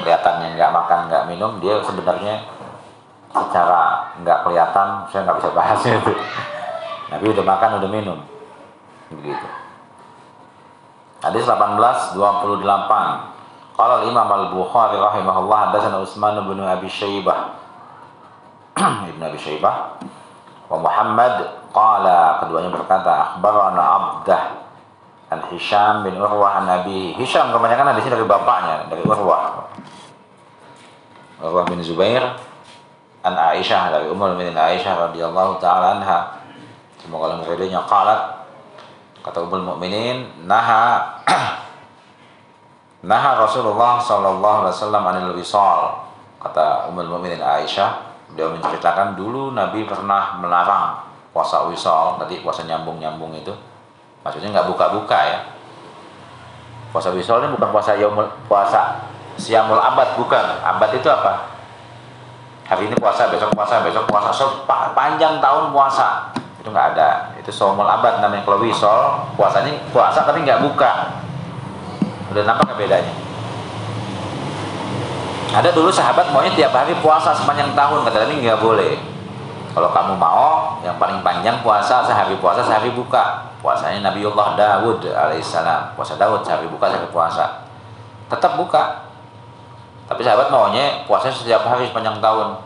kelihatannya 0.04 0.60
nggak 0.60 0.72
makan 0.76 1.00
nggak 1.10 1.24
minum, 1.32 1.52
dia 1.64 1.80
sebenarnya 1.82 2.44
secara 3.32 4.14
nggak 4.22 4.40
kelihatan, 4.46 4.88
saya 5.10 5.22
nggak 5.26 5.38
bisa 5.42 5.50
bahasnya 5.56 5.94
itu. 6.04 6.14
Nabi 7.08 7.26
udah 7.32 7.46
makan 7.48 7.70
udah 7.80 7.90
minum, 7.90 8.20
begitu. 9.08 9.48
Hadis 11.24 11.48
18 11.50 12.20
28 12.20 13.37
Qala 13.78 14.02
al-Imam 14.02 14.26
al-Bukhari 14.26 14.98
rahimahullah 14.98 15.70
hadatsana 15.70 16.02
Utsman 16.02 16.42
bin 16.50 16.58
Abi 16.66 16.90
Syaibah 16.90 17.54
Ibn 18.78 19.22
Abi 19.22 19.38
Syaibah 19.38 20.02
wa 20.74 20.78
Muhammad 20.82 21.46
qala 21.70 22.42
keduanya 22.42 22.74
berkata 22.74 23.12
akhbarana 23.38 23.82
Abdah 23.82 24.44
an 25.30 25.40
Hisham 25.54 26.02
bin 26.02 26.18
Urwah 26.18 26.62
an 26.62 26.66
Nabi 26.66 27.14
Hisham. 27.18 27.54
Kebanyakan 27.54 27.94
hadisnya 27.94 28.18
dari 28.18 28.26
bapaknya 28.26 28.90
dari 28.90 29.02
Urwah. 29.06 29.70
Urwah 31.44 31.66
bin 31.70 31.82
Zubair 31.86 32.24
an 33.22 33.34
Aisyah 33.36 33.94
dari 33.94 34.06
Ummul 34.10 34.34
Mukminin 34.34 34.58
Aisyah 34.58 35.12
radhiyallahu 35.12 35.62
taala 35.62 36.02
anha. 36.02 36.20
Semoga 37.02 37.30
Allah 37.30 37.46
meridainya. 37.46 37.86
Qalat 37.86 38.46
kata 39.22 39.38
Ummul 39.46 39.64
Mukminin 39.66 40.48
naha 40.50 41.22
Nah 43.06 43.38
Rasulullah 43.38 44.02
Sallallahu 44.02 44.66
Alaihi 44.66 44.74
Wasallam 44.74 45.04
anil 45.06 45.38
wisal 45.38 46.02
kata 46.41 46.89
Ummul 46.89 47.06
Mukminin 47.06 47.38
Aisyah. 47.38 48.10
Beliau 48.34 48.58
menceritakan 48.58 49.14
dulu 49.14 49.54
Nabi 49.54 49.86
pernah 49.86 50.41
melarang 50.41 51.06
puasa 51.30 51.70
wisal 51.70 52.18
tadi 52.18 52.41
puasa 52.41 52.66
nyambung 52.66 52.98
nyambung 52.98 53.38
itu. 53.38 53.54
Maksudnya 54.26 54.50
nggak 54.50 54.68
buka-buka 54.74 55.14
ya. 55.14 55.39
Puasa 56.89 57.14
wisal 57.14 57.45
ini 57.45 57.54
bukan 57.54 57.70
puasa 57.70 57.93
yaumul 57.93 58.26
puasa 58.50 59.06
siamul 59.38 59.78
abad 59.78 60.18
bukan. 60.18 60.58
Abad 60.66 60.89
itu 60.98 61.06
apa? 61.06 61.54
Hari 62.66 62.89
ini 62.89 62.98
puasa 62.98 63.30
besok 63.30 63.54
puasa 63.54 63.86
besok 63.86 64.10
puasa. 64.10 64.34
Panjang 64.98 65.38
tahun 65.38 65.70
puasa. 65.70 66.34
Itu 66.58 66.74
nggak 66.74 66.98
ada. 66.98 67.30
Itu 67.38 67.54
somul 67.54 67.86
abad 67.86 68.26
namanya. 68.26 68.41
Kalau 68.41 68.58
wisal 68.58 69.22
puasanya 69.38 69.78
puasa 69.93 70.26
tapi 70.26 70.41
nggak 70.41 70.66
buka 70.66 71.22
Udah 72.32 72.44
nampak 72.44 72.76
bedanya? 72.76 73.14
Ada 75.58 75.72
dulu 75.72 75.88
sahabat 75.88 76.30
maunya 76.36 76.52
tiap 76.54 76.76
hari 76.76 76.92
puasa 77.00 77.32
sepanjang 77.32 77.72
tahun, 77.72 78.04
kata 78.04 78.28
Nabi 78.28 78.44
nggak 78.44 78.60
boleh. 78.60 78.94
Kalau 79.72 79.94
kamu 79.94 80.14
mau, 80.18 80.82
yang 80.82 80.98
paling 80.98 81.22
panjang 81.22 81.62
puasa 81.62 82.02
sehari 82.02 82.34
puasa 82.42 82.66
sehari 82.66 82.92
buka. 82.92 83.54
Puasanya 83.62 84.10
Nabiullah 84.10 84.58
Dawud 84.58 85.06
alaihissalam. 85.06 85.94
Puasa 85.94 86.18
Dawud 86.18 86.42
sehari 86.42 86.66
buka 86.66 86.90
sehari 86.90 87.06
puasa. 87.14 87.70
Tetap 88.26 88.58
buka. 88.58 89.06
Tapi 90.10 90.26
sahabat 90.26 90.50
maunya 90.50 91.06
puasa 91.06 91.30
setiap 91.30 91.62
hari 91.70 91.86
sepanjang 91.86 92.18
tahun. 92.18 92.58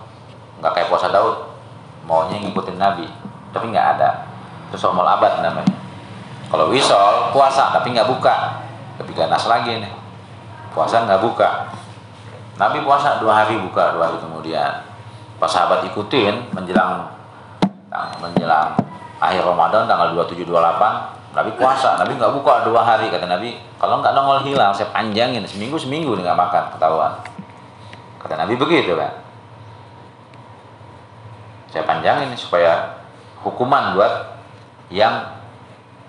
Nggak 0.63 0.71
kayak 0.71 0.87
puasa 0.87 1.11
Daud. 1.11 1.51
Maunya 2.07 2.39
ngikutin 2.47 2.79
Nabi. 2.79 3.11
Tapi 3.51 3.65
nggak 3.75 3.87
ada. 3.99 4.31
Itu 4.71 4.79
somol 4.79 5.03
abad 5.03 5.43
namanya. 5.43 5.75
Kalau 6.47 6.71
wisol 6.71 7.35
puasa 7.35 7.75
tapi 7.75 7.91
nggak 7.91 8.07
buka 8.07 8.60
lebih 9.01 9.17
ganas 9.17 9.49
lagi 9.49 9.81
nih. 9.81 9.93
Puasa 10.71 11.03
nggak 11.03 11.21
buka. 11.25 11.73
Nabi 12.61 12.85
puasa 12.85 13.17
dua 13.17 13.41
hari 13.43 13.57
buka 13.57 13.97
dua 13.97 14.13
hari 14.13 14.17
kemudian. 14.21 14.85
Pas 15.41 15.49
sahabat 15.49 15.81
ikutin 15.89 16.53
menjelang 16.53 17.09
menjelang 18.21 18.77
akhir 19.17 19.41
Ramadan 19.41 19.89
tanggal 19.89 20.13
27 20.13 20.45
28 20.45 21.33
Nabi 21.33 21.51
puasa. 21.57 21.97
Nabi 21.97 22.13
nggak 22.15 22.33
buka 22.37 22.53
dua 22.69 22.85
hari. 22.85 23.09
Kata 23.09 23.25
Nabi 23.25 23.57
kalau 23.81 23.99
nggak 23.99 24.13
nongol 24.13 24.45
hilang 24.45 24.71
saya 24.71 24.93
panjangin. 24.93 25.41
Seminggu 25.49 25.81
seminggu 25.81 26.13
nggak 26.13 26.37
makan. 26.37 26.63
Ketahuan. 26.77 27.13
Kata 28.21 28.37
Nabi 28.37 28.53
begitu 28.53 28.93
kan? 28.93 29.17
Saya 31.73 31.87
panjangin 31.87 32.35
supaya 32.35 33.01
hukuman 33.41 33.97
buat 33.97 34.37
yang 34.91 35.40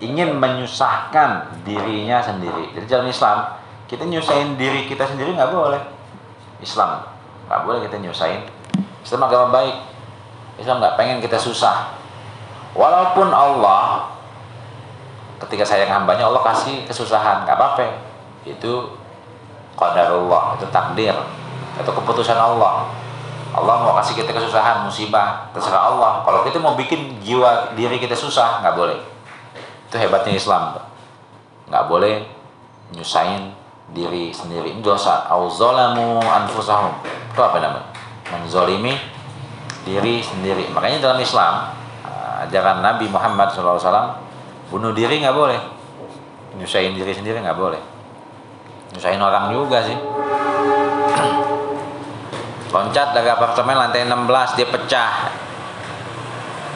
ingin 0.03 0.35
menyusahkan 0.35 1.63
dirinya 1.63 2.19
sendiri. 2.19 2.75
Jadi 2.75 2.85
dalam 2.91 3.07
Islam 3.07 3.55
kita 3.87 4.03
nyusahin 4.03 4.59
diri 4.59 4.85
kita 4.91 5.07
sendiri 5.07 5.31
nggak 5.31 5.51
boleh. 5.55 5.79
Islam 6.59 7.07
nggak 7.47 7.61
boleh 7.63 7.79
kita 7.87 7.95
nyusahin. 8.03 8.43
Islam 8.99 9.21
agama 9.23 9.47
baik. 9.55 9.75
Islam 10.59 10.83
nggak 10.83 10.95
pengen 10.99 11.17
kita 11.23 11.39
susah. 11.39 11.95
Walaupun 12.75 13.31
Allah 13.31 14.11
ketika 15.47 15.63
sayang 15.63 16.03
hambanya 16.03 16.27
Allah 16.27 16.43
kasih 16.43 16.83
kesusahan 16.83 17.47
nggak 17.47 17.55
apa-apa. 17.55 17.87
Itu 18.43 18.91
qadarullah, 19.79 20.59
itu 20.59 20.67
takdir, 20.67 21.15
itu 21.79 21.91
keputusan 21.95 22.35
Allah. 22.35 22.91
Allah 23.53 23.75
mau 23.85 23.93
kasih 24.01 24.17
kita 24.17 24.33
kesusahan, 24.33 24.81
musibah, 24.83 25.47
terserah 25.53 25.93
Allah. 25.93 26.25
Kalau 26.25 26.41
kita 26.41 26.57
mau 26.57 26.73
bikin 26.73 27.21
jiwa 27.21 27.71
diri 27.77 28.01
kita 28.01 28.17
susah, 28.17 28.65
nggak 28.65 28.75
boleh 28.75 29.12
itu 29.93 30.01
hebatnya 30.01 30.33
Islam. 30.33 30.73
Nggak 31.69 31.85
boleh 31.85 32.25
nyusahin 32.97 33.53
diri 33.93 34.33
sendiri. 34.33 34.73
Dosa. 34.81 35.29
Auzolamu 35.29 36.17
anfusahum. 36.17 36.97
Itu 37.05 37.37
apa 37.37 37.61
namanya? 37.61 37.93
Menzolimi 38.33 38.97
diri 39.85 40.25
sendiri. 40.25 40.73
Makanya 40.73 40.97
dalam 40.97 41.21
Islam 41.21 41.77
uh, 42.09 42.49
ajaran 42.49 42.81
Nabi 42.81 43.05
Muhammad 43.05 43.53
SAW 43.53 44.17
bunuh 44.73 44.97
diri 44.97 45.21
nggak 45.21 45.37
boleh. 45.37 45.61
Nyusahin 46.57 46.97
diri 46.97 47.13
sendiri 47.13 47.37
nggak 47.45 47.53
boleh. 47.53 47.77
Nyusahin 48.97 49.21
orang 49.21 49.53
juga 49.53 49.85
sih. 49.85 49.93
Loncat 52.73 53.13
dari 53.13 53.29
apartemen 53.29 53.77
lantai 53.77 54.09
16 54.09 54.57
dia 54.57 54.67
pecah. 54.73 55.29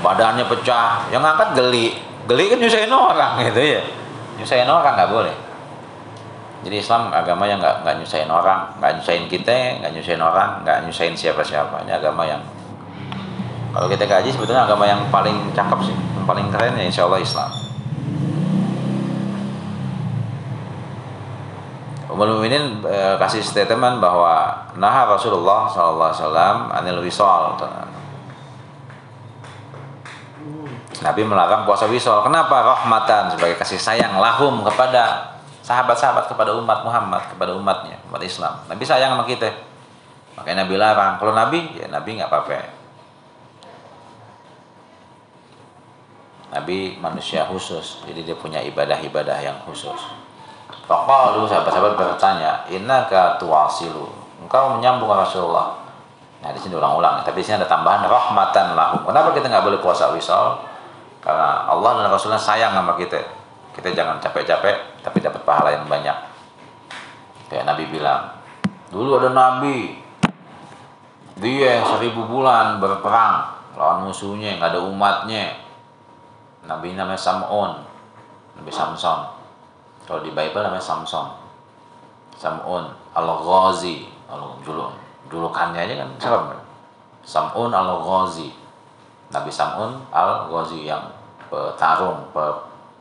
Badannya 0.05 0.45
pecah. 0.45 1.09
Yang 1.09 1.21
ngangkat 1.25 1.57
geli 1.57 2.05
geli 2.27 2.51
kan 2.51 2.59
nyusahin 2.59 2.91
orang 2.91 3.39
gitu 3.47 3.61
ya. 3.63 3.81
Nyusahin 4.37 4.69
orang 4.69 4.93
nggak 4.93 5.11
boleh. 5.11 5.35
Jadi 6.67 6.83
Islam 6.83 7.13
agama 7.15 7.47
yang 7.47 7.63
nggak 7.63 7.87
nggak 7.87 7.95
nyusahin 8.03 8.27
orang 8.27 8.67
nggak 8.81 8.99
nyusahin 8.99 9.25
kita 9.31 9.79
nggak 9.79 9.91
nyusahin 9.95 10.19
orang 10.19 10.67
nggak 10.67 10.83
nyusahin 10.83 11.15
siapa 11.15 11.39
siapa 11.45 11.85
ini 11.87 11.95
agama 11.95 12.27
yang 12.27 12.43
kalau 13.71 13.87
kita 13.87 14.09
kaji 14.09 14.33
sebetulnya 14.33 14.65
agama 14.65 14.89
yang 14.89 15.05
paling 15.13 15.53
cakep 15.53 15.79
sih 15.85 15.95
yang 15.95 16.25
paling 16.25 16.49
keren 16.49 16.75
ya 16.75 16.83
insya 16.83 17.05
Allah 17.05 17.21
Islam. 17.21 17.51
Ummul 22.09 22.41
Mukminin 22.41 22.81
e, 22.81 22.99
kasih 23.21 23.45
statement 23.45 24.01
bahwa 24.01 24.65
nah 24.81 25.05
Rasulullah 25.05 25.69
wasallam 25.69 26.73
anil 26.73 27.05
wisal. 27.05 27.53
Nabi 31.01 31.21
melarang 31.21 31.67
puasa 31.67 31.85
wisal. 31.85 32.25
Kenapa? 32.25 32.63
Rahmatan 32.63 33.33
sebagai 33.37 33.57
kasih 33.61 33.77
sayang 33.77 34.17
lahum 34.17 34.65
kepada 34.65 35.35
sahabat-sahabat 35.61 36.31
kepada 36.31 36.55
umat 36.57 36.81
Muhammad, 36.81 37.21
kepada 37.27 37.53
umatnya, 37.53 37.99
umat 38.09 38.23
Islam. 38.23 38.63
Nabi 38.65 38.83
sayang 38.87 39.13
sama 39.13 39.27
kita. 39.27 39.51
Makanya 40.39 40.65
Nabi 40.65 40.75
larang. 40.79 41.13
Kalau 41.19 41.33
Nabi, 41.35 41.75
ya 41.75 41.91
Nabi 41.91 42.17
nggak 42.17 42.29
apa-apa. 42.29 42.77
Nabi 46.47 46.95
manusia 46.97 47.43
khusus, 47.43 48.01
jadi 48.07 48.23
dia 48.23 48.35
punya 48.39 48.63
ibadah-ibadah 48.63 49.37
yang 49.43 49.57
khusus. 49.67 49.99
Faqalu 50.87 51.43
sahabat-sahabat 51.43 51.99
bertanya, 51.99 52.63
"Innaka 52.71 53.35
tuwasilu?" 53.35 54.07
Engkau 54.39 54.79
menyambung 54.79 55.11
Rasulullah. 55.11 55.75
Nah, 56.39 56.53
di 56.55 56.59
sini 56.61 56.77
ulang-ulang, 56.79 57.25
tapi 57.27 57.43
di 57.43 57.45
sini 57.49 57.59
ada 57.59 57.67
tambahan 57.67 58.07
rahmatan 58.07 58.77
lahum. 58.77 59.03
Kenapa 59.03 59.35
kita 59.35 59.51
nggak 59.51 59.65
boleh 59.67 59.79
puasa 59.83 60.13
wisal? 60.15 60.63
Karena 61.27 61.67
Allah 61.67 61.91
dan 61.99 62.07
Rasulnya 62.07 62.39
sayang 62.39 62.71
sama 62.71 62.95
kita. 62.95 63.19
Kita 63.75 63.91
jangan 63.91 64.23
capek-capek, 64.23 65.03
tapi 65.03 65.19
dapat 65.19 65.43
pahala 65.43 65.75
yang 65.75 65.83
banyak. 65.91 66.15
Kayak 67.51 67.67
Nabi 67.67 67.83
bilang, 67.91 68.31
dulu 68.87 69.19
ada 69.19 69.35
Nabi, 69.35 69.99
dia 71.35 71.83
seribu 71.83 72.23
bulan 72.31 72.79
berperang 72.79 73.59
lawan 73.75 74.07
musuhnya, 74.07 74.55
nggak 74.55 74.71
ada 74.71 74.81
umatnya. 74.87 75.59
Nabi 76.63 76.95
namanya 76.95 77.19
Sam'un, 77.19 77.83
Nabi 78.57 78.71
Samson 78.73 79.37
kalau 80.07 80.23
di 80.23 80.31
Bible 80.31 80.63
namanya 80.63 80.81
Samson 80.81 81.35
Samun 82.39 82.87
al-Ghazi 83.11 84.07
juluk 84.63 84.95
julukannya 85.27 85.83
aja 85.83 85.93
kan 85.99 86.09
serem 86.17 86.43
Samun 87.27 87.75
al-Ghazi 87.75 88.55
Nabi 89.35 89.51
Samun 89.51 89.99
al-Ghazi 90.09 90.87
yang 90.87 91.03
petarung 91.47 92.27
pe, 92.31 92.43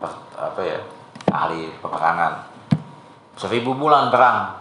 pe, 0.01 0.07
apa 0.39 0.61
ya 0.63 0.79
ahli 1.31 1.71
peperangan. 1.83 2.33
Seribu 3.37 3.77
bulan 3.77 4.09
perang 4.09 4.57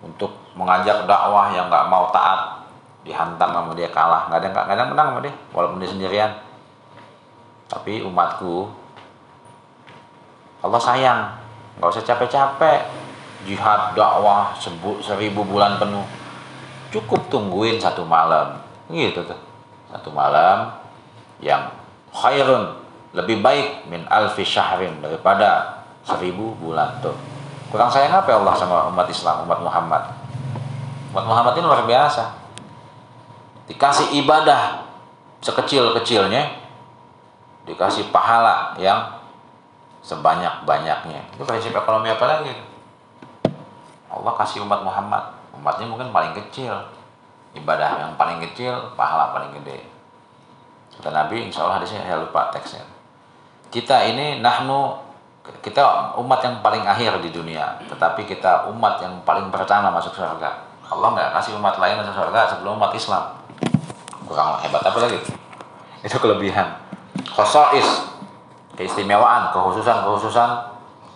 untuk 0.00 0.32
mengajak 0.56 1.04
dakwah 1.04 1.52
yang 1.52 1.68
nggak 1.68 1.88
mau 1.92 2.08
taat 2.08 2.64
dihantam 3.04 3.52
sama 3.52 3.72
dia 3.76 3.92
kalah. 3.92 4.30
Nggak 4.30 4.40
ada 4.42 4.48
nggak 4.50 4.76
ada 4.76 4.84
menang 4.88 5.08
sama 5.12 5.20
dia 5.20 5.34
walaupun 5.52 5.78
dia 5.82 5.90
sendirian. 5.90 6.32
Tapi 7.66 8.02
umatku 8.06 8.70
Allah 10.64 10.80
sayang 10.80 11.20
nggak 11.78 11.90
usah 11.92 12.04
capek-capek. 12.06 12.80
Jihad 13.46 13.94
dakwah 13.94 14.56
sebut 14.58 14.98
seribu 15.04 15.46
bulan 15.46 15.78
penuh. 15.78 16.02
Cukup 16.90 17.30
tungguin 17.30 17.78
satu 17.78 18.02
malam. 18.02 18.58
Gitu 18.90 19.22
tuh. 19.22 19.38
Satu 19.92 20.10
malam 20.10 20.72
yang 21.38 21.70
khairun 22.16 22.72
lebih 23.12 23.44
baik 23.44 23.84
min 23.92 24.08
alfi 24.08 24.42
syahrin 24.42 24.96
daripada 25.04 25.84
seribu 26.08 26.56
bulan 26.56 26.96
tuh 27.04 27.12
kurang 27.68 27.92
sayang 27.92 28.16
apa 28.16 28.32
ya 28.32 28.40
Allah 28.40 28.54
sama 28.56 28.88
umat 28.88 29.08
Islam 29.12 29.44
umat 29.44 29.60
Muhammad 29.60 30.02
umat 31.12 31.24
Muhammad 31.28 31.52
ini 31.60 31.64
luar 31.68 31.84
biasa 31.84 32.24
dikasih 33.68 34.16
ibadah 34.24 34.88
sekecil-kecilnya 35.44 36.66
dikasih 37.66 38.14
pahala 38.14 38.78
yang 38.78 39.18
sebanyak-banyaknya. 40.06 41.34
Itu 41.34 41.42
prinsip 41.42 41.74
ekonomi 41.74 42.14
apa 42.14 42.24
lagi? 42.30 42.54
Allah 44.06 44.32
kasih 44.38 44.62
umat 44.62 44.86
Muhammad. 44.86 45.34
Umatnya 45.50 45.90
mungkin 45.90 46.14
paling 46.14 46.32
kecil. 46.38 46.72
Ibadah 47.58 48.06
yang 48.06 48.12
paling 48.14 48.38
kecil, 48.38 48.94
pahala 48.94 49.34
paling 49.34 49.50
gede. 49.60 49.82
Kata 50.96 51.12
Nabi, 51.12 51.48
insya 51.48 51.64
Allah 51.64 51.82
hadisnya 51.82 52.02
saya 52.04 52.18
lupa 52.20 52.48
teksnya. 52.50 52.82
Kita 53.68 54.06
ini 54.08 54.40
nahnu 54.40 55.06
kita 55.62 56.16
umat 56.18 56.42
yang 56.42 56.58
paling 56.58 56.82
akhir 56.82 57.22
di 57.22 57.30
dunia, 57.30 57.78
tetapi 57.86 58.26
kita 58.26 58.66
umat 58.74 58.98
yang 58.98 59.22
paling 59.22 59.52
pertama 59.52 59.94
masuk 59.94 60.16
surga. 60.16 60.50
Allah 60.86 61.08
nggak 61.14 61.30
kasih 61.38 61.58
umat 61.58 61.78
lain 61.78 61.98
masuk 62.02 62.14
surga 62.14 62.40
sebelum 62.50 62.78
umat 62.78 62.94
Islam. 62.94 63.34
Kurang 64.26 64.58
hebat 64.58 64.82
apa 64.82 64.98
lagi? 64.98 65.18
Itu 66.02 66.18
kelebihan. 66.18 66.82
Khosais 67.30 68.06
keistimewaan, 68.76 69.50
kekhususan-kekhususan 69.56 70.50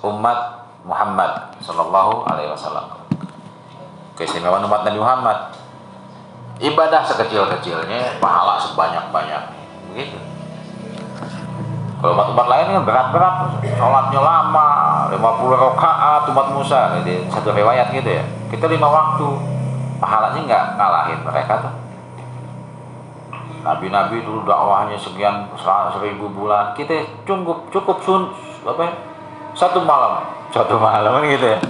umat 0.07 0.39
Muhammad 0.83 1.53
Sallallahu 1.61 2.25
Alaihi 2.25 2.51
Wasallam. 2.51 2.89
Keistimewaan 4.17 4.65
umat 4.65 4.83
Nabi 4.87 4.99
Muhammad. 4.99 5.39
Ibadah 6.61 7.05
sekecil-kecilnya, 7.09 8.21
pahala 8.21 8.61
sebanyak-banyak. 8.61 9.60
Begitu. 9.93 10.19
Kalau 12.01 12.17
umat-umat 12.17 12.47
lain 12.49 12.65
kan 12.81 12.85
berat-berat, 12.89 13.35
sholatnya 13.77 14.21
lama, 14.25 14.69
50 15.13 15.21
rakaat 15.53 16.23
umat 16.33 16.47
Musa, 16.57 16.97
jadi 16.97 17.29
satu 17.29 17.53
riwayat 17.53 17.93
gitu 17.93 18.09
ya. 18.09 18.25
Kita 18.49 18.73
lima 18.73 18.89
waktu, 18.89 19.29
pahalanya 20.01 20.41
nggak 20.49 20.65
ngalahin 20.81 21.21
mereka 21.21 21.61
tuh. 21.61 21.75
Nabi-nabi 23.61 24.25
dulu 24.25 24.49
dakwahnya 24.49 24.97
sekian 24.97 25.53
seribu 25.93 26.33
bulan. 26.33 26.73
Kita 26.73 27.05
cukup 27.29 27.69
cukup 27.69 28.01
sun 28.01 28.33
apa 28.65 28.81
ya? 28.89 28.93
Satu 29.53 29.85
malam, 29.85 30.25
satu 30.49 30.81
malam 30.81 31.21
kan 31.21 31.29
gitu 31.29 31.53
ya. 31.53 31.61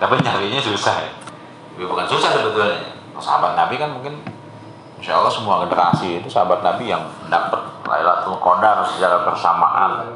Tapi 0.00 0.16
nyarinya 0.24 0.64
susah 0.64 0.96
ya. 0.96 1.12
Tapi 1.76 1.84
bukan 1.84 2.08
susah 2.08 2.32
sebetulnya. 2.32 2.96
Sahabat 3.20 3.52
Nabi 3.52 3.76
kan 3.76 3.92
mungkin 3.92 4.16
Insya 5.02 5.18
Allah 5.18 5.34
semua 5.34 5.66
generasi 5.66 6.22
itu 6.22 6.30
sahabat 6.30 6.62
Nabi 6.62 6.86
yang 6.86 7.02
dapat 7.26 7.58
Lailatul 7.90 8.38
Qadar 8.38 8.86
secara 8.86 9.26
bersamaan. 9.26 10.14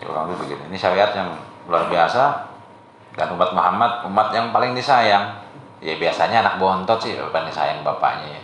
Ya 0.00 0.08
kurang 0.08 0.32
lebih 0.32 0.48
begitu. 0.48 0.62
Ini 0.72 0.78
syariat 0.80 1.12
yang 1.12 1.36
luar 1.68 1.84
biasa. 1.92 2.48
Dan 3.20 3.36
umat 3.36 3.52
Muhammad 3.52 4.08
umat 4.08 4.32
yang 4.32 4.56
paling 4.56 4.72
disayang. 4.72 5.36
Ya 5.84 6.00
biasanya 6.00 6.40
anak 6.40 6.56
bontot 6.56 6.96
sih 6.96 7.12
bukan 7.12 7.44
sayang 7.52 7.84
bapaknya 7.84 8.40
ya. 8.40 8.42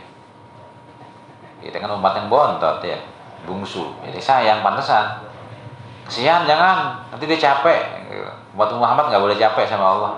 Kita 1.64 1.81
kan 1.81 1.97
umat 1.97 2.12
yang 2.20 2.28
bontot 2.28 2.85
ya. 2.85 3.01
Bungsu. 3.49 3.97
Jadi 4.05 4.20
sayang 4.20 4.61
pantesan. 4.61 5.24
Kesian 6.05 6.45
jangan. 6.45 7.01
Nanti 7.09 7.24
dia 7.24 7.41
capek. 7.41 7.81
Umat 8.53 8.76
Muhammad 8.76 9.09
nggak 9.09 9.24
boleh 9.24 9.41
capek 9.41 9.64
sama 9.64 9.89
Allah. 9.97 10.12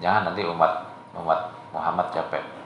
Jangan 0.00 0.32
nanti 0.32 0.48
umat 0.48 0.88
umat 1.12 1.52
Muhammad 1.76 2.08
capek 2.08 2.59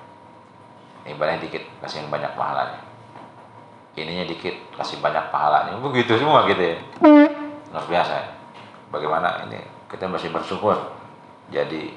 ibadahnya 1.05 1.45
dikit 1.45 1.63
kasih 1.85 2.05
yang 2.05 2.11
banyak 2.11 2.33
pahalanya 2.37 2.81
ininya 3.95 4.25
dikit 4.27 4.57
kasih 4.75 4.99
banyak 4.99 5.29
pahalanya 5.29 5.77
begitu 5.79 6.17
semua 6.19 6.49
gitu 6.49 6.63
ya 6.63 6.77
luar 7.71 7.87
biasa 7.91 8.13
ya. 8.15 8.27
bagaimana 8.91 9.45
ini 9.47 9.61
kita 9.91 10.09
masih 10.09 10.33
bersyukur 10.33 10.75
jadi 11.53 11.93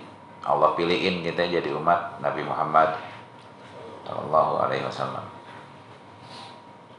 Allah 0.48 0.76
pilihin 0.80 1.26
kita 1.28 1.44
jadi 1.48 1.70
umat 1.76 2.24
Nabi 2.24 2.46
Muhammad 2.48 2.96
Shallallahu 4.08 4.64
Alaihi 4.64 4.88
Wasallam. 4.88 5.26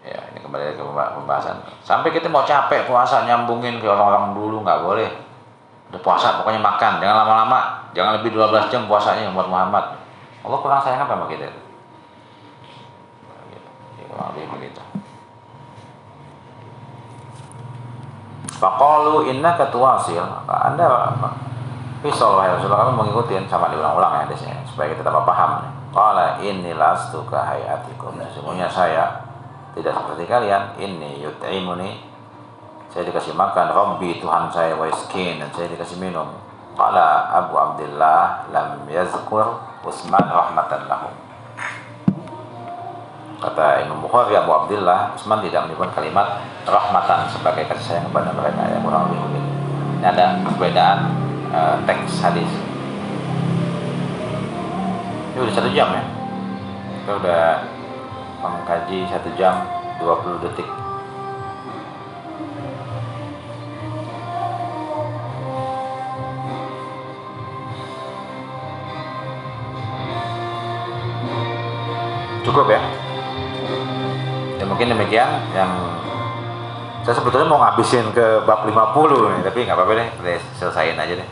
Ya, 0.05 0.21
ini 0.33 0.39
kembali 0.45 0.77
ke 0.77 0.85
pembahasan. 0.85 1.65
Sampai 1.81 2.13
kita 2.13 2.29
mau 2.29 2.45
capek 2.45 2.85
puasa 2.85 3.25
nyambungin 3.25 3.81
ke 3.81 3.89
orang-orang 3.89 4.37
dulu 4.37 4.61
nggak 4.61 4.81
boleh. 4.85 5.11
Udah 5.89 6.01
puasa 6.05 6.37
pokoknya 6.41 6.61
makan, 6.61 7.01
jangan 7.01 7.25
lama-lama, 7.25 7.89
jangan 7.97 8.21
lebih 8.21 8.37
12 8.37 8.69
jam 8.69 8.85
puasanya 8.85 9.33
umat 9.33 9.49
Muhammad. 9.49 9.97
Allah 10.45 10.59
kurang 10.61 10.81
sayang 10.85 11.09
apa 11.09 11.17
sama 11.17 11.27
kita? 11.33 11.49
Ya, 11.49 11.53
lebih 14.13 14.45
begitu. 14.57 14.83
Faqalu 18.59 19.31
inna 19.31 19.55
katuasil. 19.55 20.25
Anda 20.49 21.15
Pisau 21.99 22.39
wahai 22.39 22.55
Rasulullah 22.55 22.87
kami 22.87 22.95
mengikuti 22.95 23.35
sama 23.51 23.75
diulang-ulang 23.75 24.23
ya 24.23 24.31
hadisnya 24.31 24.55
supaya 24.71 24.95
kita 24.95 25.03
dapat 25.03 25.27
paham. 25.27 25.51
Qala 25.91 26.39
inni 26.39 26.71
lastu 26.71 27.27
ka 27.27 27.43
hayatikum. 27.43 28.15
Sesungguhnya 28.23 28.71
saya 28.71 29.27
tidak 29.75 29.99
seperti 29.99 30.31
kalian. 30.31 30.79
Ini 30.79 31.19
yut'imuni 31.27 32.09
saya 32.89 33.05
dikasih 33.05 33.37
makan 33.37 33.69
Rabbi 33.69 34.17
Tuhan 34.17 34.49
saya 34.49 34.73
wa 34.73 34.89
iskin 34.89 35.39
dan 35.39 35.53
saya 35.53 35.69
dikasih 35.69 36.01
minum 36.01 36.33
qala 36.73 37.29
Abu 37.37 37.55
Abdullah 37.55 38.49
lam 38.49 38.89
yazkur 38.89 39.61
Utsman 39.85 40.25
rahmatan 40.25 40.89
lahu 40.89 41.13
kata 43.39 43.87
Imam 43.87 44.03
Bukhari 44.03 44.35
Abu 44.35 44.51
Abdullah 44.51 45.15
Utsman 45.15 45.39
tidak 45.47 45.71
menyebut 45.71 45.95
kalimat 45.95 46.43
rahmatan 46.67 47.31
sebagai 47.31 47.71
kasih 47.71 47.95
sayang 47.95 48.07
kepada 48.11 48.35
mereka 48.35 48.67
yang 48.67 48.83
kurang 48.83 49.07
lebih 49.09 49.31
begitu. 49.31 49.51
Ini 49.99 50.07
ada 50.11 50.27
perbedaan 50.43 50.99
uh, 51.55 51.77
teks 51.87 52.19
hadis. 52.19 52.51
Ini 55.35 55.39
udah 55.39 55.55
satu 55.55 55.71
jam 55.71 55.89
ya? 55.95 56.03
Kita 56.99 57.11
udah 57.23 57.43
mengkaji 58.43 59.07
satu 59.07 59.31
jam 59.39 59.55
20 60.03 60.43
detik. 60.43 60.69
Cukup 72.43 72.73
ya 72.73 72.81
mungkin 74.79 74.95
demikian 74.95 75.51
yang 75.59 75.75
saya 77.03 77.19
sebetulnya 77.19 77.51
mau 77.51 77.59
ngabisin 77.59 78.15
ke 78.15 78.47
bab 78.47 78.63
50 78.63 78.71
nih 79.27 79.43
tapi 79.43 79.67
nggak 79.67 79.75
apa-apa 79.75 79.93
deh 79.99 80.07
kita 80.23 80.39
selesaiin 80.55 80.95
aja 80.95 81.19
deh. 81.19 81.29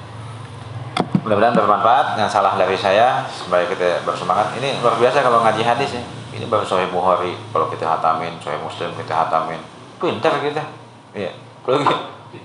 Mudah-mudahan 1.23 1.55
bermanfaat 1.55 2.19
yang 2.19 2.27
salah 2.27 2.59
dari 2.59 2.75
saya 2.75 3.23
supaya 3.31 3.63
kita 3.71 4.03
bersemangat. 4.03 4.51
Ini 4.59 4.83
luar 4.83 4.99
biasa 4.99 5.23
kalau 5.23 5.47
ngaji 5.47 5.63
hadis 5.63 5.95
ya. 5.95 6.03
Ini 6.35 6.51
baru 6.51 6.67
Sahih 6.67 6.91
Bukhari 6.91 7.39
kalau 7.55 7.71
kita 7.71 7.87
hatamin 7.87 8.35
Sahih 8.43 8.59
Muslim 8.59 8.91
kita 8.99 9.15
hatamin. 9.15 9.63
Pintar 10.03 10.43
kita. 10.43 10.67
Iya. 11.15 11.31
Lagi 11.71 11.87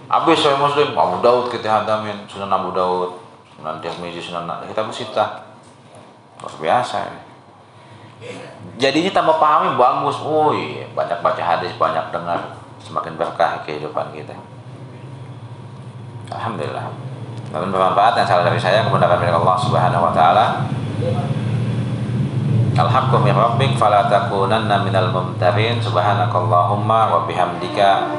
habis 0.06 0.38
Sahih 0.38 0.62
Muslim 0.62 0.94
Abu 0.94 1.18
Daud 1.26 1.50
kita 1.50 1.82
hatamin 1.82 2.30
Sunan 2.30 2.54
Abu 2.54 2.78
Daud 2.78 3.18
Sunan 3.58 3.82
Tirmizi 3.82 4.22
Sunan 4.22 4.46
kita 4.70 4.86
bersita 4.86 5.50
luar 6.38 6.54
biasa 6.62 7.10
ini 7.10 7.31
jadinya 8.82 9.12
tambah 9.14 9.38
pahami 9.38 9.78
bagus. 9.78 10.18
Oh 10.22 10.54
iya 10.54 10.86
banyak 10.94 11.22
baca 11.22 11.42
hadis 11.42 11.74
banyak 11.78 12.10
dengar. 12.10 12.58
Semakin 12.82 13.14
berkah 13.14 13.62
kehidupan 13.62 14.10
kita. 14.14 14.34
Alhamdulillah. 16.34 16.90
Namun 17.52 17.70
bermanfaat 17.70 18.18
yang 18.18 18.28
salah 18.28 18.48
dari 18.48 18.58
saya 18.58 18.88
kemudian 18.88 19.12
milik 19.22 19.38
Allah 19.38 19.58
Subhanahu 19.62 20.08
wa 20.10 20.14
taala. 20.16 20.46
Al-haqqu 22.72 23.20
min 23.20 23.36
rabbik 23.36 23.76
fala 23.78 24.08
takunanna 24.10 24.82
minal 24.82 25.12
mumtarin. 25.14 25.78
Subhanakallahumma 25.78 27.00
wa 27.12 27.20
bihamdika. 27.30 28.10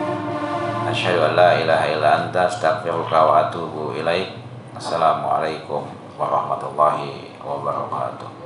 Asyhadu 0.92 1.32
an 1.32 1.32
la 1.34 1.50
ilaha 1.56 1.84
illa 1.88 2.08
anta 2.22 2.46
astaghfiruka 2.46 3.18
wa 3.18 3.48
atubu 3.48 3.96
ilaik. 3.96 4.36
Assalamualaikum 4.76 5.88
warahmatullahi 6.20 7.32
wabarakatuh 7.40 8.41